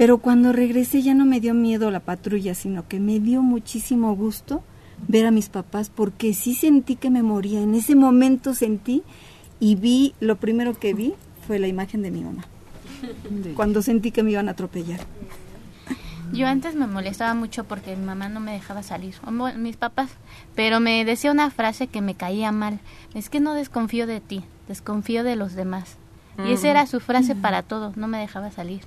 Pero 0.00 0.16
cuando 0.16 0.54
regresé 0.54 1.02
ya 1.02 1.12
no 1.12 1.26
me 1.26 1.40
dio 1.40 1.52
miedo 1.52 1.90
la 1.90 2.00
patrulla, 2.00 2.54
sino 2.54 2.88
que 2.88 2.98
me 2.98 3.20
dio 3.20 3.42
muchísimo 3.42 4.16
gusto 4.16 4.62
ver 5.08 5.26
a 5.26 5.30
mis 5.30 5.50
papás 5.50 5.90
porque 5.94 6.32
sí 6.32 6.54
sentí 6.54 6.96
que 6.96 7.10
me 7.10 7.22
moría. 7.22 7.60
En 7.60 7.74
ese 7.74 7.94
momento 7.94 8.54
sentí 8.54 9.02
y 9.60 9.74
vi, 9.74 10.14
lo 10.18 10.36
primero 10.36 10.72
que 10.72 10.94
vi 10.94 11.12
fue 11.46 11.58
la 11.58 11.68
imagen 11.68 12.00
de 12.00 12.10
mi 12.10 12.22
mamá. 12.22 12.46
Cuando 13.54 13.82
sentí 13.82 14.10
que 14.10 14.22
me 14.22 14.30
iban 14.30 14.48
a 14.48 14.52
atropellar. 14.52 15.00
Yo 16.32 16.46
antes 16.46 16.74
me 16.76 16.86
molestaba 16.86 17.34
mucho 17.34 17.64
porque 17.64 17.94
mi 17.94 18.06
mamá 18.06 18.30
no 18.30 18.40
me 18.40 18.52
dejaba 18.52 18.82
salir, 18.82 19.16
o 19.26 19.30
mis 19.30 19.76
papás, 19.76 20.08
pero 20.54 20.80
me 20.80 21.04
decía 21.04 21.30
una 21.30 21.50
frase 21.50 21.88
que 21.88 22.00
me 22.00 22.14
caía 22.14 22.52
mal. 22.52 22.80
Es 23.12 23.28
que 23.28 23.40
no 23.40 23.52
desconfío 23.52 24.06
de 24.06 24.20
ti, 24.22 24.44
desconfío 24.66 25.24
de 25.24 25.36
los 25.36 25.52
demás. 25.52 25.98
Y 26.48 26.52
esa 26.52 26.68
Mm. 26.68 26.70
era 26.70 26.86
su 26.86 27.00
frase 27.00 27.34
para 27.34 27.62
todo, 27.62 27.92
no 27.96 28.08
me 28.08 28.16
dejaba 28.16 28.50
salir 28.50 28.80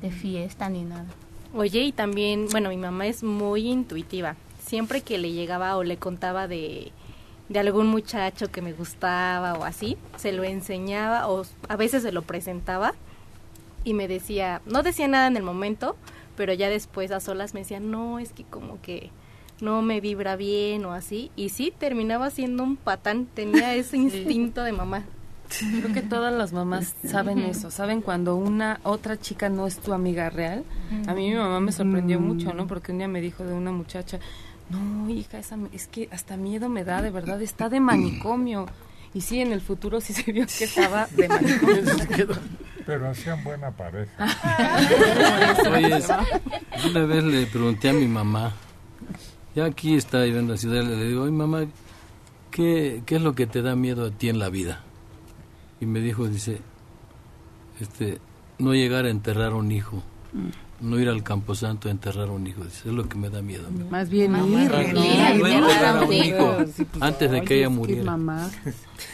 de 0.00 0.10
fiesta 0.10 0.68
ni 0.68 0.82
nada. 0.82 1.06
Oye, 1.54 1.80
y 1.80 1.92
también, 1.92 2.46
bueno, 2.50 2.68
mi 2.68 2.76
mamá 2.76 3.06
es 3.06 3.22
muy 3.22 3.68
intuitiva. 3.68 4.36
Siempre 4.64 5.00
que 5.00 5.18
le 5.18 5.32
llegaba 5.32 5.76
o 5.76 5.82
le 5.82 5.96
contaba 5.96 6.46
de, 6.46 6.92
de 7.48 7.58
algún 7.58 7.88
muchacho 7.88 8.50
que 8.50 8.62
me 8.62 8.72
gustaba 8.72 9.54
o 9.54 9.64
así, 9.64 9.96
se 10.16 10.32
lo 10.32 10.44
enseñaba 10.44 11.28
o 11.28 11.44
a 11.68 11.76
veces 11.76 12.02
se 12.04 12.12
lo 12.12 12.22
presentaba 12.22 12.94
y 13.82 13.94
me 13.94 14.06
decía, 14.06 14.62
no 14.66 14.82
decía 14.82 15.08
nada 15.08 15.26
en 15.26 15.36
el 15.36 15.42
momento, 15.42 15.96
pero 16.36 16.52
ya 16.52 16.68
después 16.68 17.10
a 17.10 17.20
solas 17.20 17.54
me 17.54 17.60
decía, 17.60 17.80
no, 17.80 18.18
es 18.20 18.32
que 18.32 18.44
como 18.44 18.80
que 18.80 19.10
no 19.60 19.82
me 19.82 20.00
vibra 20.00 20.36
bien 20.36 20.84
o 20.84 20.92
así. 20.92 21.30
Y 21.36 21.48
sí, 21.48 21.72
terminaba 21.76 22.30
siendo 22.30 22.62
un 22.62 22.76
patán, 22.76 23.26
tenía 23.26 23.74
ese 23.76 23.96
instinto 23.96 24.62
de 24.62 24.72
mamá. 24.72 25.04
Creo 25.58 25.92
que 25.92 26.02
todas 26.02 26.32
las 26.32 26.52
mamás 26.52 26.94
saben 27.04 27.40
eso, 27.40 27.70
saben 27.70 28.02
cuando 28.02 28.36
una 28.36 28.80
otra 28.84 29.18
chica 29.18 29.48
no 29.48 29.66
es 29.66 29.78
tu 29.78 29.92
amiga 29.92 30.30
real. 30.30 30.64
A 31.06 31.14
mí 31.14 31.30
mi 31.30 31.36
mamá 31.36 31.60
me 31.60 31.72
sorprendió 31.72 32.20
mucho, 32.20 32.54
¿no? 32.54 32.66
Porque 32.66 32.92
un 32.92 32.98
día 32.98 33.08
me 33.08 33.20
dijo 33.20 33.44
de 33.44 33.52
una 33.52 33.72
muchacha, 33.72 34.18
no, 34.70 35.10
hija, 35.10 35.38
esa, 35.38 35.58
es 35.72 35.88
que 35.88 36.08
hasta 36.12 36.36
miedo 36.36 36.68
me 36.68 36.84
da, 36.84 37.02
de 37.02 37.10
verdad, 37.10 37.42
está 37.42 37.68
de 37.68 37.80
manicomio. 37.80 38.66
Y 39.12 39.22
sí, 39.22 39.40
en 39.40 39.52
el 39.52 39.60
futuro 39.60 40.00
sí 40.00 40.12
se 40.12 40.30
vio 40.30 40.46
que 40.46 40.64
estaba 40.64 41.08
de 41.08 41.28
manicomio. 41.28 41.82
Pero 42.86 43.10
hacían 43.10 43.42
buena 43.42 43.70
pareja. 43.70 44.12
Oye, 45.70 46.02
una 46.90 47.04
vez 47.04 47.24
le 47.24 47.46
pregunté 47.46 47.90
a 47.90 47.92
mi 47.92 48.06
mamá, 48.06 48.54
ya 49.54 49.64
aquí 49.64 49.96
está 49.96 50.22
viviendo 50.22 50.40
en 50.40 50.48
la 50.50 50.56
ciudad, 50.56 50.84
le 50.84 51.04
digo, 51.04 51.22
oye 51.22 51.32
mamá, 51.32 51.66
¿qué, 52.50 53.02
¿qué 53.04 53.16
es 53.16 53.22
lo 53.22 53.34
que 53.34 53.46
te 53.46 53.62
da 53.62 53.74
miedo 53.74 54.06
a 54.06 54.10
ti 54.10 54.28
en 54.28 54.38
la 54.38 54.48
vida? 54.48 54.84
Y 55.80 55.86
me 55.86 56.00
dijo, 56.00 56.28
dice, 56.28 56.58
este, 57.80 58.18
no 58.58 58.74
llegar 58.74 59.06
a 59.06 59.10
enterrar 59.10 59.52
a 59.52 59.54
un 59.56 59.72
hijo. 59.72 60.02
No 60.80 60.98
ir 60.98 61.08
al 61.08 61.22
Camposanto 61.22 61.88
a 61.88 61.90
enterrar 61.90 62.28
a 62.28 62.32
un 62.32 62.46
hijo. 62.46 62.64
Dice, 62.64 62.88
es 62.88 62.94
lo 62.94 63.08
que 63.08 63.16
me 63.18 63.28
da 63.30 63.42
miedo. 63.42 63.66
a 63.66 63.70
mí". 63.70 63.84
Más 63.90 64.08
bien 64.08 64.34
Ah, 64.34 64.38
ir. 64.46 64.94
no, 64.94 65.00
no, 65.00 65.38
no 65.38 65.46
enterrar 65.46 65.96
a 65.98 66.02
un 66.04 66.12
hijo 66.12 66.56
antes 67.00 67.30
de 67.30 67.42
que 67.42 67.58
ella 67.58 67.68
muriera. 67.68 68.16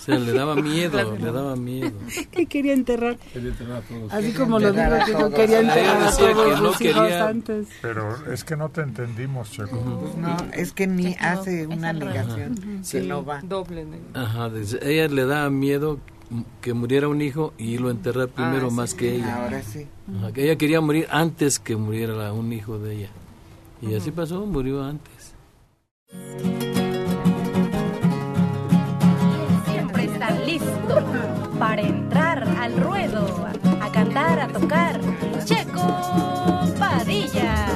O 0.00 0.02
sea, 0.02 0.18
le 0.18 0.32
daba 0.32 0.54
miedo, 0.56 1.14
le 1.18 1.30
daba 1.30 1.56
miedo. 1.56 1.92
que 2.32 2.46
quería 2.46 2.72
enterrar. 2.72 3.18
Quería 3.34 3.50
enterrar 3.50 3.76
a 3.76 3.80
todos. 3.82 4.12
Así 4.12 4.32
como 4.32 4.58
lo 4.58 4.72
digo, 4.72 4.84
que 5.04 5.12
no 5.12 5.30
quería 5.30 5.60
enterrar 5.60 5.96
a 6.02 6.10
todos 6.10 6.16
que 6.16 6.34
no 6.34 6.44
los 6.62 6.80
hijos 6.80 7.02
quería- 7.02 7.28
antes. 7.28 7.68
Pero 7.82 8.32
es 8.32 8.42
que 8.44 8.56
no 8.56 8.70
te 8.70 8.80
entendimos, 8.80 9.50
Checo. 9.50 9.78
Pues 10.00 10.16
no, 10.16 10.36
es 10.54 10.72
que 10.72 10.86
ni 10.86 11.14
hace 11.20 11.66
una 11.66 11.92
negación 11.92 12.54
que 12.80 12.84
Sí. 13.02 13.06
no 13.06 13.24
va. 13.24 13.40
Doble. 13.42 13.86
Ajá, 14.14 14.50
ella 14.82 15.08
le 15.08 15.24
daba 15.26 15.50
miedo 15.50 15.98
que 16.60 16.72
muriera 16.74 17.08
un 17.08 17.20
hijo 17.20 17.52
y 17.58 17.76
lo 17.78 17.90
enterrar 17.90 18.28
primero 18.28 18.68
Ah, 18.68 18.74
más 18.74 18.90
sí. 18.90 18.96
que 18.96 19.16
ella. 19.16 19.42
Ahora 19.44 19.62
sí. 19.62 19.86
Ajá, 20.16 20.32
que 20.32 20.44
ella 20.44 20.56
quería 20.56 20.80
morir 20.80 21.06
antes 21.10 21.58
que 21.58 21.76
muriera 21.76 22.14
la- 22.14 22.32
un 22.32 22.52
hijo 22.52 22.78
de 22.78 22.94
ella. 22.96 23.10
Y 23.82 23.94
así 23.94 24.10
pasó, 24.12 24.46
murió 24.46 24.82
antes. 24.82 25.34
Para 31.60 31.82
entrar 31.82 32.42
al 32.58 32.74
ruedo, 32.80 33.46
a 33.82 33.92
cantar, 33.92 34.40
a 34.40 34.48
tocar. 34.48 34.98
Checo 35.44 35.82
Padilla. 36.78 37.66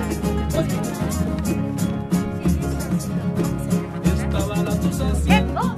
Estaba 4.23 4.56
la 4.56 4.74
tusa 4.81 5.05
¡Qué 5.05 5.12
haciendo 5.12 5.74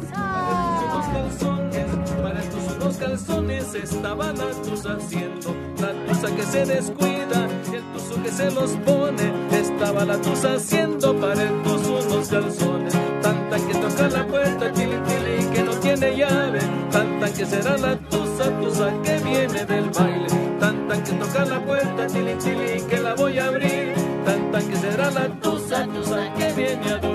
la 4.15 4.53
tusa 4.63 4.97
haciendo, 4.97 5.57
la 5.81 6.07
tusa 6.07 6.37
que 6.37 6.43
se 6.43 6.65
descuida 6.65 7.49
y 7.73 7.75
el 7.75 7.93
tuzo 7.93 8.23
que 8.23 8.31
se 8.31 8.51
los 8.53 8.71
pone, 8.87 9.33
estaba 9.51 10.05
la 10.05 10.17
tusa 10.21 10.55
haciendo 10.55 11.13
para 11.17 11.43
el 11.43 11.63
tuzo 11.63 11.99
unos 12.07 12.29
calzones, 12.29 12.95
tanta 13.21 13.57
que 13.57 13.75
toca 13.75 14.09
la 14.09 14.27
puerta, 14.29 14.73
tili 14.73 14.97
tili 14.97 15.47
que 15.53 15.63
no 15.65 15.73
tiene 15.81 16.17
llave, 16.17 16.61
que 17.37 17.45
será 17.45 17.77
la 17.77 17.97
tusa, 17.97 18.51
tusa 18.61 18.91
que 19.03 19.19
viene 19.19 19.65
del 19.67 19.91
baile, 19.91 20.27
tanta 20.59 21.03
que 21.03 21.13
toca 21.13 21.45
la 21.45 21.61
puerta, 21.63 22.07
tili 22.07 22.35
tili 22.37 22.81
que 22.89 22.99
la 22.99 23.15
voy 23.15 23.39
a 23.39 23.49
abrir, 23.49 23.95
tanta 24.25 24.59
que 24.61 24.77
será 24.77 25.11
la 25.11 25.29
tusa, 25.41 25.87
tusa 25.87 26.33
que 26.39 26.53
viene 26.55 26.93
a 26.93 27.06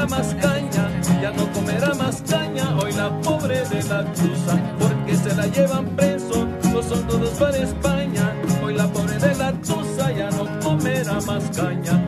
comerá 0.00 0.06
más 0.06 0.34
caña, 0.34 1.20
ya 1.20 1.30
no 1.32 1.52
comerá 1.52 1.94
más 1.94 2.22
caña. 2.22 2.76
Hoy 2.78 2.92
la 2.92 3.10
pobre 3.20 3.62
de 3.68 3.82
la 3.82 4.04
tusa, 4.12 4.58
porque 4.78 5.16
se 5.16 5.34
la 5.34 5.46
llevan 5.46 5.86
preso, 5.96 6.46
no 6.72 6.82
son 6.82 7.06
todos 7.06 7.30
para 7.30 7.56
España. 7.56 8.34
Hoy 8.62 8.74
la 8.74 8.86
pobre 8.88 9.18
de 9.18 9.34
la 9.34 9.52
tusa 9.52 10.10
ya 10.12 10.30
no 10.30 10.46
comerá 10.60 11.20
más 11.26 11.44
caña. 11.56 12.02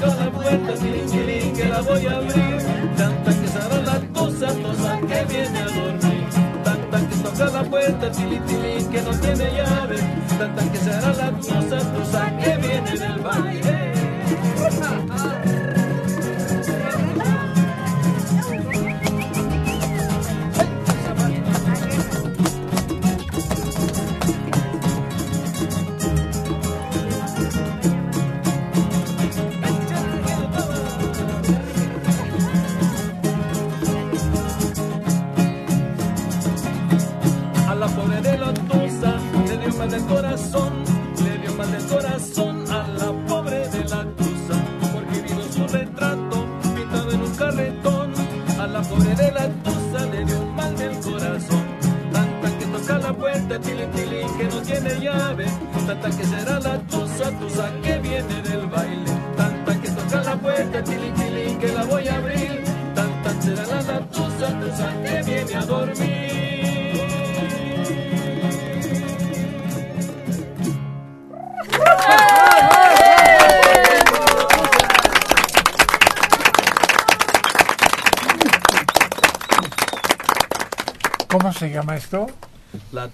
Toca 0.00 0.14
la 0.16 0.30
puerta, 0.30 0.74
tilín, 0.74 1.52
que 1.54 1.64
la 1.64 1.80
voy 1.80 2.06
a 2.06 2.16
abrir. 2.16 2.58
Tanta 2.96 3.30
que 3.40 3.48
será 3.48 3.80
la 3.84 4.00
tusa, 4.12 4.48
tusa 4.52 5.00
que 5.00 5.24
viene 5.32 5.58
a 5.58 5.64
dormir. 5.64 6.28
Tanta 6.64 6.98
que 7.08 7.16
toca 7.16 7.50
la 7.50 7.64
puerta, 7.64 8.12
tilín, 8.12 8.90
que 8.90 9.02
no 9.02 9.10
tiene 9.10 9.50
llave. 9.56 9.96
Tanta 10.38 10.72
que 10.72 10.78
será 10.78 11.12
la 11.14 11.30
tusa, 11.40 11.78
tusa 11.94 12.36
que 12.38 12.57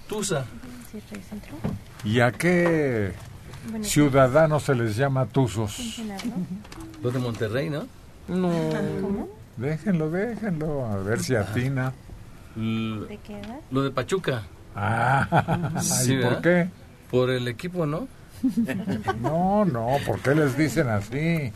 tusa. 0.07 0.45
¿Y 2.03 2.19
a 2.19 2.31
qué 2.31 3.11
ciudadanos 3.81 4.63
se 4.63 4.75
les 4.75 4.95
llama 4.95 5.25
tuzos? 5.25 6.01
Los 7.01 7.13
de 7.13 7.19
Monterrey, 7.19 7.69
¿no? 7.69 7.87
No. 8.27 8.51
Déjenlo, 9.57 10.09
déjenlo, 10.09 10.85
a 10.85 10.97
ver 10.97 11.21
si 11.21 11.35
atina. 11.35 11.93
L- 12.57 13.19
qué 13.25 13.39
edad? 13.39 13.59
Lo 13.71 13.83
de 13.83 13.91
Pachuca. 13.91 14.43
Ah, 14.75 15.71
¿y 16.05 16.07
por 16.21 16.23
¿verdad? 16.23 16.41
qué? 16.41 16.69
Por 17.09 17.29
el 17.29 17.47
equipo, 17.47 17.85
¿no? 17.85 18.07
No, 19.21 19.63
no, 19.65 19.97
¿por 20.05 20.19
qué 20.19 20.35
les 20.35 20.57
dicen 20.57 20.89
así? 20.89 21.51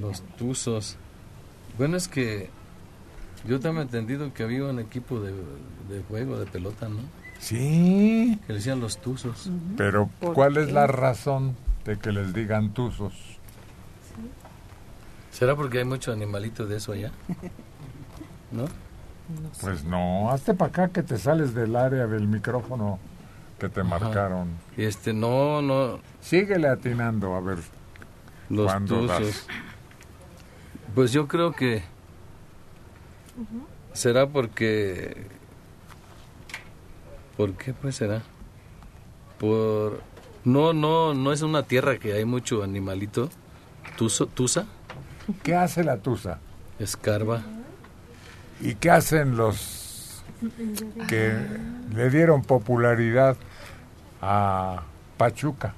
Los 0.00 0.22
Tuzos. 0.36 0.96
Bueno, 1.78 1.96
es 1.96 2.08
que 2.08 2.50
yo 3.46 3.60
también 3.60 3.82
he 3.82 3.82
entendido 3.82 4.32
que 4.32 4.42
había 4.42 4.64
un 4.64 4.78
equipo 4.78 5.20
de, 5.20 5.32
de 5.32 6.02
juego, 6.08 6.38
de 6.38 6.46
pelota, 6.46 6.88
¿no? 6.88 6.98
Sí. 7.38 8.38
Que 8.46 8.52
le 8.52 8.58
decían 8.58 8.80
los 8.80 8.98
Tuzos. 8.98 9.50
Pero, 9.76 10.10
¿Por 10.20 10.34
¿cuál 10.34 10.54
qué? 10.54 10.62
es 10.62 10.72
la 10.72 10.86
razón 10.86 11.56
de 11.84 11.98
que 11.98 12.12
les 12.12 12.34
digan 12.34 12.72
tuzos? 12.74 13.14
¿Será 15.30 15.54
porque 15.54 15.78
hay 15.78 15.84
mucho 15.84 16.12
animalito 16.12 16.66
de 16.66 16.76
eso 16.76 16.92
allá? 16.92 17.12
¿No? 18.50 18.64
Pues 19.60 19.84
no, 19.84 20.30
hazte 20.30 20.54
para 20.54 20.70
acá 20.70 20.88
que 20.88 21.02
te 21.02 21.18
sales 21.18 21.54
del 21.54 21.76
área 21.76 22.06
del 22.06 22.26
micrófono 22.26 22.98
que 23.58 23.68
te 23.68 23.82
marcaron. 23.82 24.48
Este, 24.76 25.12
no, 25.12 25.60
no. 25.60 26.00
Síguele 26.20 26.68
atinando, 26.68 27.34
a 27.34 27.40
ver. 27.40 27.58
Los 28.48 28.66
das. 28.66 28.84
Tuzos. 28.86 29.46
Pues 30.94 31.12
yo 31.12 31.28
creo 31.28 31.52
que 31.52 31.82
será 33.92 34.26
porque... 34.28 35.26
¿Por 37.36 37.54
qué 37.54 37.72
pues 37.72 37.96
será? 37.96 38.22
Por... 39.38 40.00
No, 40.44 40.72
no, 40.72 41.14
no 41.14 41.32
es 41.32 41.42
una 41.42 41.62
tierra 41.62 41.98
que 41.98 42.12
hay 42.12 42.24
mucho 42.24 42.62
animalito. 42.62 43.28
Tuzo, 43.96 44.26
tusa. 44.26 44.66
¿Qué 45.42 45.54
hace 45.54 45.84
la 45.84 45.98
tusa? 45.98 46.38
Escarba. 46.78 47.42
¿Y 48.60 48.74
qué 48.74 48.90
hacen 48.90 49.36
los 49.36 50.24
que 51.08 51.34
le 51.94 52.10
dieron 52.10 52.42
popularidad 52.42 53.36
a 54.20 54.82
Pachuca? 55.16 55.74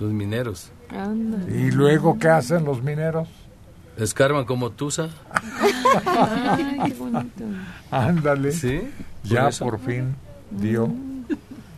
Los 0.00 0.12
mineros. 0.12 0.72
¿Y 1.48 1.70
luego 1.70 2.18
qué 2.18 2.28
hacen 2.28 2.64
los 2.64 2.82
mineros? 2.82 3.28
Escarban 3.96 4.44
como 4.44 4.70
tusa. 4.70 5.08
Ay, 6.06 6.78
qué 6.86 6.94
bonito. 6.94 7.44
Ándale. 7.90 8.52
¿Sí? 8.52 8.82
Ya 9.22 9.42
¿Por 9.42 9.48
eso? 9.50 9.64
por 9.64 9.80
fin 9.80 10.16
dio. 10.50 10.90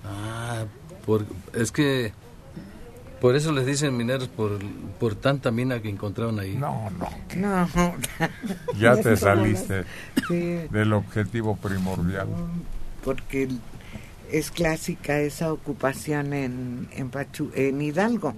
Ah, 0.05 0.65
por, 1.05 1.25
es 1.55 1.73
que 1.73 2.13
Por 3.21 3.35
eso 3.37 3.53
les 3.53 3.67
dicen 3.67 3.97
mineros 3.97 4.29
por, 4.29 4.59
por 4.99 5.15
tanta 5.15 5.51
mina 5.51 5.81
que 5.81 5.89
encontraron 5.89 6.39
ahí. 6.39 6.57
No, 6.57 6.91
no. 6.99 7.09
No. 7.37 7.95
Ya 8.79 8.97
te 8.97 9.17
saliste 9.17 9.85
del 10.71 10.93
objetivo 10.93 11.57
primordial. 11.57 12.29
Porque 13.05 13.49
es 14.31 14.51
clásica 14.51 15.19
esa 15.21 15.53
ocupación 15.53 16.33
en, 16.33 16.89
en, 16.93 17.11
Pachu 17.11 17.51
en 17.55 17.81
Hidalgo. 17.81 18.35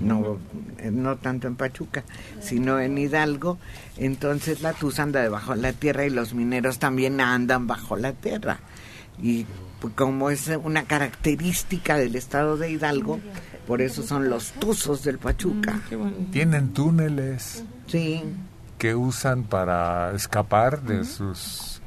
No, 0.00 0.38
no 0.90 1.16
tanto 1.16 1.48
en 1.48 1.56
Pachuca, 1.56 2.04
sino 2.40 2.80
en 2.80 2.96
Hidalgo. 2.96 3.58
Entonces 3.96 4.62
la 4.62 4.72
tusa 4.72 5.02
anda 5.02 5.20
debajo 5.20 5.54
de 5.54 5.62
la 5.62 5.72
tierra 5.72 6.06
y 6.06 6.10
los 6.10 6.34
mineros 6.34 6.78
también 6.78 7.20
andan 7.20 7.66
bajo 7.66 7.96
la 7.96 8.12
tierra. 8.12 8.60
Y 9.20 9.46
pues, 9.80 9.94
como 9.94 10.30
es 10.30 10.48
una 10.62 10.84
característica 10.84 11.96
del 11.96 12.16
estado 12.16 12.56
de 12.56 12.70
Hidalgo, 12.70 13.20
por 13.66 13.82
eso 13.82 14.02
son 14.02 14.30
los 14.30 14.52
tuzos 14.52 15.04
del 15.04 15.18
Pachuca. 15.18 15.80
Tienen 16.30 16.72
túneles. 16.72 17.64
Sí. 17.86 18.22
Que 18.78 18.94
usan 18.94 19.44
para 19.44 20.12
escapar 20.12 20.82
de 20.82 21.04
sus 21.04 21.80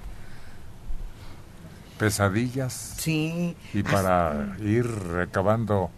pesadillas. 1.97 2.95
Sí. 2.97 3.55
Y 3.73 3.83
para 3.83 4.55
ir 4.59 4.85
recabando 4.85 5.89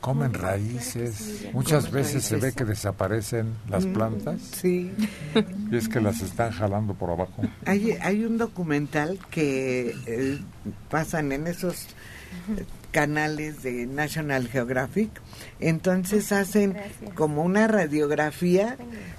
comen 0.00 0.34
raíces. 0.34 1.46
Muchas 1.52 1.90
veces 1.90 2.24
se 2.24 2.36
ve 2.36 2.52
que 2.52 2.64
desaparecen 2.64 3.54
las 3.68 3.86
plantas. 3.86 4.40
Sí. 4.40 4.92
Y 5.70 5.76
es 5.76 5.88
que 5.88 6.00
las 6.00 6.20
están 6.20 6.50
jalando 6.52 6.94
por 6.94 7.10
abajo. 7.10 7.42
Hay, 7.66 7.92
hay 8.00 8.24
un 8.24 8.38
documental 8.38 9.18
que 9.30 9.94
eh, 10.06 10.38
pasan 10.88 11.32
en 11.32 11.46
esos 11.46 11.88
canales 12.90 13.62
de 13.62 13.86
National 13.86 14.48
Geographic. 14.48 15.10
Entonces 15.60 16.32
hacen 16.32 16.76
como 17.14 17.42
una 17.42 17.68
radiografía 17.68 18.76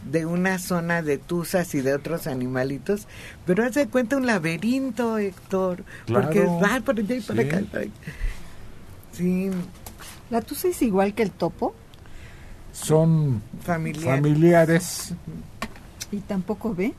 de 0.10 0.26
una 0.26 0.60
zona 0.60 1.02
de 1.02 1.18
tuzas 1.18 1.74
y 1.76 1.82
de 1.82 1.94
otros 1.94 2.28
animalitos, 2.28 3.08
pero 3.46 3.64
hace 3.64 3.88
cuenta 3.88 4.18
un 4.18 4.26
laberinto, 4.26 5.18
Héctor, 5.18 5.84
porque 6.08 6.42
va 6.42 6.82
por 6.84 7.00
allá 7.00 7.16
y 7.16 7.22
por 7.22 7.40
acá. 7.40 7.62
Sí. 9.12 9.52
¿La 10.30 10.42
tusa 10.42 10.68
es 10.68 10.82
igual 10.82 11.14
que 11.14 11.24
el 11.24 11.32
topo? 11.32 11.76
Son 12.72 13.42
familiares. 13.62 15.14
¿Y 16.12 16.18
tampoco 16.20 16.74
ve? 16.76 16.94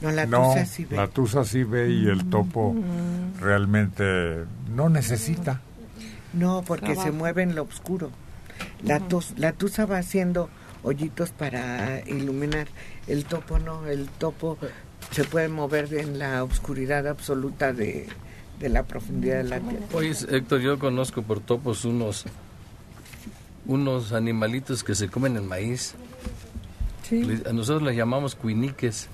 No, 0.00 0.10
la 0.10 0.26
no, 0.26 0.48
tusa 0.50 0.66
sí 0.66 0.84
ve. 0.84 0.96
La 0.96 1.06
tusa 1.08 1.44
sí 1.44 1.62
ve 1.64 1.90
y 1.90 2.06
el 2.08 2.28
topo 2.28 2.74
realmente 3.40 4.44
no 4.74 4.88
necesita. 4.88 5.60
No, 6.32 6.62
porque 6.66 6.86
Trabajo. 6.86 7.04
se 7.06 7.10
mueve 7.12 7.42
en 7.42 7.54
lo 7.54 7.62
oscuro. 7.62 8.10
La, 8.82 9.00
tus- 9.00 9.38
la 9.38 9.52
tusa 9.52 9.86
va 9.86 9.98
haciendo 9.98 10.48
hoyitos 10.82 11.30
para 11.30 12.00
iluminar. 12.08 12.66
El 13.06 13.24
topo 13.24 13.58
no, 13.58 13.86
el 13.86 14.08
topo 14.08 14.58
se 15.10 15.24
puede 15.24 15.48
mover 15.48 15.92
en 15.94 16.18
la 16.18 16.42
oscuridad 16.42 17.06
absoluta 17.06 17.72
de, 17.72 18.08
de 18.62 18.68
la 18.68 18.84
profundidad 18.84 19.38
de 19.38 19.44
la 19.44 19.60
tierra. 19.60 19.84
Oye, 19.92 20.14
Héctor, 20.30 20.60
yo 20.60 20.78
conozco 20.78 21.22
por 21.22 21.40
topos 21.40 21.84
unos 21.84 22.24
unos 23.66 24.12
animalitos 24.12 24.82
que 24.82 24.94
se 24.94 25.08
comen 25.08 25.36
el 25.36 25.42
maíz. 25.42 25.94
A 27.46 27.52
nosotros 27.52 27.82
les 27.82 27.96
llamamos 27.96 28.34
cuiniques. 28.34 29.08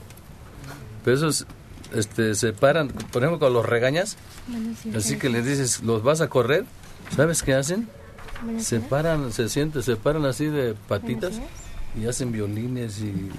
Pero 1.05 1.17
esos 1.17 1.47
este, 1.95 2.35
se 2.35 2.53
paran, 2.53 2.89
por 2.89 3.23
ejemplo, 3.23 3.39
cuando 3.39 3.59
los 3.61 3.67
regañas, 3.67 4.17
así 4.95 5.19
que 5.19 5.29
les 5.29 5.45
dices, 5.45 5.83
los 5.83 6.03
vas 6.03 6.21
a 6.21 6.29
correr, 6.29 6.65
¿sabes 7.17 7.43
qué 7.43 7.55
hacen? 7.55 7.89
Se 8.59 8.81
paran, 8.81 9.33
se 9.33 9.49
sienten, 9.49 9.83
se 9.83 9.97
paran 9.97 10.25
así 10.27 10.47
de 10.47 10.75
patitas 10.87 11.41
y 12.01 12.07
hacen 12.07 12.31
violines 12.31 13.01
y 13.01 13.31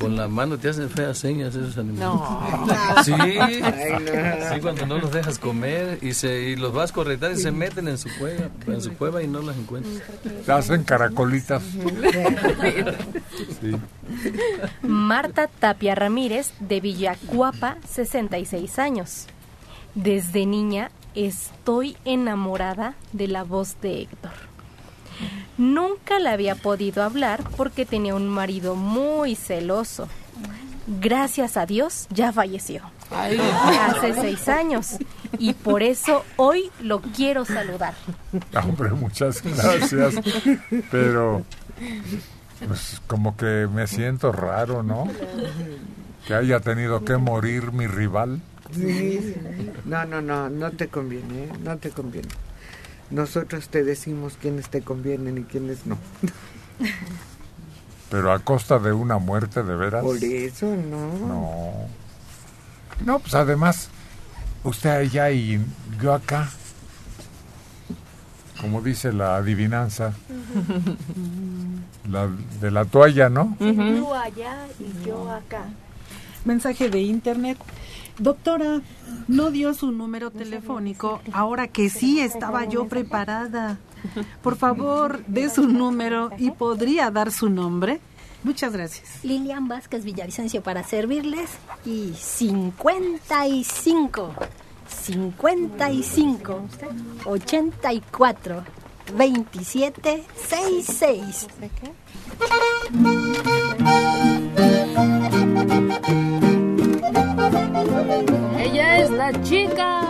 con 0.00 0.16
la 0.16 0.28
mano 0.28 0.58
te 0.58 0.68
hacen 0.68 0.88
feas 0.90 1.16
señas 1.18 1.54
esos 1.54 1.76
animales. 1.78 2.00
No. 2.00 2.66
Sí, 3.04 3.12
Ay, 3.12 3.60
no. 3.60 4.54
sí, 4.54 4.60
cuando 4.60 4.86
no 4.86 4.98
los 4.98 5.12
dejas 5.12 5.38
comer 5.38 5.98
y 6.02 6.12
se 6.14 6.50
y 6.50 6.56
los 6.56 6.72
vas 6.72 6.92
corretando 6.92 7.38
y 7.38 7.42
se 7.42 7.50
meten 7.52 7.88
en 7.88 7.98
su 7.98 8.08
cueva, 8.18 8.48
en 8.66 8.80
su 8.80 8.92
cueva 8.94 9.22
y 9.22 9.28
no 9.28 9.40
las 9.42 9.56
encuentras. 9.56 9.94
Se 10.44 10.52
hacen 10.52 10.84
caracolitas. 10.84 11.62
Sí. 13.60 13.76
Marta 14.82 15.46
Tapia 15.48 15.94
Ramírez, 15.94 16.52
de 16.60 16.80
Villacuapa, 16.80 17.76
66 17.88 18.78
años. 18.78 19.26
Desde 19.94 20.46
niña 20.46 20.90
estoy 21.14 21.96
enamorada 22.04 22.94
de 23.12 23.28
la 23.28 23.44
voz 23.44 23.80
de 23.80 24.02
Héctor. 24.02 24.32
Nunca 25.58 26.18
le 26.18 26.28
había 26.28 26.54
podido 26.54 27.02
hablar 27.02 27.42
porque 27.56 27.86
tenía 27.86 28.14
un 28.14 28.28
marido 28.28 28.74
muy 28.74 29.34
celoso. 29.34 30.08
Gracias 30.86 31.56
a 31.56 31.66
Dios 31.66 32.06
ya 32.10 32.32
falleció. 32.32 32.82
Hace 33.10 34.14
seis 34.14 34.48
años. 34.48 34.96
Y 35.38 35.54
por 35.54 35.82
eso 35.82 36.24
hoy 36.36 36.70
lo 36.80 37.00
quiero 37.00 37.44
saludar. 37.44 37.94
Hombre, 38.62 38.90
muchas 38.90 39.42
gracias. 39.42 40.14
Pero, 40.90 41.44
pues 42.66 43.00
como 43.06 43.36
que 43.36 43.68
me 43.72 43.86
siento 43.86 44.32
raro, 44.32 44.82
¿no? 44.82 45.08
Que 46.26 46.34
haya 46.34 46.60
tenido 46.60 47.04
que 47.04 47.16
morir 47.16 47.72
mi 47.72 47.86
rival. 47.86 48.40
Sí, 48.72 49.20
sí. 49.20 49.34
No, 49.84 50.04
no, 50.04 50.20
no, 50.20 50.48
no 50.48 50.70
te 50.72 50.88
conviene, 50.88 51.44
¿eh? 51.44 51.52
no 51.62 51.76
te 51.76 51.90
conviene. 51.90 52.28
Nosotros 53.10 53.68
te 53.68 53.84
decimos 53.84 54.36
quiénes 54.40 54.68
te 54.68 54.82
convienen 54.82 55.38
y 55.38 55.42
quiénes 55.44 55.86
no. 55.86 55.96
Pero 58.10 58.32
a 58.32 58.38
costa 58.38 58.78
de 58.78 58.92
una 58.92 59.18
muerte, 59.18 59.62
¿de 59.62 59.76
veras? 59.76 60.04
Por 60.04 60.22
eso 60.22 60.66
no. 60.66 61.12
No. 61.26 61.72
No, 63.04 63.18
pues 63.18 63.34
además, 63.34 63.88
usted 64.64 64.90
allá 64.90 65.30
y 65.30 65.60
yo 66.00 66.14
acá. 66.14 66.48
Como 68.60 68.80
dice 68.80 69.12
la 69.12 69.36
adivinanza, 69.36 70.14
la 72.08 72.28
de 72.60 72.70
la 72.70 72.86
toalla, 72.86 73.28
¿no? 73.28 73.54
Tú 73.58 74.14
allá 74.14 74.66
y 74.80 75.06
yo 75.06 75.30
acá. 75.30 75.64
Mensaje 76.44 76.88
de 76.88 77.00
internet. 77.00 77.58
Doctora, 78.18 78.80
no 79.28 79.50
dio 79.50 79.74
su 79.74 79.92
número 79.92 80.30
telefónico 80.30 81.20
ahora 81.32 81.68
que 81.68 81.90
sí 81.90 82.20
estaba 82.20 82.64
yo 82.64 82.88
preparada. 82.88 83.78
Por 84.42 84.56
favor, 84.56 85.22
dé 85.26 85.50
su 85.50 85.68
número 85.68 86.30
y 86.38 86.50
podría 86.50 87.10
dar 87.10 87.30
su 87.30 87.50
nombre. 87.50 88.00
Muchas 88.42 88.72
gracias. 88.72 89.22
Lilian 89.24 89.68
Vázquez 89.68 90.04
Villavicencio 90.04 90.62
para 90.62 90.82
servirles 90.84 91.50
y 91.84 92.14
55 92.14 94.34
55 94.88 96.62
84 97.24 98.64
27 99.16 100.24
66 100.48 101.46
Ella 108.58 108.98
es 108.98 109.10
la 109.10 109.32
chica. 109.42 110.00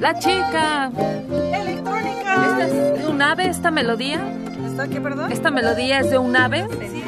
La 0.00 0.18
chica. 0.18 0.90
Electrónica. 1.52 2.44
¿Esta 2.46 2.66
es 2.66 3.02
de 3.02 3.08
un 3.08 3.22
ave 3.22 3.48
esta 3.48 3.70
melodía? 3.70 4.20
¿Está 4.66 4.88
qué, 4.88 5.00
perdón? 5.00 5.32
¿Esta 5.32 5.50
melodía 5.50 6.00
es 6.00 6.10
de 6.10 6.18
un 6.18 6.36
ave? 6.36 6.66
Sí, 6.90 7.02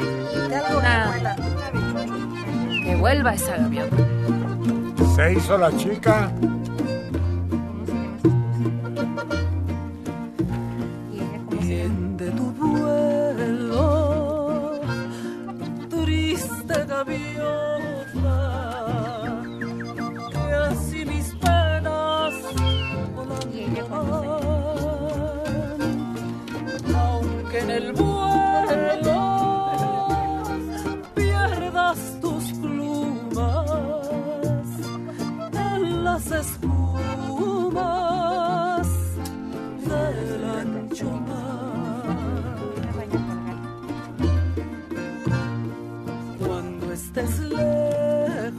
de 0.49 0.55
algo 0.55 0.81
Ah. 0.83 1.11
que 1.13 1.19
vuela. 1.19 1.35
Que 2.83 2.95
vuelva 2.95 3.33
esa 3.33 3.57
gaviota. 3.57 3.95
Se 5.15 5.33
hizo 5.33 5.57
la 5.57 5.75
chica. 5.77 6.31
de 12.17 12.31
tu 12.31 12.51
vuelo, 12.51 13.91
triste 15.89 16.85
gaviota, 16.87 17.28
aunque 27.49 27.59
en 27.59 27.71
el 27.71 27.93
vuelo 27.93 29.39
pierdas 31.15 31.97
tus 32.21 32.51
plumas 32.53 33.65
en 35.53 36.03
las 36.03 36.31
espumas 36.31 36.87
del 39.83 40.45
ancho 40.45 41.09
mar. 41.09 42.57
Cuando 46.37 46.93
estés 46.93 47.39
lejos 47.39 48.53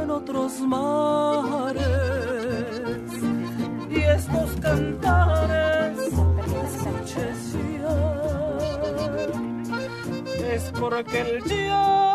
en 0.00 0.10
otros 0.10 0.60
mares 0.60 1.80
y 3.90 3.96
estos 3.96 4.50
cantares 4.60 5.19
es 10.60 10.72
porque 10.78 11.20
el 11.20 11.42
día 11.44 12.09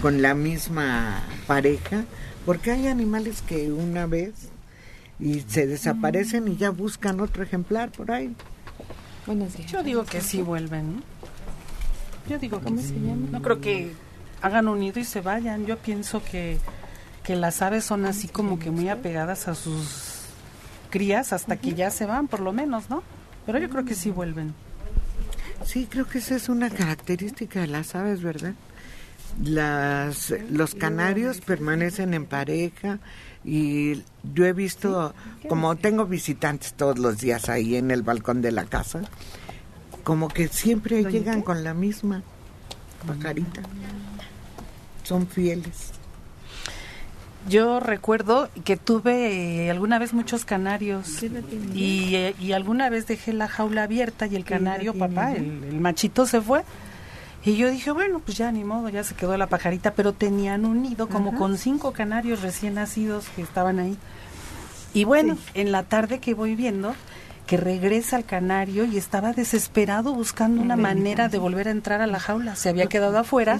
con 0.00 0.22
la 0.22 0.34
misma 0.34 1.22
pareja, 1.46 2.04
porque 2.46 2.70
hay 2.70 2.86
animales 2.86 3.42
que 3.42 3.72
una 3.72 4.06
vez 4.06 4.32
y 5.20 5.40
se 5.40 5.66
desaparecen 5.66 6.48
y 6.48 6.56
ya 6.56 6.70
buscan 6.70 7.20
otro 7.20 7.42
ejemplar 7.42 7.90
por 7.90 8.10
ahí. 8.10 8.34
Buenos 9.26 9.54
días. 9.56 9.70
Yo 9.70 9.82
digo 9.82 10.04
que 10.04 10.20
sí 10.20 10.40
vuelven, 10.40 10.96
¿no? 10.96 11.02
Yo 12.28 12.38
digo 12.38 12.58
que 12.58 12.64
¿Cómo 12.64 12.80
sí. 12.80 12.88
se 12.88 12.94
llama? 13.00 13.28
No 13.30 13.42
creo 13.42 13.60
que 13.60 13.92
hagan 14.42 14.68
un 14.68 14.80
nido 14.80 15.00
y 15.00 15.04
se 15.04 15.20
vayan. 15.20 15.66
Yo 15.66 15.78
pienso 15.78 16.22
que, 16.22 16.58
que 17.24 17.36
las 17.36 17.60
aves 17.62 17.84
son 17.84 18.04
así 18.06 18.28
como 18.28 18.58
que 18.58 18.70
muy 18.70 18.88
apegadas 18.88 19.48
a 19.48 19.54
sus 19.54 20.22
crías 20.90 21.32
hasta 21.32 21.56
que 21.56 21.74
ya 21.74 21.90
se 21.90 22.06
van, 22.06 22.28
por 22.28 22.40
lo 22.40 22.52
menos, 22.52 22.88
¿no? 22.88 23.02
Pero 23.46 23.58
yo 23.58 23.68
creo 23.68 23.84
que 23.84 23.94
sí 23.94 24.10
vuelven. 24.10 24.54
Sí, 25.64 25.88
creo 25.90 26.06
que 26.06 26.18
esa 26.18 26.36
es 26.36 26.48
una 26.48 26.70
característica 26.70 27.60
de 27.60 27.66
las 27.66 27.94
aves, 27.94 28.22
¿verdad? 28.22 28.54
Las, 29.42 30.34
los 30.50 30.74
canarios 30.74 31.40
permanecen 31.40 32.12
en 32.12 32.26
pareja 32.26 32.98
y 33.44 34.02
yo 34.34 34.44
he 34.44 34.52
visto, 34.52 35.14
como 35.48 35.76
tengo 35.76 36.06
visitantes 36.06 36.74
todos 36.74 36.98
los 36.98 37.18
días 37.18 37.48
ahí 37.48 37.76
en 37.76 37.90
el 37.90 38.02
balcón 38.02 38.42
de 38.42 38.50
la 38.50 38.64
casa, 38.64 39.02
como 40.02 40.28
que 40.28 40.48
siempre 40.48 41.02
¿Doña 41.02 41.10
llegan 41.10 41.42
con 41.42 41.62
la 41.62 41.72
misma 41.72 42.22
pajarita. 43.06 43.62
Son 45.04 45.26
fieles. 45.26 45.92
Yo 47.48 47.80
recuerdo 47.80 48.50
que 48.64 48.76
tuve 48.76 49.66
eh, 49.66 49.70
alguna 49.70 49.98
vez 49.98 50.12
muchos 50.12 50.44
canarios 50.44 51.22
y, 51.72 52.14
eh, 52.14 52.34
y 52.38 52.52
alguna 52.52 52.90
vez 52.90 53.06
dejé 53.06 53.32
la 53.32 53.48
jaula 53.48 53.84
abierta 53.84 54.26
y 54.26 54.36
el 54.36 54.44
¿Qué 54.44 54.54
edad 54.54 54.64
canario, 54.64 54.94
papá, 54.94 55.32
el 55.32 55.80
machito 55.80 56.26
se 56.26 56.40
fue. 56.40 56.64
Y 57.48 57.56
yo 57.56 57.70
dije, 57.70 57.90
bueno, 57.92 58.18
pues 58.18 58.36
ya 58.36 58.52
ni 58.52 58.62
modo, 58.62 58.90
ya 58.90 59.02
se 59.02 59.14
quedó 59.14 59.34
la 59.38 59.46
pajarita, 59.46 59.94
pero 59.94 60.12
tenían 60.12 60.66
un 60.66 60.82
nido 60.82 61.08
como 61.08 61.30
Ajá. 61.30 61.38
con 61.38 61.56
cinco 61.56 61.92
canarios 61.92 62.42
recién 62.42 62.74
nacidos 62.74 63.24
que 63.34 63.40
estaban 63.40 63.78
ahí. 63.78 63.96
Y 64.92 65.04
bueno, 65.04 65.38
en 65.54 65.72
la 65.72 65.82
tarde 65.84 66.18
que 66.18 66.34
voy 66.34 66.54
viendo 66.54 66.94
que 67.46 67.56
regresa 67.56 68.18
el 68.18 68.26
canario 68.26 68.84
y 68.84 68.98
estaba 68.98 69.32
desesperado 69.32 70.12
buscando 70.12 70.60
una 70.60 70.76
manera 70.76 71.30
de 71.30 71.38
volver 71.38 71.68
a 71.68 71.70
entrar 71.70 72.02
a 72.02 72.06
la 72.06 72.20
jaula. 72.20 72.54
Se 72.54 72.68
había 72.68 72.84
quedado 72.84 73.16
afuera 73.16 73.58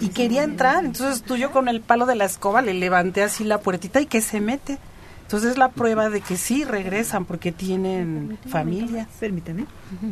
y 0.00 0.08
quería 0.08 0.42
entrar. 0.42 0.84
Entonces 0.84 1.22
tú 1.22 1.36
yo 1.36 1.50
con 1.50 1.68
el 1.68 1.80
palo 1.80 2.04
de 2.04 2.16
la 2.16 2.26
escoba 2.26 2.60
le 2.60 2.74
levanté 2.74 3.22
así 3.22 3.42
la 3.42 3.58
puertita 3.58 4.02
y 4.02 4.06
que 4.06 4.20
se 4.20 4.42
mete. 4.42 4.78
Entonces 5.24 5.52
es 5.52 5.58
la 5.58 5.70
prueba 5.70 6.10
de 6.10 6.20
que 6.20 6.36
sí 6.36 6.64
regresan 6.64 7.24
porque 7.24 7.50
tienen 7.50 8.38
familia. 8.46 9.08
Permítame. 9.18 9.64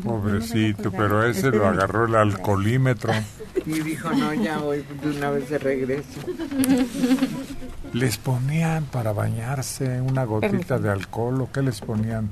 Pobrecito, 0.02 0.90
pero 0.90 1.24
ese 1.24 1.51
lo 1.51 1.66
agarró 1.66 2.06
el 2.06 2.14
alcoholímetro. 2.16 3.12
Y 3.66 3.80
dijo, 3.80 4.10
no, 4.10 4.32
ya 4.32 4.60
hoy 4.60 4.84
de 5.02 5.10
una 5.10 5.30
vez 5.30 5.51
de 5.51 5.59
regreso. 5.59 6.20
Les 7.93 8.16
ponían 8.16 8.84
para 8.86 9.12
bañarse 9.12 10.01
una 10.01 10.24
gotita 10.24 10.78
de 10.78 10.90
alcohol 10.90 11.43
o 11.43 11.52
qué 11.52 11.60
les 11.60 11.82
ponían 11.82 12.30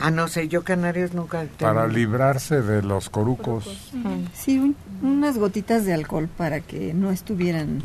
Ah, 0.00 0.10
no 0.12 0.28
sé, 0.28 0.46
yo 0.48 0.62
canarios 0.62 1.12
nunca... 1.12 1.44
para 1.58 1.88
librarse 1.88 2.62
de 2.62 2.82
los 2.82 3.10
corucos. 3.10 3.90
Sí, 4.32 4.58
un- 4.58 4.76
unas 5.02 5.38
gotitas 5.38 5.84
de 5.84 5.92
alcohol 5.92 6.28
para 6.28 6.60
que 6.60 6.94
no 6.94 7.10
estuvieran 7.10 7.82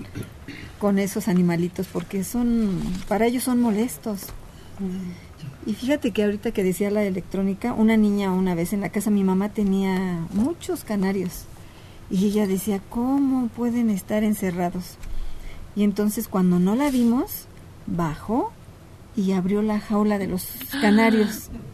con 0.79 0.99
esos 0.99 1.27
animalitos 1.27 1.87
porque 1.87 2.23
son, 2.23 2.79
para 3.07 3.25
ellos 3.25 3.43
son 3.43 3.59
molestos. 3.59 4.27
Y 5.65 5.73
fíjate 5.73 6.11
que 6.11 6.23
ahorita 6.23 6.51
que 6.51 6.63
decía 6.63 6.91
la 6.91 7.03
electrónica, 7.03 7.73
una 7.73 7.97
niña 7.97 8.31
una 8.31 8.53
vez 8.53 8.73
en 8.73 8.81
la 8.81 8.89
casa, 8.89 9.09
mi 9.09 9.23
mamá 9.23 9.49
tenía 9.49 10.19
muchos 10.33 10.83
canarios 10.83 11.45
y 12.11 12.25
ella 12.25 12.45
decía, 12.47 12.79
¿cómo 12.89 13.47
pueden 13.47 13.89
estar 13.89 14.23
encerrados? 14.23 14.97
Y 15.75 15.83
entonces 15.83 16.27
cuando 16.27 16.59
no 16.59 16.75
la 16.75 16.91
vimos, 16.91 17.45
bajó 17.87 18.51
y 19.15 19.31
abrió 19.31 19.61
la 19.63 19.79
jaula 19.79 20.19
de 20.19 20.27
los 20.27 20.45
canarios. 20.81 21.49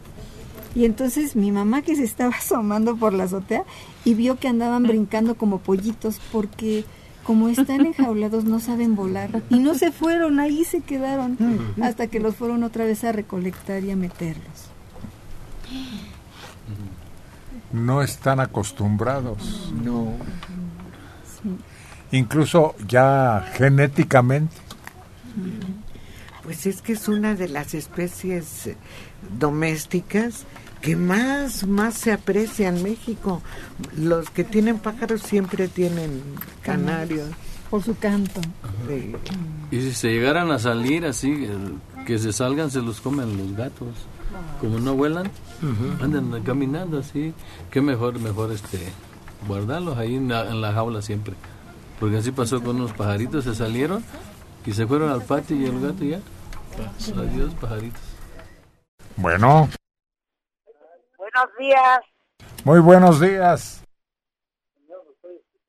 Y 0.74 0.84
entonces 0.84 1.36
mi 1.36 1.50
mamá 1.50 1.82
que 1.82 1.96
se 1.96 2.04
estaba 2.04 2.34
asomando 2.38 2.96
por 2.96 3.12
la 3.12 3.24
azotea 3.24 3.64
y 4.04 4.14
vio 4.14 4.36
que 4.36 4.48
andaban 4.48 4.84
brincando 4.84 5.34
como 5.34 5.58
pollitos 5.58 6.20
porque 6.32 6.84
como 7.24 7.48
están 7.48 7.86
enjaulados 7.86 8.44
no 8.44 8.60
saben 8.60 8.96
volar 8.96 9.42
y 9.50 9.60
no 9.60 9.74
se 9.74 9.92
fueron, 9.92 10.40
ahí 10.40 10.64
se 10.64 10.80
quedaron 10.80 11.36
hasta 11.82 12.06
que 12.06 12.18
los 12.18 12.34
fueron 12.34 12.64
otra 12.64 12.84
vez 12.84 13.04
a 13.04 13.12
recolectar 13.12 13.84
y 13.84 13.90
a 13.90 13.96
meterlos. 13.96 14.70
No 17.72 18.02
están 18.02 18.40
acostumbrados. 18.40 19.70
No. 19.84 20.14
Incluso 22.10 22.74
ya 22.88 23.46
genéticamente. 23.54 24.56
Pues 26.42 26.66
es 26.66 26.82
que 26.82 26.94
es 26.94 27.06
una 27.06 27.36
de 27.36 27.48
las 27.48 27.74
especies 27.74 28.70
domésticas 29.38 30.46
que 30.80 30.96
más, 30.96 31.66
más 31.66 31.94
se 31.94 32.12
aprecia 32.12 32.68
en 32.68 32.82
México. 32.82 33.42
Los 33.96 34.30
que 34.30 34.44
tienen 34.44 34.78
pájaros 34.78 35.22
siempre 35.22 35.68
tienen 35.68 36.22
canarios. 36.62 37.28
Por 37.70 37.84
su 37.84 37.96
canto. 37.96 38.40
Y 39.70 39.80
si 39.80 39.92
se 39.92 40.08
llegaran 40.08 40.50
a 40.50 40.58
salir 40.58 41.06
así, 41.06 41.46
que 42.04 42.18
se 42.18 42.32
salgan, 42.32 42.70
se 42.70 42.82
los 42.82 43.00
comen 43.00 43.36
los 43.36 43.56
gatos. 43.56 43.94
Como 44.60 44.80
no 44.80 44.94
vuelan, 44.96 45.30
andan 46.02 46.42
caminando 46.42 46.98
así. 46.98 47.32
Qué 47.70 47.80
mejor, 47.80 48.18
mejor 48.18 48.50
este 48.50 48.78
guardarlos 49.46 49.98
ahí 49.98 50.16
en 50.16 50.28
la, 50.28 50.72
jaula 50.72 51.02
siempre. 51.02 51.34
Porque 51.98 52.16
así 52.16 52.32
pasó 52.32 52.62
con 52.62 52.76
unos 52.76 52.92
pajaritos, 52.92 53.44
se 53.44 53.54
salieron 53.54 54.02
y 54.66 54.72
se 54.72 54.86
fueron 54.86 55.10
al 55.10 55.22
patio 55.22 55.56
y 55.56 55.64
el 55.64 55.80
gato 55.80 56.04
ya. 56.04 56.20
Adiós, 57.16 57.54
pajaritos. 57.60 58.00
Bueno. 59.16 59.68
Buenos 61.40 61.58
días. 61.58 62.00
Muy 62.64 62.80
buenos 62.80 63.20
días. 63.20 63.84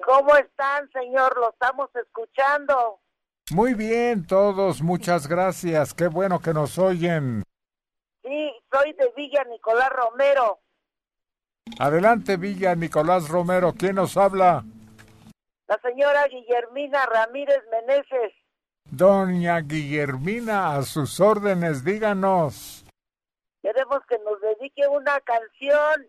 ¿Cómo 0.06 0.35
están, 0.35 0.89
señor? 0.91 1.38
Lo 1.38 1.52
estamos 1.52 1.89
escuchando. 1.95 2.99
Muy 3.52 3.73
bien, 3.73 4.26
todos, 4.26 4.81
muchas 4.81 5.27
gracias. 5.27 5.93
Qué 5.93 6.07
bueno 6.07 6.39
que 6.39 6.53
nos 6.53 6.77
oyen. 6.77 7.43
Sí, 8.22 8.52
soy 8.69 8.91
de 8.93 9.14
Villa 9.15 9.45
Nicolás 9.45 9.89
Romero. 9.91 10.60
Adelante, 11.80 12.35
Villa 12.35 12.76
Nicolás 12.76 13.30
Romero. 13.30 13.73
¿Quién 13.73 13.95
nos 13.95 14.18
habla? 14.18 14.65
La 15.68 15.80
señora 15.81 16.26
Guillermina 16.27 17.06
Ramírez 17.06 17.61
Meneses. 17.72 18.34
Doña 18.89 19.60
Guillermina, 19.61 20.76
a 20.76 20.81
sus 20.81 21.22
órdenes, 21.22 21.85
díganos. 21.85 22.80
Queremos 23.61 23.99
que 24.07 24.17
nos 24.19 24.41
dedique 24.41 24.88
una 24.88 25.19
canción. 25.21 26.07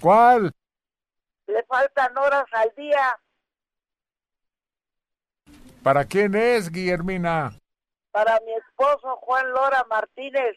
¿Cuál? 0.00 0.52
Le 1.46 1.62
faltan 1.64 2.16
horas 2.16 2.46
al 2.52 2.72
día. 2.76 3.18
¿Para 5.82 6.04
quién 6.04 6.34
es, 6.34 6.70
Guillermina? 6.70 7.52
Para 8.10 8.38
mi 8.40 8.52
esposo 8.52 9.16
Juan 9.16 9.50
Lora 9.50 9.84
Martínez. 9.88 10.56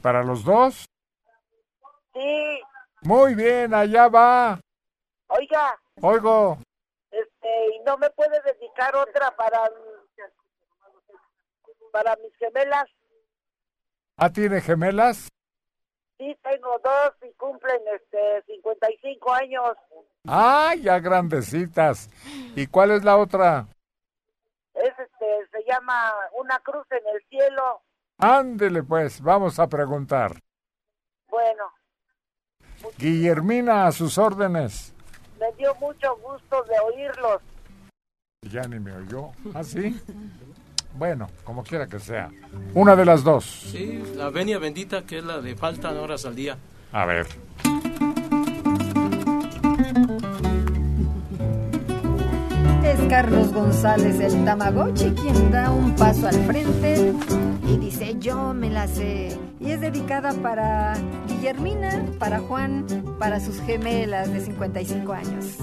¿Para 0.00 0.22
los 0.22 0.44
dos? 0.44 0.86
Sí. 2.14 2.60
Muy 3.02 3.34
bien, 3.34 3.74
allá 3.74 4.08
va. 4.08 4.60
Oiga. 5.28 5.78
Oigo. 6.00 6.58
Este, 7.10 7.74
¿y 7.74 7.80
no 7.80 7.96
me 7.98 8.10
puede 8.10 8.40
dedicar 8.42 8.94
otra 8.94 9.34
para 9.34 9.70
para 11.90 12.14
mis 12.16 12.36
gemelas? 12.36 12.86
¿Ah, 14.18 14.30
tiene 14.30 14.62
gemelas? 14.62 15.28
Sí, 16.18 16.34
tengo 16.42 16.80
dos 16.82 17.12
y 17.22 17.32
cumplen 17.34 17.80
este 17.94 18.42
55 18.46 19.32
años. 19.34 19.76
Ah, 20.26 20.74
ya 20.80 20.98
grandecitas. 20.98 22.08
¿Y 22.54 22.66
cuál 22.66 22.92
es 22.92 23.04
la 23.04 23.18
otra? 23.18 23.66
Es 24.72 24.98
este, 24.98 25.48
se 25.52 25.64
llama 25.70 26.14
Una 26.38 26.58
cruz 26.60 26.86
en 26.90 27.06
el 27.14 27.22
cielo. 27.28 27.82
Ándele 28.16 28.82
pues, 28.82 29.20
vamos 29.20 29.58
a 29.58 29.68
preguntar. 29.68 30.40
Bueno. 31.28 31.64
Guillermina, 32.96 33.86
a 33.86 33.92
sus 33.92 34.16
órdenes. 34.16 34.94
Me 35.38 35.52
dio 35.52 35.74
mucho 35.74 36.16
gusto 36.16 36.62
de 36.64 36.78
oírlos. 36.80 37.42
Ya 38.40 38.62
ni 38.62 38.80
me 38.80 38.94
oyó. 38.94 39.32
¿Ah, 39.52 39.62
sí? 39.62 40.00
Bueno, 40.96 41.28
como 41.44 41.62
quiera 41.62 41.86
que 41.86 41.98
sea. 41.98 42.30
Una 42.72 42.96
de 42.96 43.04
las 43.04 43.22
dos. 43.22 43.44
Sí, 43.44 44.02
la 44.16 44.30
venia 44.30 44.58
bendita, 44.58 45.02
que 45.02 45.18
es 45.18 45.24
la 45.24 45.40
de 45.40 45.54
faltan 45.54 45.96
horas 45.98 46.24
al 46.24 46.34
día. 46.34 46.56
A 46.92 47.04
ver. 47.04 47.26
Es 52.82 53.00
Carlos 53.10 53.52
González 53.52 54.20
el 54.20 54.44
Tamagotchi 54.44 55.10
quien 55.10 55.50
da 55.50 55.70
un 55.70 55.94
paso 55.96 56.28
al 56.28 56.46
frente 56.46 57.12
y 57.68 57.76
dice 57.76 58.16
yo 58.18 58.54
me 58.54 58.70
la 58.70 58.88
sé. 58.88 59.36
Y 59.60 59.72
es 59.72 59.80
dedicada 59.80 60.32
para 60.34 60.94
Guillermina, 61.28 62.06
para 62.18 62.38
Juan, 62.40 62.86
para 63.18 63.40
sus 63.40 63.60
gemelas 63.60 64.32
de 64.32 64.40
55 64.40 65.12
años. 65.12 65.56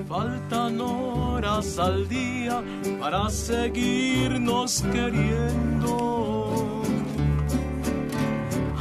Faltan 0.00 0.80
horas 0.80 1.78
al 1.78 2.08
día 2.08 2.62
para 2.98 3.28
seguirnos 3.28 4.82
queriendo. 4.90 6.82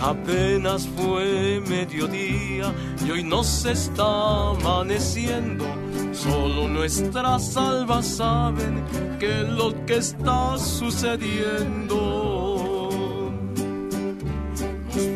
Apenas 0.01 0.88
fue 0.88 1.61
mediodía 1.67 2.73
y 3.05 3.11
hoy 3.11 3.23
nos 3.23 3.65
está 3.65 4.51
amaneciendo. 4.51 5.65
Solo 6.13 6.69
nuestras 6.69 7.57
almas 7.57 8.07
saben 8.07 8.83
qué 9.19 9.41
es 9.41 9.49
lo 9.49 9.85
que 9.85 9.97
está 9.97 10.57
sucediendo. 10.57 12.31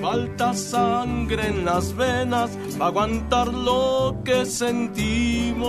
Falta 0.01 0.53
sangre 0.53 1.47
en 1.47 1.65
las 1.65 1.93
venas 1.95 2.51
para 2.77 2.87
aguantar 2.87 3.53
lo 3.53 4.21
que 4.23 4.45
sentimos. 4.45 5.65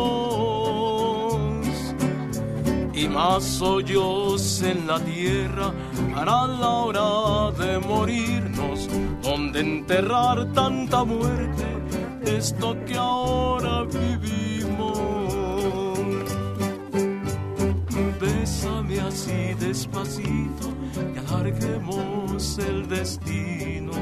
Y 2.95 3.09
más 3.09 3.61
hoyos 3.61 4.63
en 4.63 4.87
la 4.87 5.01
tierra 5.01 5.73
para 6.15 6.47
la 6.47 6.69
hora 6.69 7.51
de 7.59 7.79
morirnos, 7.81 8.89
donde 9.23 9.61
enterrar 9.61 10.53
tanta 10.53 11.05
muerte, 11.05 11.65
esto 12.25 12.77
que 12.87 12.97
ahora 12.97 13.83
vivimos. 13.85 14.99
Bésame 18.21 19.01
así 19.01 19.55
despacito 19.59 20.86
y 21.15 21.19
alarguemos 21.19 22.59
el 22.59 22.89
destino. 22.89 23.93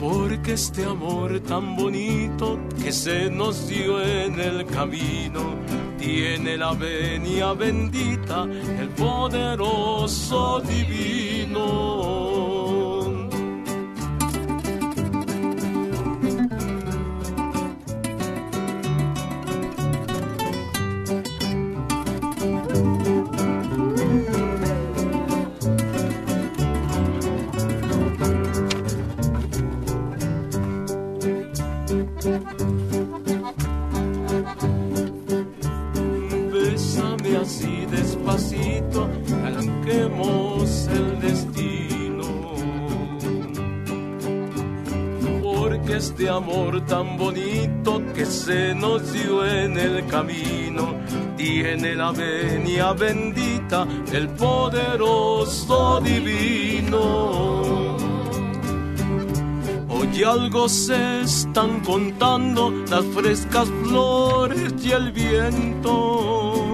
Porque 0.00 0.52
este 0.52 0.84
amor 0.84 1.40
tan 1.40 1.76
bonito 1.76 2.58
que 2.82 2.92
se 2.92 3.30
nos 3.30 3.66
dio 3.68 4.00
en 4.02 4.38
el 4.38 4.66
camino 4.66 5.54
tiene 5.98 6.56
la 6.58 6.72
venia 6.74 7.54
bendita, 7.54 8.44
el 8.78 8.90
poderoso 8.90 10.60
divino. 10.60 12.04
Despacito, 38.94 39.08
arranquemos 39.44 40.88
el 40.88 41.20
destino. 41.20 42.24
Porque 45.42 45.96
este 45.96 46.28
amor 46.28 46.84
tan 46.86 47.18
bonito 47.18 48.02
que 48.14 48.24
se 48.24 48.74
nos 48.74 49.12
dio 49.12 49.46
en 49.46 49.78
el 49.78 50.06
camino 50.06 50.94
tiene 51.36 51.94
la 51.94 52.12
venia 52.12 52.92
bendita 52.92 53.84
del 54.10 54.28
poderoso 54.30 56.00
divino. 56.00 57.94
Hoy 59.88 60.22
algo 60.24 60.68
se 60.68 61.22
están 61.22 61.80
contando 61.80 62.70
las 62.90 63.04
frescas 63.06 63.68
flores 63.82 64.74
y 64.82 64.90
el 64.92 65.12
viento. 65.12 66.73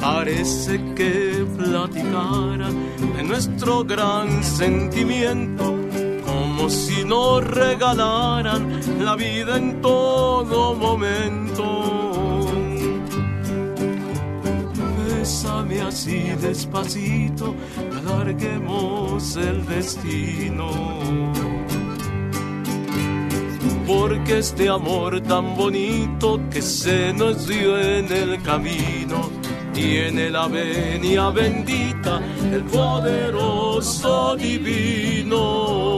Parece 0.00 0.80
que 0.94 1.46
platicaran 1.58 2.74
de 3.16 3.22
nuestro 3.22 3.84
gran 3.84 4.42
sentimiento, 4.42 5.76
como 6.24 6.70
si 6.70 7.04
nos 7.04 7.44
regalaran 7.44 8.80
la 9.04 9.14
vida 9.14 9.58
en 9.58 9.82
todo 9.82 10.74
momento. 10.74 12.46
Bésame 15.06 15.82
así 15.82 16.30
despacito, 16.40 17.54
alarguemos 17.98 19.36
el 19.36 19.66
destino. 19.66 20.70
Porque 23.86 24.38
este 24.38 24.68
amor 24.68 25.20
tan 25.20 25.56
bonito 25.56 26.40
que 26.50 26.62
se 26.62 27.12
nos 27.12 27.46
dio 27.46 27.78
en 27.78 28.10
el 28.10 28.40
camino 28.42 29.39
tiene 29.72 30.30
la 30.30 30.48
venia 30.48 31.30
bendita 31.30 32.20
el 32.52 32.62
poderoso 32.64 34.36
divino. 34.36 35.90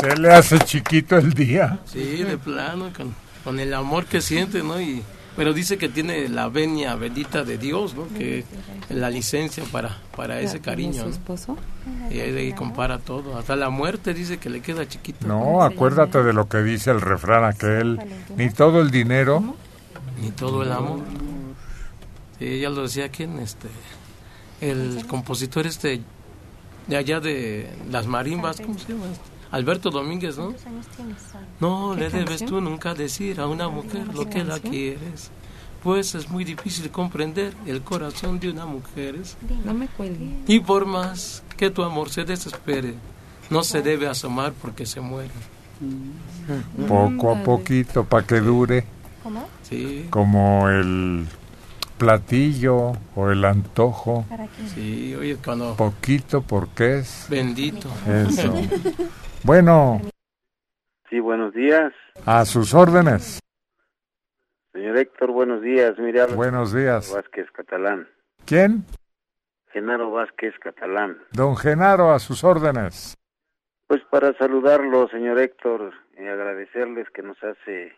Se 0.00 0.16
le 0.16 0.32
hace 0.32 0.58
chiquito 0.60 1.18
el 1.18 1.34
día. 1.34 1.78
Sí, 1.84 2.22
de 2.22 2.38
plano, 2.38 2.90
con, 2.96 3.14
con 3.44 3.60
el 3.60 3.74
amor 3.74 4.06
que 4.06 4.22
siente, 4.22 4.62
¿no? 4.62 4.80
Y, 4.80 5.02
pero 5.36 5.52
dice 5.52 5.78
que 5.78 5.88
tiene 5.88 6.28
la 6.28 6.48
venia 6.48 6.94
bendita 6.96 7.44
de 7.44 7.56
Dios, 7.56 7.94
¿no? 7.94 8.08
Que 8.08 8.44
la 8.88 9.10
licencia 9.10 9.64
para, 9.70 9.98
para 10.16 10.40
ese 10.40 10.60
cariño. 10.60 11.02
su 11.02 11.04
¿no? 11.04 11.10
esposo? 11.10 11.58
Y 12.10 12.20
ahí, 12.20 12.36
ahí 12.36 12.52
compara 12.52 12.98
todo. 12.98 13.38
Hasta 13.38 13.56
la 13.56 13.70
muerte 13.70 14.12
dice 14.12 14.38
que 14.38 14.50
le 14.50 14.60
queda 14.60 14.86
chiquito. 14.88 15.26
No, 15.26 15.62
acuérdate 15.62 16.22
de 16.22 16.32
lo 16.32 16.48
que 16.48 16.58
dice 16.58 16.90
el 16.90 17.00
refrán 17.00 17.44
aquel, 17.44 17.98
ni 18.36 18.50
todo 18.50 18.80
el 18.80 18.90
dinero, 18.90 19.54
Ni 20.20 20.30
todo 20.30 20.62
el 20.62 20.72
amor. 20.72 21.00
Sí, 22.38 22.60
ya 22.60 22.70
lo 22.70 22.82
decía 22.82 23.08
quién, 23.10 23.38
este, 23.38 23.68
el 24.60 25.06
compositor 25.06 25.66
este, 25.66 26.00
de 26.86 26.96
allá 26.96 27.20
de 27.20 27.70
las 27.90 28.06
marimbas, 28.06 28.60
¿cómo 28.60 28.78
se 28.78 28.92
llama? 28.92 29.06
Alberto 29.50 29.90
Domínguez, 29.90 30.38
¿no? 30.38 30.54
No 31.60 31.94
le 31.94 32.08
debes 32.10 32.44
tú 32.44 32.60
nunca 32.60 32.94
decir 32.94 33.40
a 33.40 33.46
una 33.46 33.68
mujer 33.68 34.06
lo 34.14 34.28
que 34.28 34.44
la 34.44 34.58
quieres, 34.60 35.30
pues 35.82 36.14
es 36.14 36.28
muy 36.30 36.44
difícil 36.44 36.90
comprender 36.90 37.52
el 37.66 37.82
corazón 37.82 38.38
de 38.38 38.50
una 38.50 38.66
mujer. 38.66 39.16
No 39.64 39.74
me 39.74 39.88
cuelgue. 39.88 40.30
Y 40.46 40.60
por 40.60 40.86
más 40.86 41.42
que 41.56 41.70
tu 41.70 41.82
amor 41.82 42.10
se 42.10 42.24
desespere, 42.24 42.94
no 43.50 43.62
se 43.64 43.82
debe 43.82 44.06
asomar 44.08 44.52
porque 44.52 44.86
se 44.86 45.00
muere. 45.00 45.30
poco 46.88 47.32
a 47.34 47.42
poquito, 47.42 48.04
para 48.04 48.26
que 48.26 48.40
dure, 48.40 48.84
¿Cómo? 49.22 49.48
Sí. 49.68 50.06
como 50.10 50.68
el 50.68 51.26
platillo 51.98 52.92
o 53.16 53.30
el 53.30 53.44
antojo, 53.44 54.24
Sí, 54.74 55.14
oye, 55.14 55.36
cuando... 55.36 55.74
poquito 55.76 56.40
porque 56.42 57.00
es 57.00 57.26
Bendito. 57.28 57.88
eso. 58.06 58.54
Bueno, 59.44 60.00
Sí, 61.08 61.18
buenos 61.18 61.52
días. 61.54 61.92
a 62.26 62.44
sus 62.44 62.74
órdenes. 62.74 63.40
Señor 64.72 64.96
Héctor, 64.98 65.32
buenos 65.32 65.62
días. 65.62 65.94
Habla 65.98 66.26
Buenos 66.36 66.72
días. 66.72 67.12
Vázquez 67.12 67.50
Catalán. 67.50 68.08
¿Quién? 68.46 68.84
Genaro 69.72 70.10
Vázquez 70.10 70.54
Catalán. 70.60 71.18
Don 71.32 71.56
Genaro, 71.56 72.12
a 72.12 72.18
sus 72.18 72.44
órdenes. 72.44 73.14
Pues 73.88 74.02
para 74.10 74.32
saludarlo, 74.38 75.08
señor 75.08 75.38
Héctor, 75.40 75.92
y 76.16 76.26
agradecerles 76.26 77.08
que 77.10 77.22
nos 77.22 77.42
hace 77.42 77.92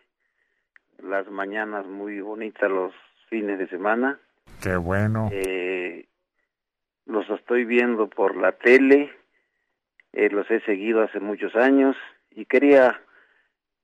las 0.99 1.29
mañanas 1.29 1.85
muy 1.85 2.19
bonitas 2.21 2.69
los 2.71 2.93
fines 3.29 3.59
de 3.59 3.67
semana. 3.67 4.19
Qué 4.61 4.75
bueno. 4.75 5.29
Eh, 5.31 6.07
los 7.05 7.29
estoy 7.29 7.65
viendo 7.65 8.09
por 8.09 8.35
la 8.35 8.53
tele, 8.53 9.11
eh, 10.13 10.29
los 10.29 10.49
he 10.49 10.61
seguido 10.61 11.01
hace 11.01 11.19
muchos 11.19 11.55
años 11.55 11.95
y 12.31 12.45
quería 12.45 13.01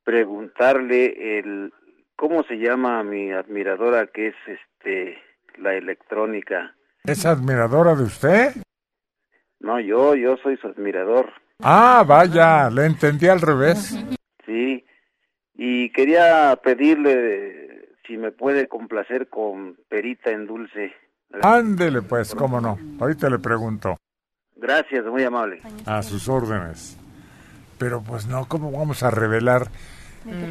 preguntarle 0.04 1.38
el 1.38 1.72
cómo 2.16 2.44
se 2.44 2.56
llama 2.56 3.02
mi 3.02 3.32
admiradora 3.32 4.06
que 4.06 4.28
es 4.28 4.34
este 4.46 5.18
la 5.58 5.74
electrónica. 5.74 6.74
¿Es 7.04 7.26
admiradora 7.26 7.94
de 7.94 8.04
usted? 8.04 8.54
No, 9.58 9.80
yo 9.80 10.14
yo 10.14 10.36
soy 10.38 10.56
su 10.56 10.68
admirador. 10.68 11.30
Ah, 11.62 12.04
vaya, 12.06 12.70
le 12.70 12.86
entendí 12.86 13.28
al 13.28 13.40
revés. 13.40 13.98
Sí. 14.46 14.84
Y 15.54 15.92
quería 15.92 16.58
pedirle 16.62 17.88
si 18.06 18.16
me 18.16 18.32
puede 18.32 18.66
complacer 18.66 19.28
con 19.28 19.76
perita 19.88 20.30
en 20.30 20.46
dulce. 20.46 20.94
Ándele 21.42 22.02
pues, 22.02 22.34
cómo 22.34 22.60
no. 22.60 22.78
Ahorita 22.98 23.28
le 23.28 23.38
pregunto. 23.38 23.96
Gracias, 24.60 25.04
muy 25.06 25.24
amable. 25.24 25.60
A 25.86 26.02
sus 26.02 26.28
órdenes. 26.28 26.96
Pero 27.78 28.02
pues 28.02 28.26
no, 28.26 28.44
¿cómo 28.46 28.70
vamos 28.70 29.02
a 29.02 29.10
revelar 29.10 29.70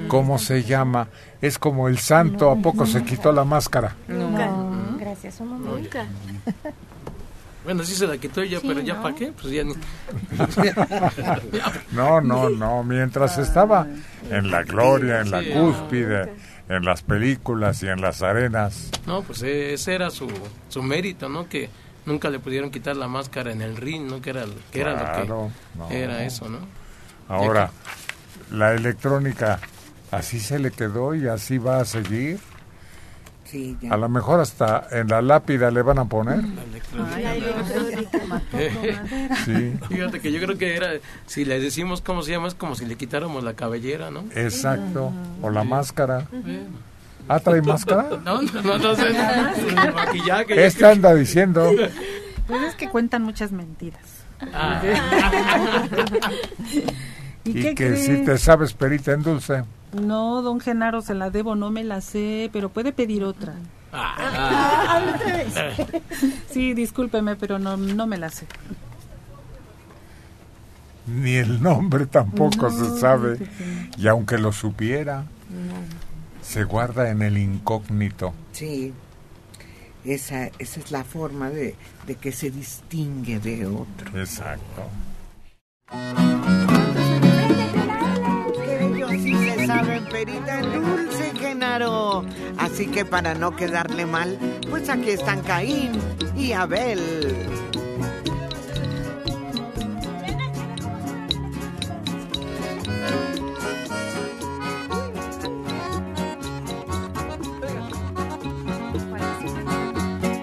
cómo 0.08 0.40
se 0.40 0.64
llama? 0.64 1.08
Es 1.42 1.60
como 1.60 1.88
el 1.88 2.00
santo, 2.00 2.50
¿a 2.50 2.56
poco 2.56 2.88
se 2.88 3.04
quitó 3.04 3.32
la 3.32 3.44
máscara? 3.44 3.96
Nunca. 4.08 4.50
Gracias, 5.00 5.40
un 5.40 5.50
momento. 5.50 5.78
Nunca. 5.78 6.06
Bueno, 7.62 7.84
sí 7.84 7.94
se 7.94 8.08
la 8.08 8.18
quitó 8.18 8.42
ella, 8.42 8.60
Sí, 8.62 8.68
pero 8.68 8.80
ya 8.80 8.96
¿no? 8.96 9.04
para 9.04 9.16
qué, 9.16 9.34
pues 9.34 9.54
ya 9.54 9.64
ni... 9.66 9.74
No, 11.92 12.22
no, 12.22 12.50
no. 12.50 12.84
Mientras 12.84 13.38
estaba 13.38 13.86
en 14.32 14.50
la 14.50 14.64
gloria, 14.64 15.20
en 15.20 15.30
la 15.30 15.44
cúspide, 15.44 16.34
en 16.70 16.86
las 16.86 17.04
películas 17.04 17.84
y 17.84 17.88
en 17.88 18.00
las 18.02 18.24
arenas. 18.24 18.90
No, 19.06 19.24
pues 19.24 19.44
eh, 19.44 19.74
ese 19.74 19.94
era 19.94 20.10
su, 20.10 20.28
su 20.70 20.82
mérito, 20.82 21.28
¿no? 21.28 21.50
Que 21.50 21.70
nunca 22.06 22.30
le 22.30 22.40
pudieron 22.40 22.72
quitar 22.72 22.96
la 22.98 23.08
máscara 23.08 23.52
en 23.52 23.62
el 23.62 23.78
ring, 23.78 24.08
¿no? 24.10 24.22
Que 24.22 24.32
era, 24.32 24.46
que 24.72 24.82
era 24.82 24.96
Claro, 24.98 25.52
lo 25.76 25.84
no. 25.84 25.90
que 25.90 26.02
era 26.02 26.24
eso, 26.24 26.48
¿no? 26.50 26.60
Ahora, 27.28 27.72
la 28.52 28.74
electrónica, 28.74 29.60
así 30.12 30.40
se 30.40 30.58
le 30.60 30.72
quedó 30.72 31.14
y 31.16 31.28
así 31.28 31.58
va 31.58 31.80
a 31.82 31.86
seguir. 31.86 32.40
Sí, 33.46 33.76
A 33.90 33.98
lo 33.98 34.10
mejor 34.10 34.40
hasta 34.40 34.88
en 34.92 35.08
la 35.08 35.24
lápida 35.24 35.72
le 35.72 35.82
van 35.82 35.98
a 35.98 36.06
poner. 36.06 36.40
Sí. 39.46 39.74
Fíjate 39.88 40.20
que 40.20 40.32
yo 40.32 40.40
creo 40.42 40.58
que 40.58 40.76
era, 40.76 40.92
si 41.26 41.46
le 41.46 41.60
decimos 41.60 42.02
cómo 42.02 42.22
se 42.22 42.32
llama, 42.32 42.48
es 42.48 42.54
como 42.56 42.76
si 42.76 42.86
le 42.86 42.96
quitáramos 42.96 43.44
la 43.44 43.54
cabellera, 43.56 44.12
¿no? 44.12 44.24
Exacto. 44.36 45.12
O 45.42 45.50
la 45.50 45.64
máscara. 45.64 46.28
¿Ah, 47.30 47.40
trae 47.40 47.62
máscara? 47.62 48.08
No, 48.26 48.42
no, 48.42 48.62
no, 48.62 48.78
no 48.78 48.96
sé. 48.96 49.14
Maquillaje. 49.94 50.66
Este 50.66 50.86
anda 50.86 51.14
diciendo. 51.14 51.72
Pues 52.48 52.62
es 52.64 52.76
que 52.76 52.90
cuentan 52.90 53.24
muchas 53.24 53.52
mentiras. 53.52 54.02
Ah. 54.54 54.82
¿Y, 57.46 57.50
Y 57.52 57.54
qué 57.54 57.76
que 57.76 57.76
cree? 57.76 57.98
si 57.98 58.26
te 58.26 58.38
sabes 58.38 58.74
perita 58.74 59.14
en 59.14 59.24
dulce. 59.24 59.64
No, 59.94 60.42
don 60.42 60.60
Genaro, 60.60 61.02
se 61.02 61.14
la 61.14 61.30
debo, 61.30 61.56
no 61.56 61.72
me 61.72 61.84
la 61.84 62.02
sé, 62.02 62.50
pero 62.52 62.70
puede 62.70 62.92
pedir 62.92 63.24
otra. 63.24 63.54
Ah. 63.94 65.16
Sí, 66.52 66.74
discúlpeme, 66.74 67.36
pero 67.36 67.60
no, 67.60 67.78
no 67.78 68.08
me 68.08 68.18
la 68.18 68.30
sé. 68.30 68.48
Ni 71.08 71.36
el 71.36 71.62
nombre 71.62 72.06
tampoco 72.08 72.70
No, 72.70 72.72
se 72.72 73.00
sabe. 73.00 73.38
Y 73.98 74.08
aunque 74.08 74.38
lo 74.38 74.52
supiera, 74.52 75.24
se 76.50 76.64
guarda 76.64 77.12
en 77.12 77.22
el 77.22 77.38
incógnito. 77.38 78.34
Sí, 78.54 78.92
esa, 80.04 80.48
esa 80.58 80.80
es 80.80 80.90
la 80.90 81.04
forma 81.04 81.52
de, 81.52 81.76
de 82.08 82.16
que 82.16 82.32
se 82.32 82.50
distingue 82.50 83.40
de 83.40 83.68
otro. 83.68 84.20
Exacto. 84.20 84.90
Que 88.66 88.86
ellos 88.86 89.12
sí 89.12 89.36
se 89.36 89.68
saben 89.68 90.06
perita 90.06 90.60
en 90.60 90.72
dulce, 90.72 91.32
Genaro. 91.40 92.26
Así 92.58 92.88
que 92.88 93.06
para 93.06 93.36
no 93.36 93.56
quedarle 93.56 94.08
mal, 94.08 94.40
pues 94.72 94.90
aquí 94.90 95.12
están 95.12 95.44
Caín 95.44 95.92
y 96.36 96.54
Abel. 96.54 97.00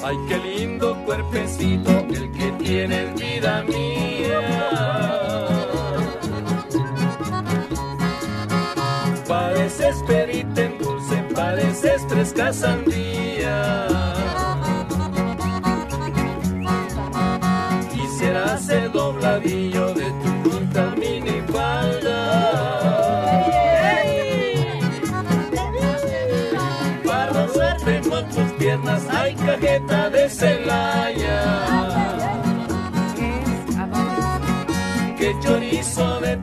Ay, 0.08 0.16
qué 0.28 0.38
lindo 0.38 0.96
cuerpecito 1.04 1.90
el 1.90 2.30
que 2.30 2.52
tienes, 2.62 3.12
vida 3.16 3.64
mía. 3.64 4.40
Pareces 9.26 9.96
perita 10.06 10.62
en 10.62 10.78
dulce, 10.78 11.16
pareces 11.34 12.00
fresca 12.08 12.52
sandía. 12.52 14.05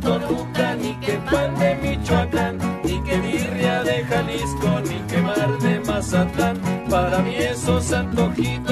Toluca, 0.04 0.76
ni 0.76 0.94
que 1.00 1.14
pan 1.32 1.56
de 1.60 1.76
Michoacán, 1.76 2.58
ni 2.84 3.02
que 3.04 3.18
birria 3.18 3.84
de 3.84 4.04
Jalisco, 4.04 4.70
ni 4.90 5.00
que 5.08 5.18
mar 5.22 5.58
de 5.60 5.80
Mazatlán. 5.80 6.58
Para 6.90 7.20
mí 7.20 7.36
esos 7.36 7.92
antojitos 7.94 8.63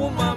Uma 0.00 0.29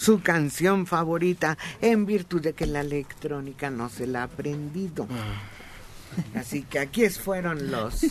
su 0.00 0.22
canción 0.22 0.86
favorita 0.86 1.58
en 1.82 2.06
virtud 2.06 2.40
de 2.40 2.54
que 2.54 2.64
la 2.64 2.80
electrónica 2.80 3.68
no 3.68 3.90
se 3.90 4.06
la 4.06 4.22
ha 4.22 4.24
aprendido. 4.24 5.06
Ah. 5.10 6.38
Así 6.40 6.62
que 6.62 6.78
aquí 6.78 7.06
fueron 7.10 7.70
los 7.70 8.06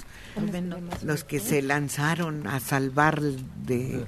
los 1.03 1.23
que 1.23 1.39
se 1.39 1.63
lanzaron 1.63 2.45
a 2.45 2.59
salvar 2.59 3.19
de 3.19 4.05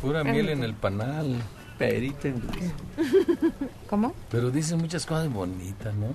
pura 0.00 0.24
miel 0.24 0.48
en 0.48 0.64
el 0.64 0.74
panal. 0.74 1.40
Perita 1.78 2.30
¿Cómo? 3.88 4.14
Pero 4.30 4.50
dice 4.50 4.76
muchas 4.76 5.06
cosas 5.06 5.32
bonitas, 5.32 5.94
¿no? 5.94 6.14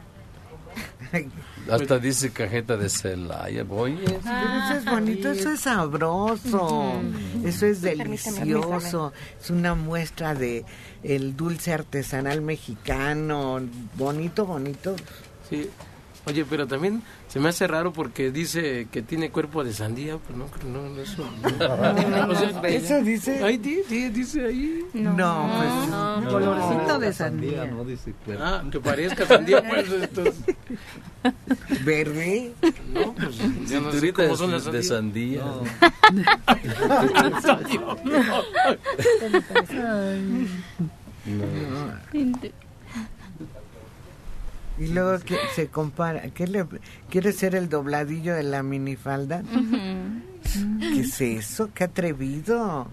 Hasta 1.71 1.99
dice 1.99 2.31
cajeta 2.31 2.77
de 2.77 2.89
Celaya, 2.89 3.65
oye. 3.69 4.03
eso 4.03 4.73
es 4.77 4.85
bonito, 4.85 5.31
eso 5.31 5.51
es 5.51 5.61
sabroso, 5.61 7.01
eso 7.43 7.65
es 7.65 7.81
delicioso, 7.81 9.13
es 9.39 9.49
una 9.49 9.75
muestra 9.75 10.33
de 10.35 10.65
el 11.03 11.35
dulce 11.35 11.73
artesanal 11.73 12.41
mexicano, 12.41 13.59
bonito, 13.95 14.45
bonito. 14.45 14.95
Sí, 15.49 15.69
Oye, 16.25 16.45
pero 16.45 16.67
también 16.67 17.01
se 17.29 17.39
me 17.39 17.49
hace 17.49 17.67
raro 17.67 17.93
porque 17.93 18.31
dice 18.31 18.87
que 18.91 19.03
tiene 19.03 19.29
cuerpo 19.29 19.63
de 19.63 19.71
sandía, 19.71 20.17
pues 20.17 20.35
no, 20.35 20.47
no, 20.67 20.89
no 20.89 20.99
eso. 20.99 21.23
No, 21.59 22.63
¿Eso 22.67 23.01
dice? 23.03 23.43
Ahí 23.43 23.57
dice, 23.57 24.09
dice 24.09 24.45
ahí. 24.45 24.83
No, 24.93 25.47
pues. 25.55 25.89
No, 25.89 26.27
colorcito 26.27 26.97
de 26.97 27.13
sandía. 27.13 27.65
No 27.65 27.85
dice 27.85 28.15
cuerpo. 28.25 28.43
Ah, 28.43 28.63
que 28.71 28.79
parezca 28.79 29.27
sandía, 29.27 29.63
pues 29.69 29.91
esto. 29.91 30.23
¿Verde? 31.85 32.51
No, 32.93 33.13
pues 33.13 33.39
no 33.79 33.91
sé 33.91 34.11
cómo 34.11 34.35
son 34.35 34.51
las 34.51 34.65
de 34.65 34.81
sandía. 34.81 35.43
No. 35.45 35.61
no. 41.25 41.93
Y 44.79 44.87
luego 44.87 45.19
que 45.19 45.37
se 45.53 45.67
compara, 45.67 46.21
¿qué 46.29 46.47
le 46.47 46.65
quiere 47.09 47.33
ser 47.33 47.55
el 47.55 47.69
dobladillo 47.69 48.33
de 48.33 48.43
la 48.43 48.63
minifalda? 48.63 49.43
¿Qué 50.79 51.01
es 51.01 51.21
eso? 51.21 51.69
Qué 51.73 51.83
atrevido. 51.83 52.87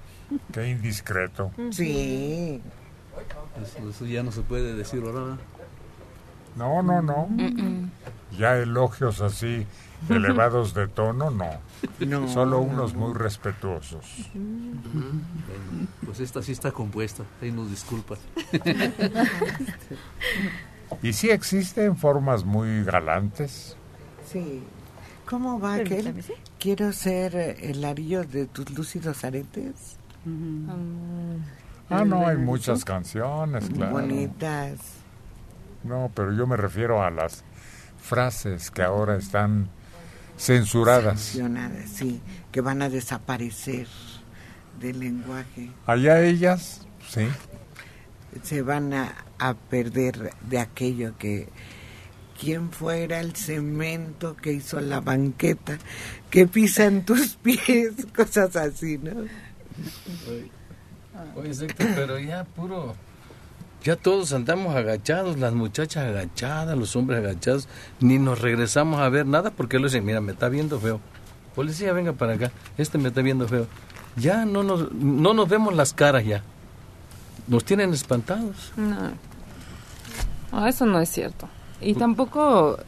Qué 0.52 0.70
indiscreto. 0.70 1.52
Sí. 1.70 2.60
Eso, 3.88 4.04
ya 4.04 4.22
no 4.22 4.32
se 4.32 4.42
puede 4.42 4.74
decir 4.74 5.02
ahora. 5.04 5.38
No, 6.56 6.82
no, 6.82 7.02
no. 7.02 7.28
Ya 8.36 8.58
elogios 8.58 9.20
así 9.20 9.66
elevados 10.08 10.74
de 10.74 10.88
tono, 10.88 11.30
no. 11.30 11.60
no 12.00 12.28
Solo 12.28 12.60
unos 12.60 12.94
muy 12.94 13.14
respetuosos. 13.14 14.04
pues 16.04 16.20
esta 16.20 16.42
sí 16.42 16.52
está 16.52 16.72
compuesta, 16.72 17.22
ahí 17.40 17.52
nos 17.52 17.70
disculpas. 17.70 18.18
Y 21.02 21.12
sí 21.12 21.30
existen 21.30 21.96
formas 21.96 22.44
muy 22.44 22.84
galantes. 22.84 23.76
Sí. 24.30 24.62
¿Cómo 25.26 25.58
va 25.58 25.74
aquel? 25.74 26.14
Quiero 26.58 26.92
ser 26.92 27.34
el 27.36 27.84
arillo 27.84 28.24
de 28.24 28.46
tus 28.46 28.70
lúcidos 28.70 29.24
aretes. 29.24 29.96
Ah, 31.90 32.04
no, 32.04 32.26
hay 32.26 32.36
muchas 32.36 32.84
canciones, 32.84 33.68
claro. 33.68 33.92
Bonitas. 33.92 34.78
No, 35.84 36.10
pero 36.14 36.32
yo 36.32 36.46
me 36.46 36.56
refiero 36.56 37.02
a 37.02 37.10
las 37.10 37.44
frases 38.00 38.70
que 38.70 38.82
ahora 38.82 39.16
están 39.16 39.68
censuradas. 40.36 41.20
Censuradas, 41.20 41.90
sí, 41.90 42.20
que 42.50 42.60
van 42.60 42.82
a 42.82 42.88
desaparecer 42.88 43.86
del 44.80 45.00
lenguaje. 45.00 45.70
Allá 45.86 46.22
ellas, 46.22 46.86
sí. 47.08 47.28
Se 48.42 48.62
van 48.62 48.92
a, 48.92 49.24
a 49.38 49.54
perder 49.54 50.32
de 50.48 50.58
aquello 50.58 51.14
que 51.18 51.48
quién 52.38 52.70
fuera 52.70 53.20
el 53.20 53.34
cemento 53.34 54.36
que 54.36 54.52
hizo 54.52 54.80
la 54.80 55.00
banqueta 55.00 55.78
que 56.30 56.46
pisa 56.46 56.84
en 56.84 57.04
tus 57.04 57.36
pies, 57.42 57.92
cosas 58.14 58.56
así, 58.56 58.98
¿no? 58.98 59.12
Oye, 61.34 61.66
pero 61.76 62.18
ya 62.18 62.44
puro, 62.44 62.94
ya 63.82 63.96
todos 63.96 64.32
andamos 64.32 64.74
agachados, 64.74 65.38
las 65.38 65.54
muchachas 65.54 66.08
agachadas, 66.08 66.76
los 66.76 66.94
hombres 66.96 67.20
agachados, 67.20 67.68
ni 68.00 68.18
nos 68.18 68.40
regresamos 68.40 69.00
a 69.00 69.08
ver 69.08 69.26
nada 69.26 69.50
porque 69.50 69.78
lo 69.78 69.84
dicen, 69.84 70.04
mira, 70.04 70.20
me 70.20 70.32
está 70.32 70.48
viendo 70.48 70.78
feo. 70.80 71.00
Policía, 71.54 71.92
venga 71.92 72.12
para 72.12 72.34
acá, 72.34 72.52
este 72.76 72.98
me 72.98 73.08
está 73.08 73.22
viendo 73.22 73.48
feo. 73.48 73.66
Ya 74.16 74.44
no 74.44 74.62
nos, 74.62 74.92
no 74.92 75.34
nos 75.34 75.48
vemos 75.48 75.74
las 75.74 75.92
caras 75.92 76.24
ya. 76.24 76.42
Nos 77.46 77.64
tienen 77.64 77.92
espantados. 77.92 78.72
No. 78.76 80.66
eso 80.66 80.86
no 80.86 81.00
es 81.00 81.08
cierto. 81.08 81.48
Y 81.80 81.94
tampoco 81.94 82.78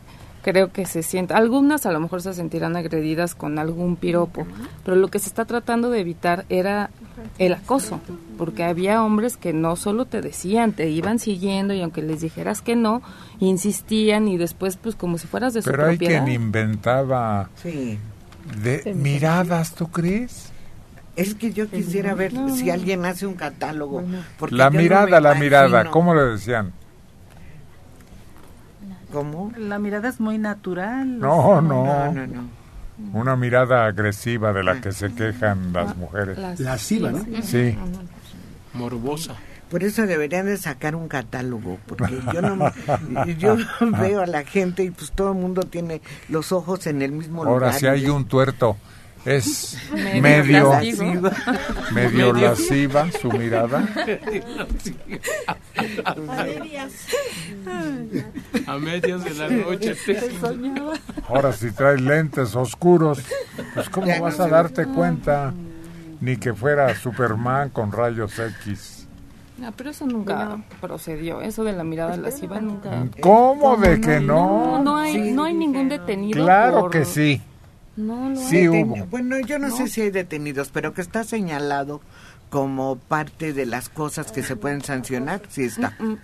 creo 0.43 0.73
que 0.73 0.87
se 0.87 1.03
sienta. 1.03 1.37
Algunas 1.37 1.87
a 1.87 1.93
lo 1.93 2.01
mejor 2.01 2.23
se 2.23 2.33
sentirán 2.33 2.77
agredidas 2.77 3.35
con 3.35 3.59
algún 3.59 3.97
piropo, 3.97 4.47
pero 4.85 4.97
lo 4.97 5.09
que 5.09 5.19
se 5.19 5.29
está 5.29 5.45
tratando 5.45 5.91
de 5.91 6.01
evitar 6.01 6.47
era 6.49 6.91
el 7.39 7.53
acoso, 7.55 8.01
porque 8.37 8.65
había 8.65 9.05
hombres 9.05 9.37
que 9.37 9.53
no 9.53 9.77
solo 9.77 10.07
te 10.07 10.21
decían, 10.21 10.73
te 10.73 10.89
iban 10.89 11.19
siguiendo 11.19 11.75
y 11.75 11.83
aunque 11.83 12.03
les 12.03 12.21
dijeras 12.21 12.63
que 12.63 12.77
no, 12.77 13.03
insistían 13.41 14.29
y 14.29 14.39
después 14.39 14.77
pues 14.77 14.95
como 14.95 15.19
si 15.19 15.27
fueras 15.27 15.55
de 15.55 15.63
su 15.63 15.71
pero 15.71 15.85
propiedad. 15.85 16.13
Pero 16.13 16.21
hay 16.21 16.31
quien 16.31 16.43
inventaba 16.43 17.51
de 18.63 18.95
miradas, 18.95 19.75
¿tú 19.75 19.89
crees? 19.89 20.53
Es 21.19 21.35
que 21.35 21.53
yo 21.53 21.69
quisiera 21.69 22.15
ver 22.15 22.33
si 22.55 22.71
alguien 22.71 23.05
hace 23.05 23.27
un 23.27 23.35
catálogo. 23.35 24.03
la 24.51 24.71
mirada, 24.71 25.21
la 25.21 25.35
mirada, 25.35 25.91
¿cómo 25.91 26.15
le 26.15 26.23
decían? 26.25 26.73
¿Cómo? 29.13 29.53
La 29.57 29.79
mirada 29.79 30.09
es 30.11 30.21
muy 30.21 30.39
natural. 30.39 31.19
No, 31.19 31.61
No, 31.61 31.85
no. 31.85 32.13
no, 32.13 32.27
no. 32.27 32.59
Una 33.13 33.37
mirada 33.37 33.87
agresiva 33.87 34.53
de 34.53 34.65
la 34.65 34.81
que 34.81 34.93
se 34.93 35.13
quejan 35.15 35.73
las 35.73 35.97
mujeres. 35.97 36.37
Lasciva, 36.59 37.11
¿no? 37.13 37.25
Sí. 37.43 37.77
Morbosa. 38.75 39.35
Por 39.71 39.85
eso 39.85 40.07
deberían 40.07 40.47
de 40.47 40.57
sacar 40.57 40.95
un 40.97 41.09
catálogo, 41.09 41.79
porque 41.87 42.19
yo 42.33 42.41
no 42.43 42.73
yo 43.39 43.57
veo 44.01 44.23
a 44.23 44.27
la 44.27 44.43
gente 44.45 44.83
y 44.83 44.91
pues 44.91 45.13
todo 45.13 45.33
el 45.33 45.39
mundo 45.39 45.63
tiene 45.63 46.01
los 46.29 46.53
ojos 46.53 46.87
en 46.87 47.03
el 47.03 47.13
mismo 47.13 47.45
lugar. 47.45 47.63
Ahora 47.65 47.73
si 47.75 47.87
hay 47.87 48.09
un 48.09 48.25
tuerto 48.25 48.77
es 49.25 49.77
Medio 49.93 50.23
medio 50.23 50.71
lascivo. 50.73 51.05
medio 51.93 52.33
Medio. 52.33 52.33
lasciva 52.33 53.07
su 53.21 53.31
mirada. 53.33 53.87
A 56.05 56.15
medias. 56.15 56.93
A 58.67 58.79
medias 58.79 59.25
de 59.25 59.35
la 59.35 59.49
noche. 59.49 59.97
Ahora 61.29 61.53
si 61.53 61.71
traes 61.73 62.01
lentes 62.01 62.55
oscuros, 62.57 63.21
pues 63.75 63.89
cómo 63.91 64.07
Ya 64.07 64.21
vas 64.21 64.39
no 64.39 64.45
a 64.45 64.49
darte 64.49 64.87
cuenta 64.87 65.53
ni 66.21 66.37
que 66.37 66.55
fuera 66.55 66.95
Superman 66.97 67.71
con 67.71 67.93
rayos 67.93 68.39
X. 68.39 69.07
No, 69.59 69.73
pero 69.73 69.91
eso 69.91 70.07
nunca 70.07 70.57
procedió. 70.81 71.41
Eso 71.41 71.65
de 71.65 71.73
la 71.73 71.83
mirada 71.85 72.17
lasciva 72.17 72.61
nunca. 72.61 72.91
¿Cómo 73.21 73.77
de 73.77 74.01
que 74.01 74.21
no? 74.21 74.79
No, 74.79 74.83
no 74.85 74.97
hay, 74.97 75.33
no 75.33 75.45
hay 75.45 75.55
ningún 75.55 75.89
detenido. 75.89 76.45
Claro 76.45 76.81
por- 76.83 76.91
que 76.93 77.05
sí. 77.05 77.43
No, 77.99 78.31
no 78.31 78.37
Sí 78.41 78.59
hay. 78.59 78.69
hubo. 78.69 78.97
Bueno, 79.07 79.39
yo 79.41 79.59
no, 79.59 79.69
No. 79.69 79.77
sé 79.77 79.89
si 79.89 80.01
hay 80.03 80.11
detenidos, 80.11 80.71
pero 80.73 80.95
que 80.95 81.01
está 81.03 81.25
señalado 81.25 82.01
como 82.51 82.97
parte 82.97 83.53
de 83.53 83.67
las 83.67 83.89
cosas 83.89 84.33
que 84.33 84.43
se 84.43 84.57
pueden 84.57 84.83
sancionar, 84.83 85.43
sí 85.49 85.65
está. 85.65 85.95
Mm, 85.99 86.13
mm. 86.13 86.19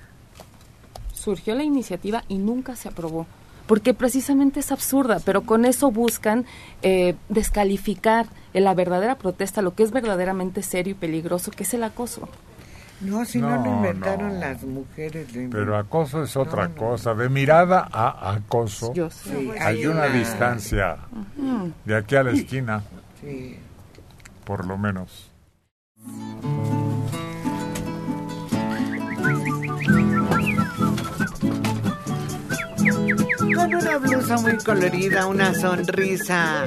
Surgió 1.13 1.55
la 1.55 1.65
iniciativa 1.65 2.25
y 2.29 2.39
nunca 2.39 2.77
se 2.77 2.89
aprobó. 2.89 3.27
Porque 3.67 3.95
precisamente 3.95 4.61
es 4.61 4.73
absurda, 4.73 5.21
pero 5.25 5.43
con 5.43 5.65
eso 5.65 5.91
buscan 5.91 6.45
eh, 6.83 7.15
descalificar 7.31 8.27
en 8.53 8.65
la 8.65 8.75
verdadera 8.75 9.17
protesta, 9.17 9.63
lo 9.63 9.75
que 9.75 9.83
es 9.83 9.91
verdaderamente 9.91 10.63
serio 10.63 10.93
y 10.93 10.95
peligroso, 10.95 11.51
que 11.51 11.63
es 11.63 11.73
el 11.73 11.83
acoso. 11.83 12.29
No, 13.05 13.25
si 13.25 13.39
no, 13.39 13.57
lo 13.63 13.67
inventaron 13.67 14.35
no. 14.35 14.41
las 14.41 14.63
mujeres. 14.63 15.35
lo 15.35 15.51
Pero 15.51 15.77
acoso 15.77 16.23
es 16.23 16.37
otra 16.37 16.65
No, 16.69 16.75
no. 16.75 16.81
cosa. 16.81 17.15
De 17.15 17.29
mirada 17.29 17.89
a 17.93 18.33
acoso 18.35 18.93
Yo 18.95 19.11
sé. 19.11 19.31
Sí, 19.31 19.51
hay 19.61 19.87
una 19.87 20.07
una- 20.07 20.15
distancia 20.15 20.97
de 21.85 21.97
aquí 21.97 22.17
a 22.17 22.23
la 22.23 22.31
esquina, 22.33 22.83
Sí. 23.21 23.59
por 24.45 24.67
lo 24.67 24.77
menos. 24.79 25.31
Con 33.55 33.75
una 33.75 33.99
blusa 33.99 34.37
muy 34.39 34.57
colorida, 34.59 35.27
una 35.27 35.55
sonrisa 35.55 36.67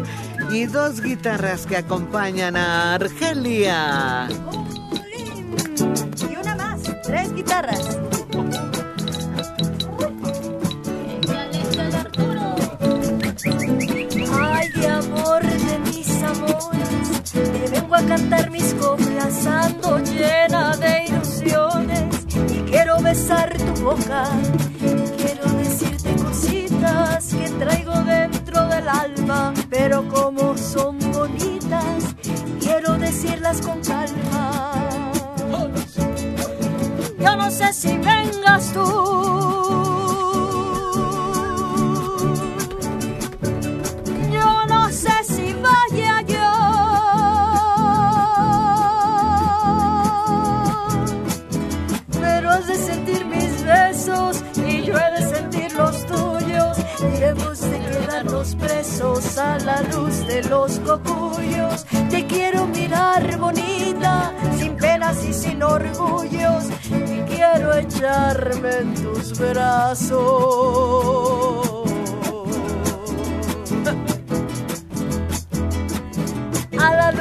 y 0.52 0.66
dos 0.66 1.02
guitarras 1.02 1.66
que 1.66 1.78
acompañan 1.78 2.56
a 2.56 2.96
Argelia. 2.96 4.28
Guitarras. 7.38 8.00
Ay, 14.34 14.70
de 14.70 14.88
amor 14.88 15.44
de 15.44 15.80
mis 15.86 16.24
amores, 16.24 17.24
te 17.32 17.68
vengo 17.72 17.96
a 17.96 18.02
cantar 18.02 18.50
mis 18.50 18.74
coplas, 18.74 19.46
ando 19.46 20.00
llena 20.00 20.76
de 20.78 21.06
ilusiones 21.08 22.06
y 22.52 22.60
quiero 22.72 23.00
besar 23.02 23.56
tu 23.56 23.84
boca. 23.84 24.24
Quiero 25.18 25.46
decirte 25.60 26.16
cositas 26.16 27.34
que 27.34 27.50
traigo 27.60 27.94
dentro 28.04 28.66
del 28.68 28.90
alma, 28.90 29.54
pero 29.70 30.08
como 30.10 30.58
son 30.58 30.98
bonitas, 31.12 32.16
quiero 32.60 32.98
decirlas 32.98 33.62
con 33.62 33.80
calma. 33.82 35.07
Yo 37.28 37.36
no 37.36 37.52
sé 37.52 37.74
si 37.74 37.90
vengas 37.98 38.72
tú. 38.72 38.86
Yo 44.32 44.66
no 44.70 44.90
sé 44.90 45.12
si 45.26 45.54
vaya 45.68 46.22
yo. 46.22 46.50
Pero 52.22 52.50
has 52.50 52.66
de 52.66 52.76
sentir 52.76 53.26
mis 53.26 53.62
besos 53.66 54.42
y 54.66 54.84
yo 54.84 54.94
he 54.98 55.12
de 55.20 55.36
sentir 55.36 55.74
los 55.74 56.06
tuyos. 56.06 56.78
Y 57.20 57.24
hemos 57.24 57.60
de 57.60 57.80
quedarnos 57.80 58.56
presos 58.56 59.38
a 59.38 59.60
la 59.60 59.82
luz 59.82 60.26
de 60.28 60.44
los 60.44 60.80
cocuyos. 60.80 61.86
Te 62.10 62.26
quiero 62.26 62.68
mirar 62.88 63.38
bonita, 63.38 64.34
sin 64.58 64.76
penas 64.78 65.24
y 65.26 65.34
sin 65.34 65.62
orgullos. 65.62 66.66
Y 66.90 67.22
quiero 67.22 67.76
echarme 67.76 68.70
en 68.78 68.96
tus 68.96 69.38
brazos. 69.38 70.18
A 76.80 76.96
la 76.96 77.12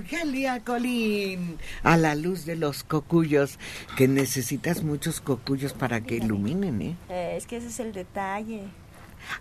Argelia 0.00 0.60
Colín, 0.64 1.58
a 1.82 1.96
la 1.96 2.14
luz 2.14 2.44
de 2.44 2.56
los 2.56 2.84
cocuyos, 2.84 3.58
que 3.96 4.08
necesitas 4.08 4.82
muchos 4.82 5.20
cocuyos 5.20 5.72
para 5.72 6.00
que 6.00 6.16
iluminen, 6.16 6.82
¿eh? 6.82 6.96
eh 7.08 7.34
es 7.36 7.46
que 7.46 7.56
ese 7.56 7.68
es 7.68 7.80
el 7.80 7.92
detalle. 7.92 8.62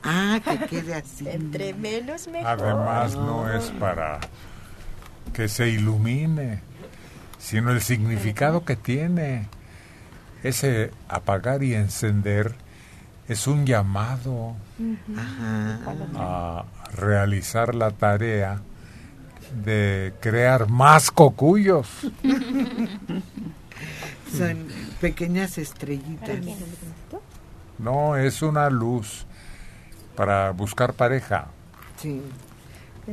Ah, 0.03 0.39
que 0.43 0.57
quede 0.67 0.95
así. 0.95 1.27
Entre 1.27 1.73
menos 1.73 2.27
mejor. 2.27 2.47
Además 2.47 3.15
no 3.15 3.51
es 3.51 3.71
para 3.71 4.19
que 5.33 5.47
se 5.47 5.69
ilumine, 5.69 6.61
sino 7.37 7.71
el 7.71 7.81
significado 7.81 8.65
que 8.65 8.75
tiene. 8.75 9.47
Ese 10.43 10.91
apagar 11.07 11.63
y 11.63 11.73
encender 11.75 12.55
es 13.27 13.45
un 13.45 13.65
llamado 13.65 14.55
a 16.15 16.63
realizar 16.93 17.75
la 17.75 17.91
tarea 17.91 18.61
de 19.63 20.13
crear 20.21 20.69
más 20.69 21.11
cocuyos. 21.11 21.87
Son 24.35 24.67
pequeñas 25.01 25.57
estrellitas. 25.57 26.37
No, 27.77 28.15
es 28.15 28.41
una 28.41 28.69
luz 28.69 29.25
para 30.19 30.51
buscar 30.51 30.91
pareja. 30.95 31.47
Sí. 31.95 32.21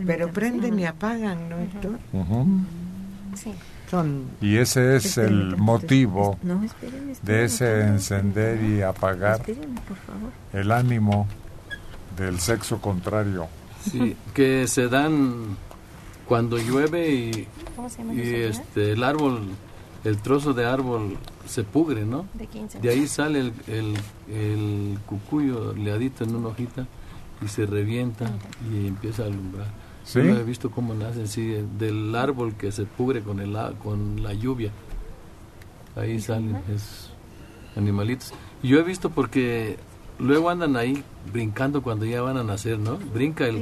Pero 0.04 0.28
prenden 0.32 0.76
y 0.76 0.86
apagan, 0.86 1.48
¿no, 1.48 1.56
Héctor? 1.60 2.00
Sí. 3.36 3.54
Son 3.88 4.24
Y 4.40 4.56
ese 4.56 4.96
es 4.96 5.16
el 5.16 5.56
motivo 5.56 6.36
No, 6.42 6.64
espérenme, 6.64 7.12
de 7.22 7.44
ese 7.44 7.82
encender 7.82 8.60
y 8.60 8.82
apagar 8.82 9.38
por 9.38 9.96
favor. 9.98 10.32
el 10.52 10.72
ánimo 10.72 11.28
del 12.16 12.40
sexo 12.40 12.80
contrario. 12.80 13.46
Sí, 13.88 14.16
que 14.34 14.66
se 14.66 14.88
dan 14.88 15.56
cuando 16.26 16.58
llueve 16.58 17.08
y, 17.08 17.48
¿Cómo 17.76 17.88
se 17.88 17.98
llama 17.98 18.14
y 18.14 18.34
este 18.34 18.90
el 18.94 19.04
árbol, 19.04 19.50
el 20.06 20.18
trozo 20.18 20.52
de 20.54 20.64
árbol 20.64 21.16
se 21.46 21.62
pugre, 21.64 22.04
¿no? 22.04 22.26
De 22.34 22.46
15. 22.46 22.80
De 22.80 22.88
ahí 22.90 23.06
sale 23.06 23.40
el, 23.40 23.52
el, 23.66 23.94
el 24.34 24.98
cucuyo 25.06 25.72
leadito 25.74 26.24
en 26.24 26.34
una 26.36 26.48
hojita 26.48 26.86
y 27.44 27.48
se 27.48 27.66
revienta 27.66 28.30
y 28.72 28.86
empieza 28.86 29.24
a 29.24 29.26
alumbrar. 29.26 29.66
¿Sí? 30.04 30.20
Yo 30.20 30.24
no 30.24 30.36
he 30.38 30.44
visto 30.44 30.70
cómo 30.70 30.94
nacen, 30.94 31.26
sí, 31.28 31.54
del 31.78 32.14
árbol 32.14 32.54
que 32.54 32.70
se 32.70 32.84
pugre 32.84 33.22
con, 33.22 33.40
el, 33.40 33.56
a- 33.56 33.72
con 33.72 34.22
la 34.22 34.32
lluvia. 34.32 34.70
Ahí 35.96 36.20
salen 36.20 36.56
esos 36.74 37.10
animalitos. 37.76 38.32
Y 38.62 38.68
yo 38.68 38.78
he 38.78 38.82
visto 38.82 39.10
porque 39.10 39.76
luego 40.18 40.50
andan 40.50 40.76
ahí 40.76 41.02
brincando 41.32 41.82
cuando 41.82 42.04
ya 42.04 42.22
van 42.22 42.36
a 42.36 42.44
nacer, 42.44 42.78
¿no? 42.78 42.98
Brinca 43.12 43.46
el, 43.46 43.56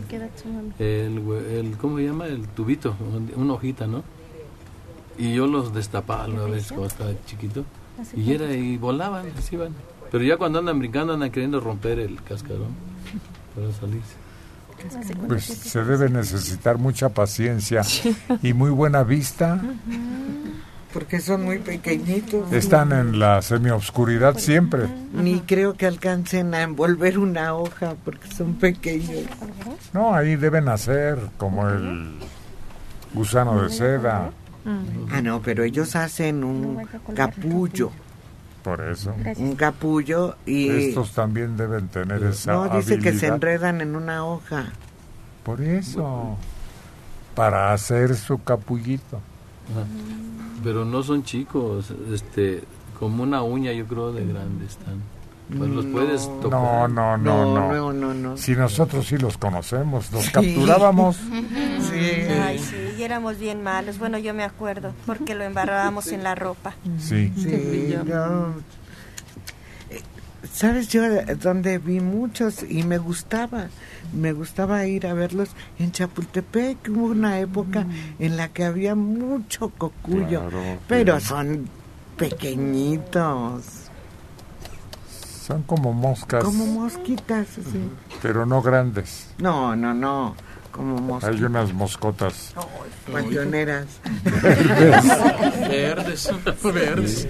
el, 0.79 1.25
hue- 1.25 1.47
el 1.51 1.77
¿cómo 1.79 1.97
se 1.99 2.05
llama? 2.05 2.27
El 2.27 2.47
tubito, 2.49 2.95
una 3.37 3.55
hojita, 3.55 3.87
¿no? 3.87 4.03
Y 5.19 5.35
yo 5.35 5.47
los 5.47 5.73
destapaba 5.75 6.27
una 6.27 6.45
vez 6.45 6.69
cuando 6.69 6.87
estaba 6.87 7.11
chiquito. 7.27 7.65
¿Hace 8.01 8.19
Y 8.19 8.33
era 8.33 8.53
y 8.53 8.77
volaban, 8.77 9.27
así 9.39 9.57
van. 9.57 9.75
Pero 10.11 10.25
ya 10.25 10.37
cuando 10.37 10.59
andan 10.59 10.79
brincando 10.79 11.15
andan 11.15 11.31
queriendo 11.31 11.61
romper 11.61 11.99
el 11.99 12.23
cascarón 12.23 12.75
para 13.55 13.73
salirse. 13.73 14.15
Pues 15.29 15.45
se 15.45 15.85
debe 15.85 16.11
necesitar 16.11 16.79
mucha 16.79 17.09
paciencia 17.09 17.83
y 18.43 18.53
muy 18.53 18.71
buena 18.71 19.03
vista. 19.03 19.61
porque 20.93 21.21
son 21.21 21.45
muy 21.45 21.59
pequeñitos. 21.59 22.53
Están 22.53 22.93
en 22.93 23.19
la 23.19 23.43
semioscuridad 23.43 24.39
siempre. 24.39 24.89
Ni 25.13 25.41
creo 25.41 25.75
que 25.75 25.87
alcancen 25.87 26.55
a 26.55 26.63
envolver 26.63 27.19
una 27.19 27.55
hoja 27.55 27.95
porque 28.05 28.31
son 28.31 28.55
pequeños. 28.55 29.25
No, 29.93 30.15
ahí 30.15 30.37
deben 30.37 30.69
hacer 30.69 31.19
como 31.39 31.69
el 31.69 32.19
gusano 33.15 33.63
de 33.63 33.71
seda. 33.71 34.31
Ah, 34.67 35.21
no, 35.21 35.43
pero 35.43 35.63
ellos 35.63 35.95
hacen 35.97 36.43
un 36.45 36.87
capullo. 37.15 37.91
Por 38.63 38.81
eso. 38.81 39.15
Un 39.37 39.57
capullo 39.57 40.37
y... 40.47 40.69
Estos 40.71 41.13
también 41.13 41.57
deben 41.57 41.89
tener 41.89 42.23
esa 42.25 42.53
No, 42.53 42.69
dice 42.77 42.99
que 42.99 43.13
se 43.13 43.27
enredan 43.27 43.83
en 43.83 43.95
una 43.95 44.25
hoja. 44.25 44.73
Por 45.43 45.61
eso. 45.61 46.39
Para 47.35 47.75
hacer 47.75 48.17
su 48.17 48.43
capullito. 48.43 49.21
Ajá. 49.71 49.87
Pero 50.65 50.87
no 50.87 51.03
son 51.03 51.25
chicos, 51.25 51.93
este, 52.11 52.65
como 52.99 53.23
una 53.23 53.43
uña 53.43 53.73
yo 53.73 53.87
creo 53.87 54.13
de 54.13 54.25
grande 54.25 54.65
están. 54.65 55.03
Pues 55.47 55.69
los 55.71 55.85
puedes 55.87 56.27
No, 56.27 56.35
tocar. 56.41 56.61
no, 56.61 56.89
no, 56.89 57.17
No, 57.19 57.45
no. 57.55 57.73
no, 57.73 57.93
no, 57.93 58.15
no. 58.15 58.37
Si 58.37 58.53
nosotros 58.57 59.07
sí 59.07 59.19
los 59.19 59.37
conocemos, 59.37 60.11
los 60.11 60.31
capturábamos. 60.31 61.19
Ay, 62.43 62.59
sí, 62.59 62.77
y 62.99 63.03
éramos 63.03 63.39
bien 63.39 63.63
malos. 63.63 63.99
Bueno, 63.99 64.17
yo 64.19 64.33
me 64.35 64.43
acuerdo, 64.43 64.95
porque 65.07 65.35
lo 65.35 65.45
embarrábamos 65.45 66.07
en 66.09 66.23
la 66.23 66.35
ropa. 66.35 66.75
Sí. 66.99 67.31
Sí, 67.37 67.95
no. 68.07 68.55
Eh, 69.91 70.01
¿Sabes 70.51 70.89
yo 70.89 71.05
eh, 71.05 71.37
donde 71.41 71.77
vi 71.79 72.01
muchos 72.01 72.63
y 72.69 72.83
me 72.83 72.97
gustaba? 72.99 73.67
Me 74.15 74.33
gustaba 74.33 74.87
ir 74.87 75.07
a 75.07 75.13
verlos 75.15 75.51
en 75.79 75.93
Chapultepec. 75.93 76.89
Hubo 76.89 77.07
una 77.07 77.39
época 77.41 77.87
en 78.19 78.37
la 78.39 78.49
que 78.49 78.65
había 78.65 78.95
mucho 78.95 79.69
cocuyo, 79.77 80.41
Claro, 80.41 80.79
pero 80.89 81.21
sí. 81.21 81.27
son 81.27 81.69
pequeñitos, 82.17 83.84
Son 85.45 85.63
como 85.63 85.93
moscas, 85.93 86.43
como 86.45 86.65
mosquitas. 86.67 87.47
así. 87.59 87.89
pero 88.23 88.47
no 88.47 88.63
grandes. 88.63 89.29
No, 89.39 89.77
no, 89.77 89.93
no, 89.93 90.35
como 90.73 90.97
mosquitas. 90.97 91.37
Hay 91.37 91.45
unas 91.45 91.73
moscotas. 91.75 92.55
Panteoneras. 93.13 93.87
Verdes, 95.69 96.31
verdes. 96.63 97.29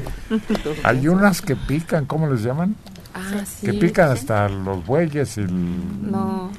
Hay 0.85 1.09
unas 1.09 1.43
que 1.43 1.57
pican, 1.57 2.07
¿cómo 2.07 2.29
les 2.29 2.43
llaman? 2.43 2.77
Ah, 3.15 3.45
sí. 3.45 3.67
Que 3.67 3.73
pican 3.75 4.11
hasta 4.11 4.49
los 4.49 4.85
bueyes 4.87 5.37
y 5.39 5.41
el- 5.41 6.11
No. 6.11 6.51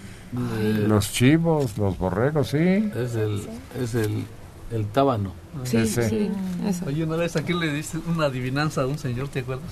los 0.87 1.11
chivos, 1.11 1.77
los 1.77 1.97
borregos, 1.97 2.49
sí. 2.49 2.57
Es 2.95 3.15
el, 3.15 3.47
es 3.81 3.95
el, 3.95 4.25
el 4.71 4.85
tábano. 4.87 5.31
Sí, 5.63 5.77
Ese. 5.77 6.09
sí, 6.09 6.29
eso. 6.65 6.85
Oye, 6.87 7.03
una 7.05 7.15
vez 7.15 7.35
aquí 7.37 7.53
le 7.53 7.71
diste 7.71 7.97
una 8.07 8.25
adivinanza 8.25 8.81
a 8.81 8.87
un 8.87 8.97
señor, 8.97 9.29
¿te 9.29 9.39
acuerdas? 9.39 9.71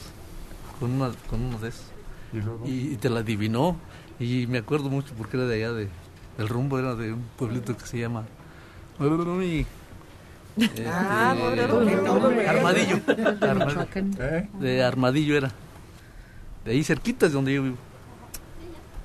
Con, 0.80 0.92
una, 0.92 1.12
con 1.30 1.42
uno 1.42 1.58
de 1.60 1.70
esos. 1.70 1.86
¿Y, 2.34 2.38
luego? 2.38 2.64
y 2.66 2.96
te 2.98 3.10
la 3.10 3.20
adivinó. 3.22 3.78
Y 4.20 4.48
me 4.48 4.60
acuerdo 4.60 4.90
mucho 4.90 5.14
porque 5.18 5.38
era 5.38 5.46
de 5.48 5.56
allá, 5.56 5.74
de, 5.74 5.88
del 6.38 6.48
rumbo, 6.50 6.80
era 6.80 6.96
de 6.96 7.14
un 7.14 7.24
pueblito 7.38 7.76
que 7.78 7.86
se 7.86 8.00
llama... 8.00 8.24
y- 9.44 9.66
este, 10.58 10.86
Ah, 10.88 11.36
Armadillo. 12.48 13.00
¿Eh? 14.20 14.50
De 14.60 14.84
Armadillo 14.84 15.38
era. 15.38 15.52
De 16.66 16.72
ahí 16.72 16.84
cerquita 16.84 17.26
es 17.26 17.34
donde 17.34 17.54
yo 17.54 17.64
vivo. 17.64 17.78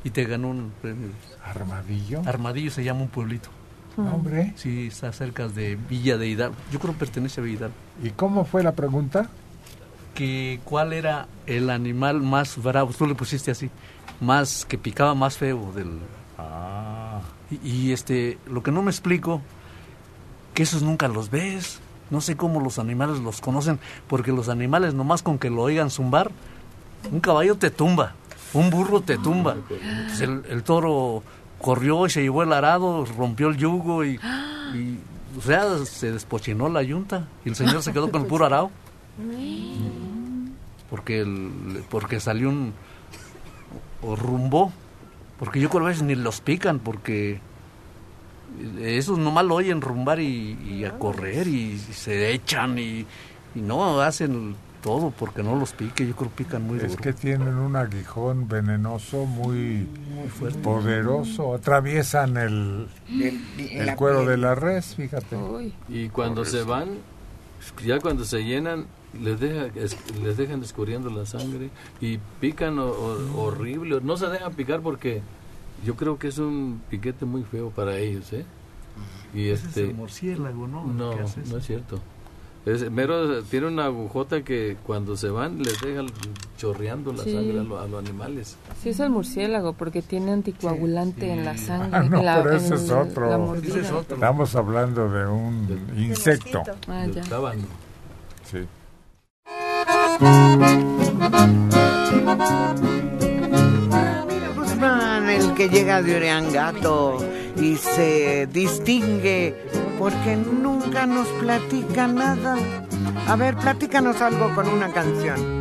Y 0.04 0.10
te 0.10 0.24
ganó 0.24 0.50
un 0.50 0.72
premio. 0.80 1.08
¿Armadillo? 1.44 2.22
Armadillo 2.26 2.70
se 2.70 2.84
llama 2.84 3.02
un 3.02 3.08
pueblito. 3.08 3.48
Hombre. 3.96 4.52
Sí, 4.56 4.86
está 4.86 5.12
cerca 5.12 5.48
de 5.48 5.76
Villa 5.88 6.18
de 6.18 6.28
Hidalgo. 6.28 6.54
Yo 6.70 6.78
creo 6.78 6.92
que 6.92 7.00
pertenece 7.00 7.40
a 7.40 7.44
Villa 7.44 7.56
Hidalgo. 7.56 7.74
¿Y 8.04 8.10
cómo 8.10 8.44
fue 8.44 8.62
la 8.62 8.72
pregunta? 8.72 9.28
Que 10.18 10.60
cuál 10.64 10.92
era 10.92 11.28
el 11.46 11.70
animal 11.70 12.20
más 12.20 12.60
bravo, 12.60 12.92
tú 12.96 13.06
le 13.06 13.14
pusiste 13.14 13.52
así, 13.52 13.70
más 14.20 14.64
que 14.64 14.76
picaba 14.76 15.14
más 15.14 15.38
feo 15.38 15.72
del 15.72 16.00
Ah, 16.38 17.20
y, 17.50 17.68
y, 17.68 17.92
este 17.92 18.38
lo 18.46 18.62
que 18.62 18.70
no 18.70 18.80
me 18.80 18.92
explico 18.92 19.42
que 20.54 20.62
esos 20.62 20.82
nunca 20.82 21.08
los 21.08 21.30
ves. 21.30 21.80
No 22.10 22.20
sé 22.20 22.36
cómo 22.36 22.60
los 22.60 22.78
animales 22.78 23.18
los 23.18 23.40
conocen, 23.40 23.80
porque 24.06 24.32
los 24.32 24.48
animales 24.48 24.94
nomás 24.94 25.22
con 25.22 25.38
que 25.38 25.50
lo 25.50 25.62
oigan 25.62 25.90
zumbar, 25.90 26.30
un 27.12 27.20
caballo 27.20 27.56
te 27.56 27.70
tumba, 27.70 28.14
un 28.54 28.70
burro 28.70 29.02
te 29.02 29.18
tumba. 29.18 29.56
Pues 29.68 30.20
el, 30.20 30.42
el 30.48 30.62
toro 30.62 31.22
corrió 31.60 32.06
y 32.06 32.10
se 32.10 32.22
llevó 32.22 32.44
el 32.44 32.52
arado, 32.52 33.04
rompió 33.04 33.48
el 33.48 33.58
yugo 33.58 34.04
y, 34.04 34.18
y, 34.74 34.98
o 35.36 35.42
sea, 35.42 35.84
se 35.84 36.12
despochinó 36.12 36.70
la 36.70 36.82
yunta 36.82 37.28
y 37.44 37.50
el 37.50 37.56
señor 37.56 37.82
se 37.82 37.92
quedó 37.92 38.10
con 38.10 38.22
el 38.22 38.26
puro 38.26 38.46
arado 38.46 38.70
porque 40.90 41.20
el, 41.20 41.82
porque 41.90 42.20
salió 42.20 42.48
un 42.48 42.72
o 44.02 44.16
rumbó 44.16 44.72
porque 45.38 45.60
yo 45.60 45.68
creo 45.68 45.86
que 45.86 46.02
ni 46.02 46.14
los 46.14 46.40
pican 46.40 46.78
porque 46.78 47.40
esos 48.80 49.18
nomás 49.18 49.44
lo 49.44 49.54
oyen 49.56 49.80
rumbar 49.80 50.20
y, 50.20 50.58
y 50.64 50.84
a 50.84 50.98
correr 50.98 51.46
y, 51.46 51.78
se 51.78 52.32
echan 52.32 52.78
y, 52.78 53.06
y 53.54 53.60
no 53.60 54.00
hacen 54.00 54.56
todo 54.82 55.10
porque 55.10 55.42
no 55.42 55.56
los 55.56 55.72
pique 55.72 56.06
yo 56.06 56.16
creo 56.16 56.30
que 56.30 56.44
pican 56.44 56.62
muy 56.62 56.78
es 56.78 56.88
duro 56.88 57.02
que 57.02 57.12
tienen 57.12 57.54
un 57.56 57.76
aguijón 57.76 58.48
venenoso 58.48 59.26
muy, 59.26 59.86
fuerte. 60.38 60.58
poderoso. 60.60 61.54
Atraviesan 61.54 62.36
el, 62.36 62.88
El- 63.10 63.40
el 63.70 63.94
cuero 63.96 64.24
de 64.24 64.36
la 64.38 64.54
res, 64.54 64.94
fíjate. 64.94 65.36
Y 65.88 66.08
cuando 66.08 66.44
se 66.44 66.62
van, 66.62 66.88
ya 67.84 67.98
cuando 68.00 68.24
se 68.24 68.44
llenan, 68.44 68.86
les, 69.20 69.40
deja, 69.40 69.66
es- 69.74 69.96
les 70.22 70.36
dejan 70.36 70.62
escurriendo 70.62 71.10
la 71.10 71.24
sangre 71.26 71.70
y 72.00 72.18
pican 72.40 72.78
o- 72.78 72.86
o- 72.86 73.40
horrible. 73.42 74.00
No 74.02 74.16
se 74.16 74.26
dejan 74.26 74.52
picar 74.54 74.80
porque 74.80 75.22
yo 75.84 75.94
creo 75.96 76.18
que 76.18 76.28
es 76.28 76.38
un 76.38 76.80
piquete 76.90 77.24
muy 77.24 77.42
feo 77.44 77.70
para 77.70 77.96
ellos, 77.98 78.32
¿eh? 78.32 78.44
Y 79.34 79.48
Ese 79.48 79.66
este, 79.68 79.82
es 79.84 79.88
el 79.90 79.94
murciélago, 79.94 80.66
¿no? 80.66 80.84
No, 80.86 81.14
no 81.14 81.56
es 81.58 81.66
cierto. 81.66 82.00
Es, 82.66 82.90
mero 82.90 83.42
tiene 83.44 83.68
una 83.68 83.86
agujota 83.86 84.42
que 84.42 84.76
cuando 84.84 85.16
se 85.16 85.30
van 85.30 85.62
les 85.62 85.80
deja 85.80 86.02
chorreando 86.58 87.12
la 87.12 87.22
Sí. 87.24 87.32
sangre 87.32 87.60
a, 87.60 87.62
lo- 87.62 87.78
a 87.80 87.86
los 87.86 87.98
animales. 88.00 88.56
Sí, 88.82 88.90
es 88.90 89.00
el 89.00 89.10
murciélago 89.10 89.72
porque 89.74 90.02
tiene 90.02 90.32
anticoagulante 90.32 91.32
en 91.32 91.44
la 91.44 91.56
sangre. 91.56 91.90
Ah, 91.92 92.02
no, 92.02 92.22
la, 92.22 92.42
pero 92.42 92.56
ese 92.56 92.74
es 92.74 92.88
la 92.88 92.98
otro. 93.02 93.54
Estamos 94.14 94.54
hablando 94.56 95.08
de 95.08 95.26
un 95.26 95.94
insecto. 95.96 96.62
Ah, 96.88 97.06
ya. 97.06 97.22
Sí. 98.44 98.58
El 105.28 105.54
que 105.54 105.68
llega 105.68 106.02
de 106.02 106.16
Oriangato 106.16 107.18
y 107.56 107.76
se 107.76 108.48
distingue 108.48 109.54
porque 109.98 110.36
nunca 110.36 111.06
nos 111.06 111.28
platica 111.40 112.08
nada. 112.08 112.56
A 113.28 113.36
ver, 113.36 113.54
platícanos 113.56 114.20
algo 114.20 114.52
con 114.56 114.68
una 114.68 114.92
canción. 114.92 115.57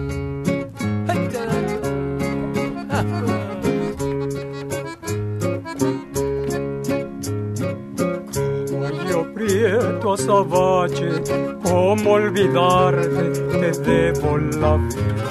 Prieto 10.08 10.14
azabache, 10.14 11.22
cómo 11.64 12.12
olvidarte, 12.12 13.32
te 13.60 13.72
debo 13.82 14.38
la 14.38 14.78
vida. 14.78 15.28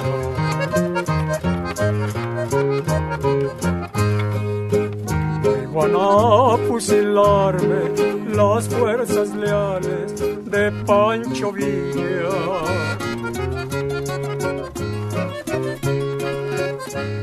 Iban 5.63 5.95
a 5.95 6.57
fusilarme 6.67 7.91
las 8.35 8.67
fuerzas 8.69 9.33
leales 9.35 10.13
de 10.45 10.71
Pancho 10.85 11.51
Villa. 11.51 12.29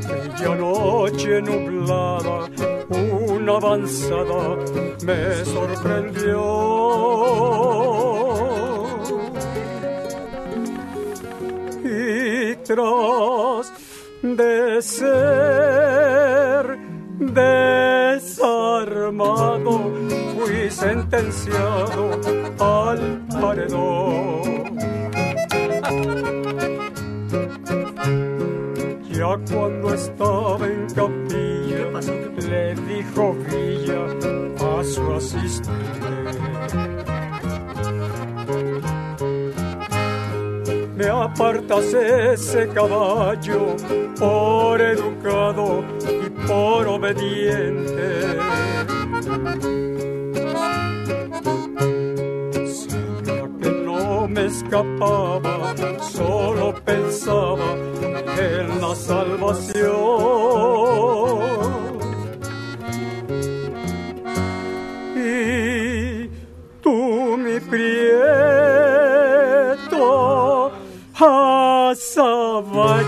Aquella 0.05 0.55
noche 0.57 1.43
nublada, 1.43 2.49
una 3.45 3.57
avanzada 3.57 4.57
me 5.05 5.45
sorprendió. 5.45 6.41
Y 11.85 12.57
tras 12.65 13.73
de 14.23 14.81
ser 14.81 16.79
desarmado, 18.15 18.71
fui 20.35 20.71
sentenciado 20.71 22.19
al 22.59 23.27
paredón. 23.41 24.45
Ya 29.25 29.39
cuando 29.51 29.95
estaba 29.95 30.67
en 30.67 30.87
capilla, 30.95 31.99
le 32.47 32.75
dijo 32.75 33.35
Villa 33.49 34.05
a 34.61 34.85
su 34.85 35.15
asistente. 35.15 35.73
Me 40.95 41.09
apartas 41.09 41.95
ese 41.95 42.69
caballo 42.69 43.77
por 44.19 44.83
educado 44.83 45.83
y 46.07 46.29
por 46.47 46.87
obediente. 46.87 48.37
Escapaba, 54.47 55.75
solo 56.01 56.75
pensaba 56.85 57.75
en 58.39 58.81
la 58.81 58.95
salvación. 58.95 59.85
Y 65.17 66.29
tú, 66.83 67.37
mi 67.39 67.59
prieto 67.61 67.95
azabache, 71.15 73.05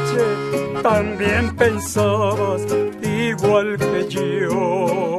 también 0.82 1.54
pensabas 1.56 2.62
igual 3.02 3.76
que 3.76 4.08
yo. 4.08 5.18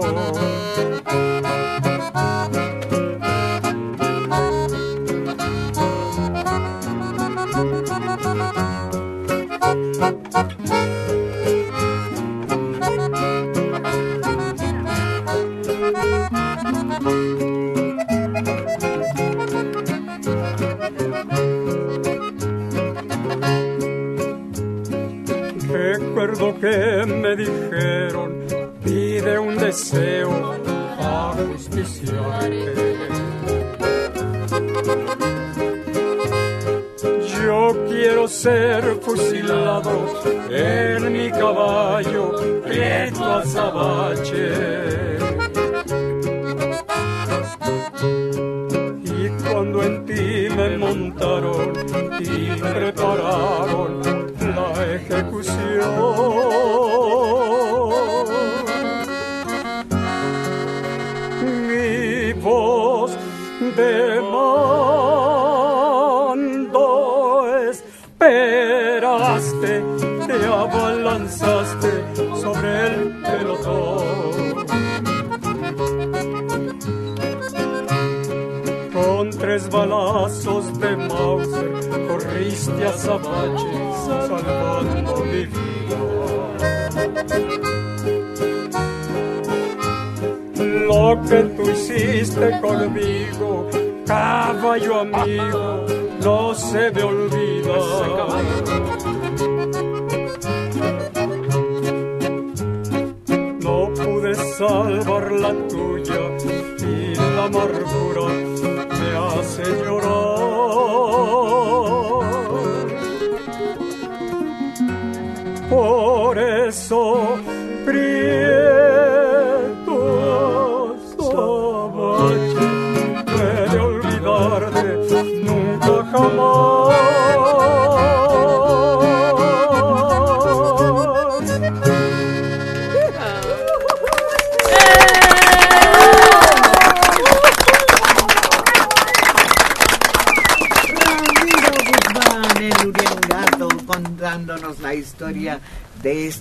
Que 26.60 27.06
me 27.06 27.36
dijeron, 27.36 28.46
pide 28.84 29.38
un 29.40 29.58
deseo 29.58 30.56
a 31.00 31.34
justiciarte. 31.34 32.74
Yo 37.44 37.86
quiero 37.88 38.28
ser 38.28 38.84
fusilado 39.02 40.22
en 40.50 41.14
mi 41.14 41.30
caballo, 41.32 42.36
prieto 42.64 43.24
azabache. 43.24 44.50
Y 49.04 49.30
cuando 49.44 49.84
en 49.84 50.06
ti 50.06 50.48
me 50.56 50.78
montaron 50.78 51.74
y 52.20 52.60
prepararon 52.60 54.02
la 54.40 54.96
ejecución. 54.96 56.47
Conmigo, 92.62 93.70
caballo 94.06 95.00
amigo, 95.00 95.86
no 96.24 96.54
se 96.54 96.92
me 96.92 97.04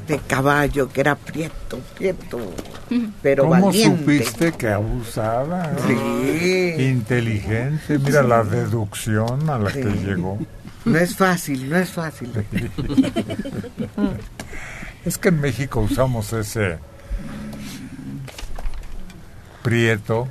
este 0.07 0.19
caballo 0.29 0.89
que 0.89 1.01
era 1.01 1.17
Prieto, 1.17 1.81
Prieto, 1.97 2.39
pero 3.23 3.45
¿Cómo 3.45 3.67
valiente. 3.67 3.99
supiste 3.99 4.53
que 4.53 4.69
abusaba? 4.69 5.73
Sí. 5.87 6.75
Inteligente, 6.79 7.99
mira 7.99 8.23
la 8.23 8.45
deducción 8.45 9.51
a 9.51 9.59
la 9.59 9.73
que 9.73 9.83
llegó. 9.83 10.39
No 10.85 10.99
es 10.99 11.17
fácil, 11.17 11.69
no 11.69 11.77
es 11.77 11.91
fácil. 11.91 12.33
Es 15.05 15.19
que 15.19 15.29
en 15.29 15.41
México 15.41 15.79
usamos 15.81 16.33
ese 16.33 16.79
prieto, 19.63 20.27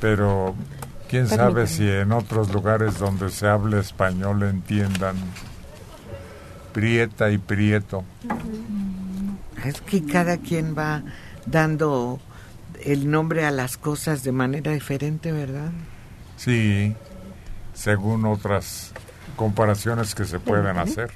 pero 0.00 0.54
quién 1.08 1.26
sabe 1.26 1.66
si 1.66 1.88
en 1.88 2.12
otros 2.12 2.52
lugares 2.52 3.00
donde 3.00 3.28
se 3.30 3.48
hable 3.48 3.80
español 3.80 4.44
entiendan 4.44 5.16
prieta 6.72 7.28
y 7.32 7.38
prieto. 7.38 8.04
Es 9.68 9.80
que 9.82 10.02
cada 10.04 10.38
quien 10.38 10.74
va 10.76 11.02
dando 11.46 12.20
el 12.84 13.10
nombre 13.10 13.44
a 13.44 13.50
las 13.50 13.76
cosas 13.76 14.22
de 14.24 14.32
manera 14.32 14.72
diferente, 14.72 15.30
¿verdad? 15.32 15.70
Sí, 16.36 16.94
según 17.74 18.24
otras 18.24 18.92
comparaciones 19.36 20.14
que 20.14 20.24
se 20.24 20.40
pueden 20.40 20.78
hacer. 20.78 21.10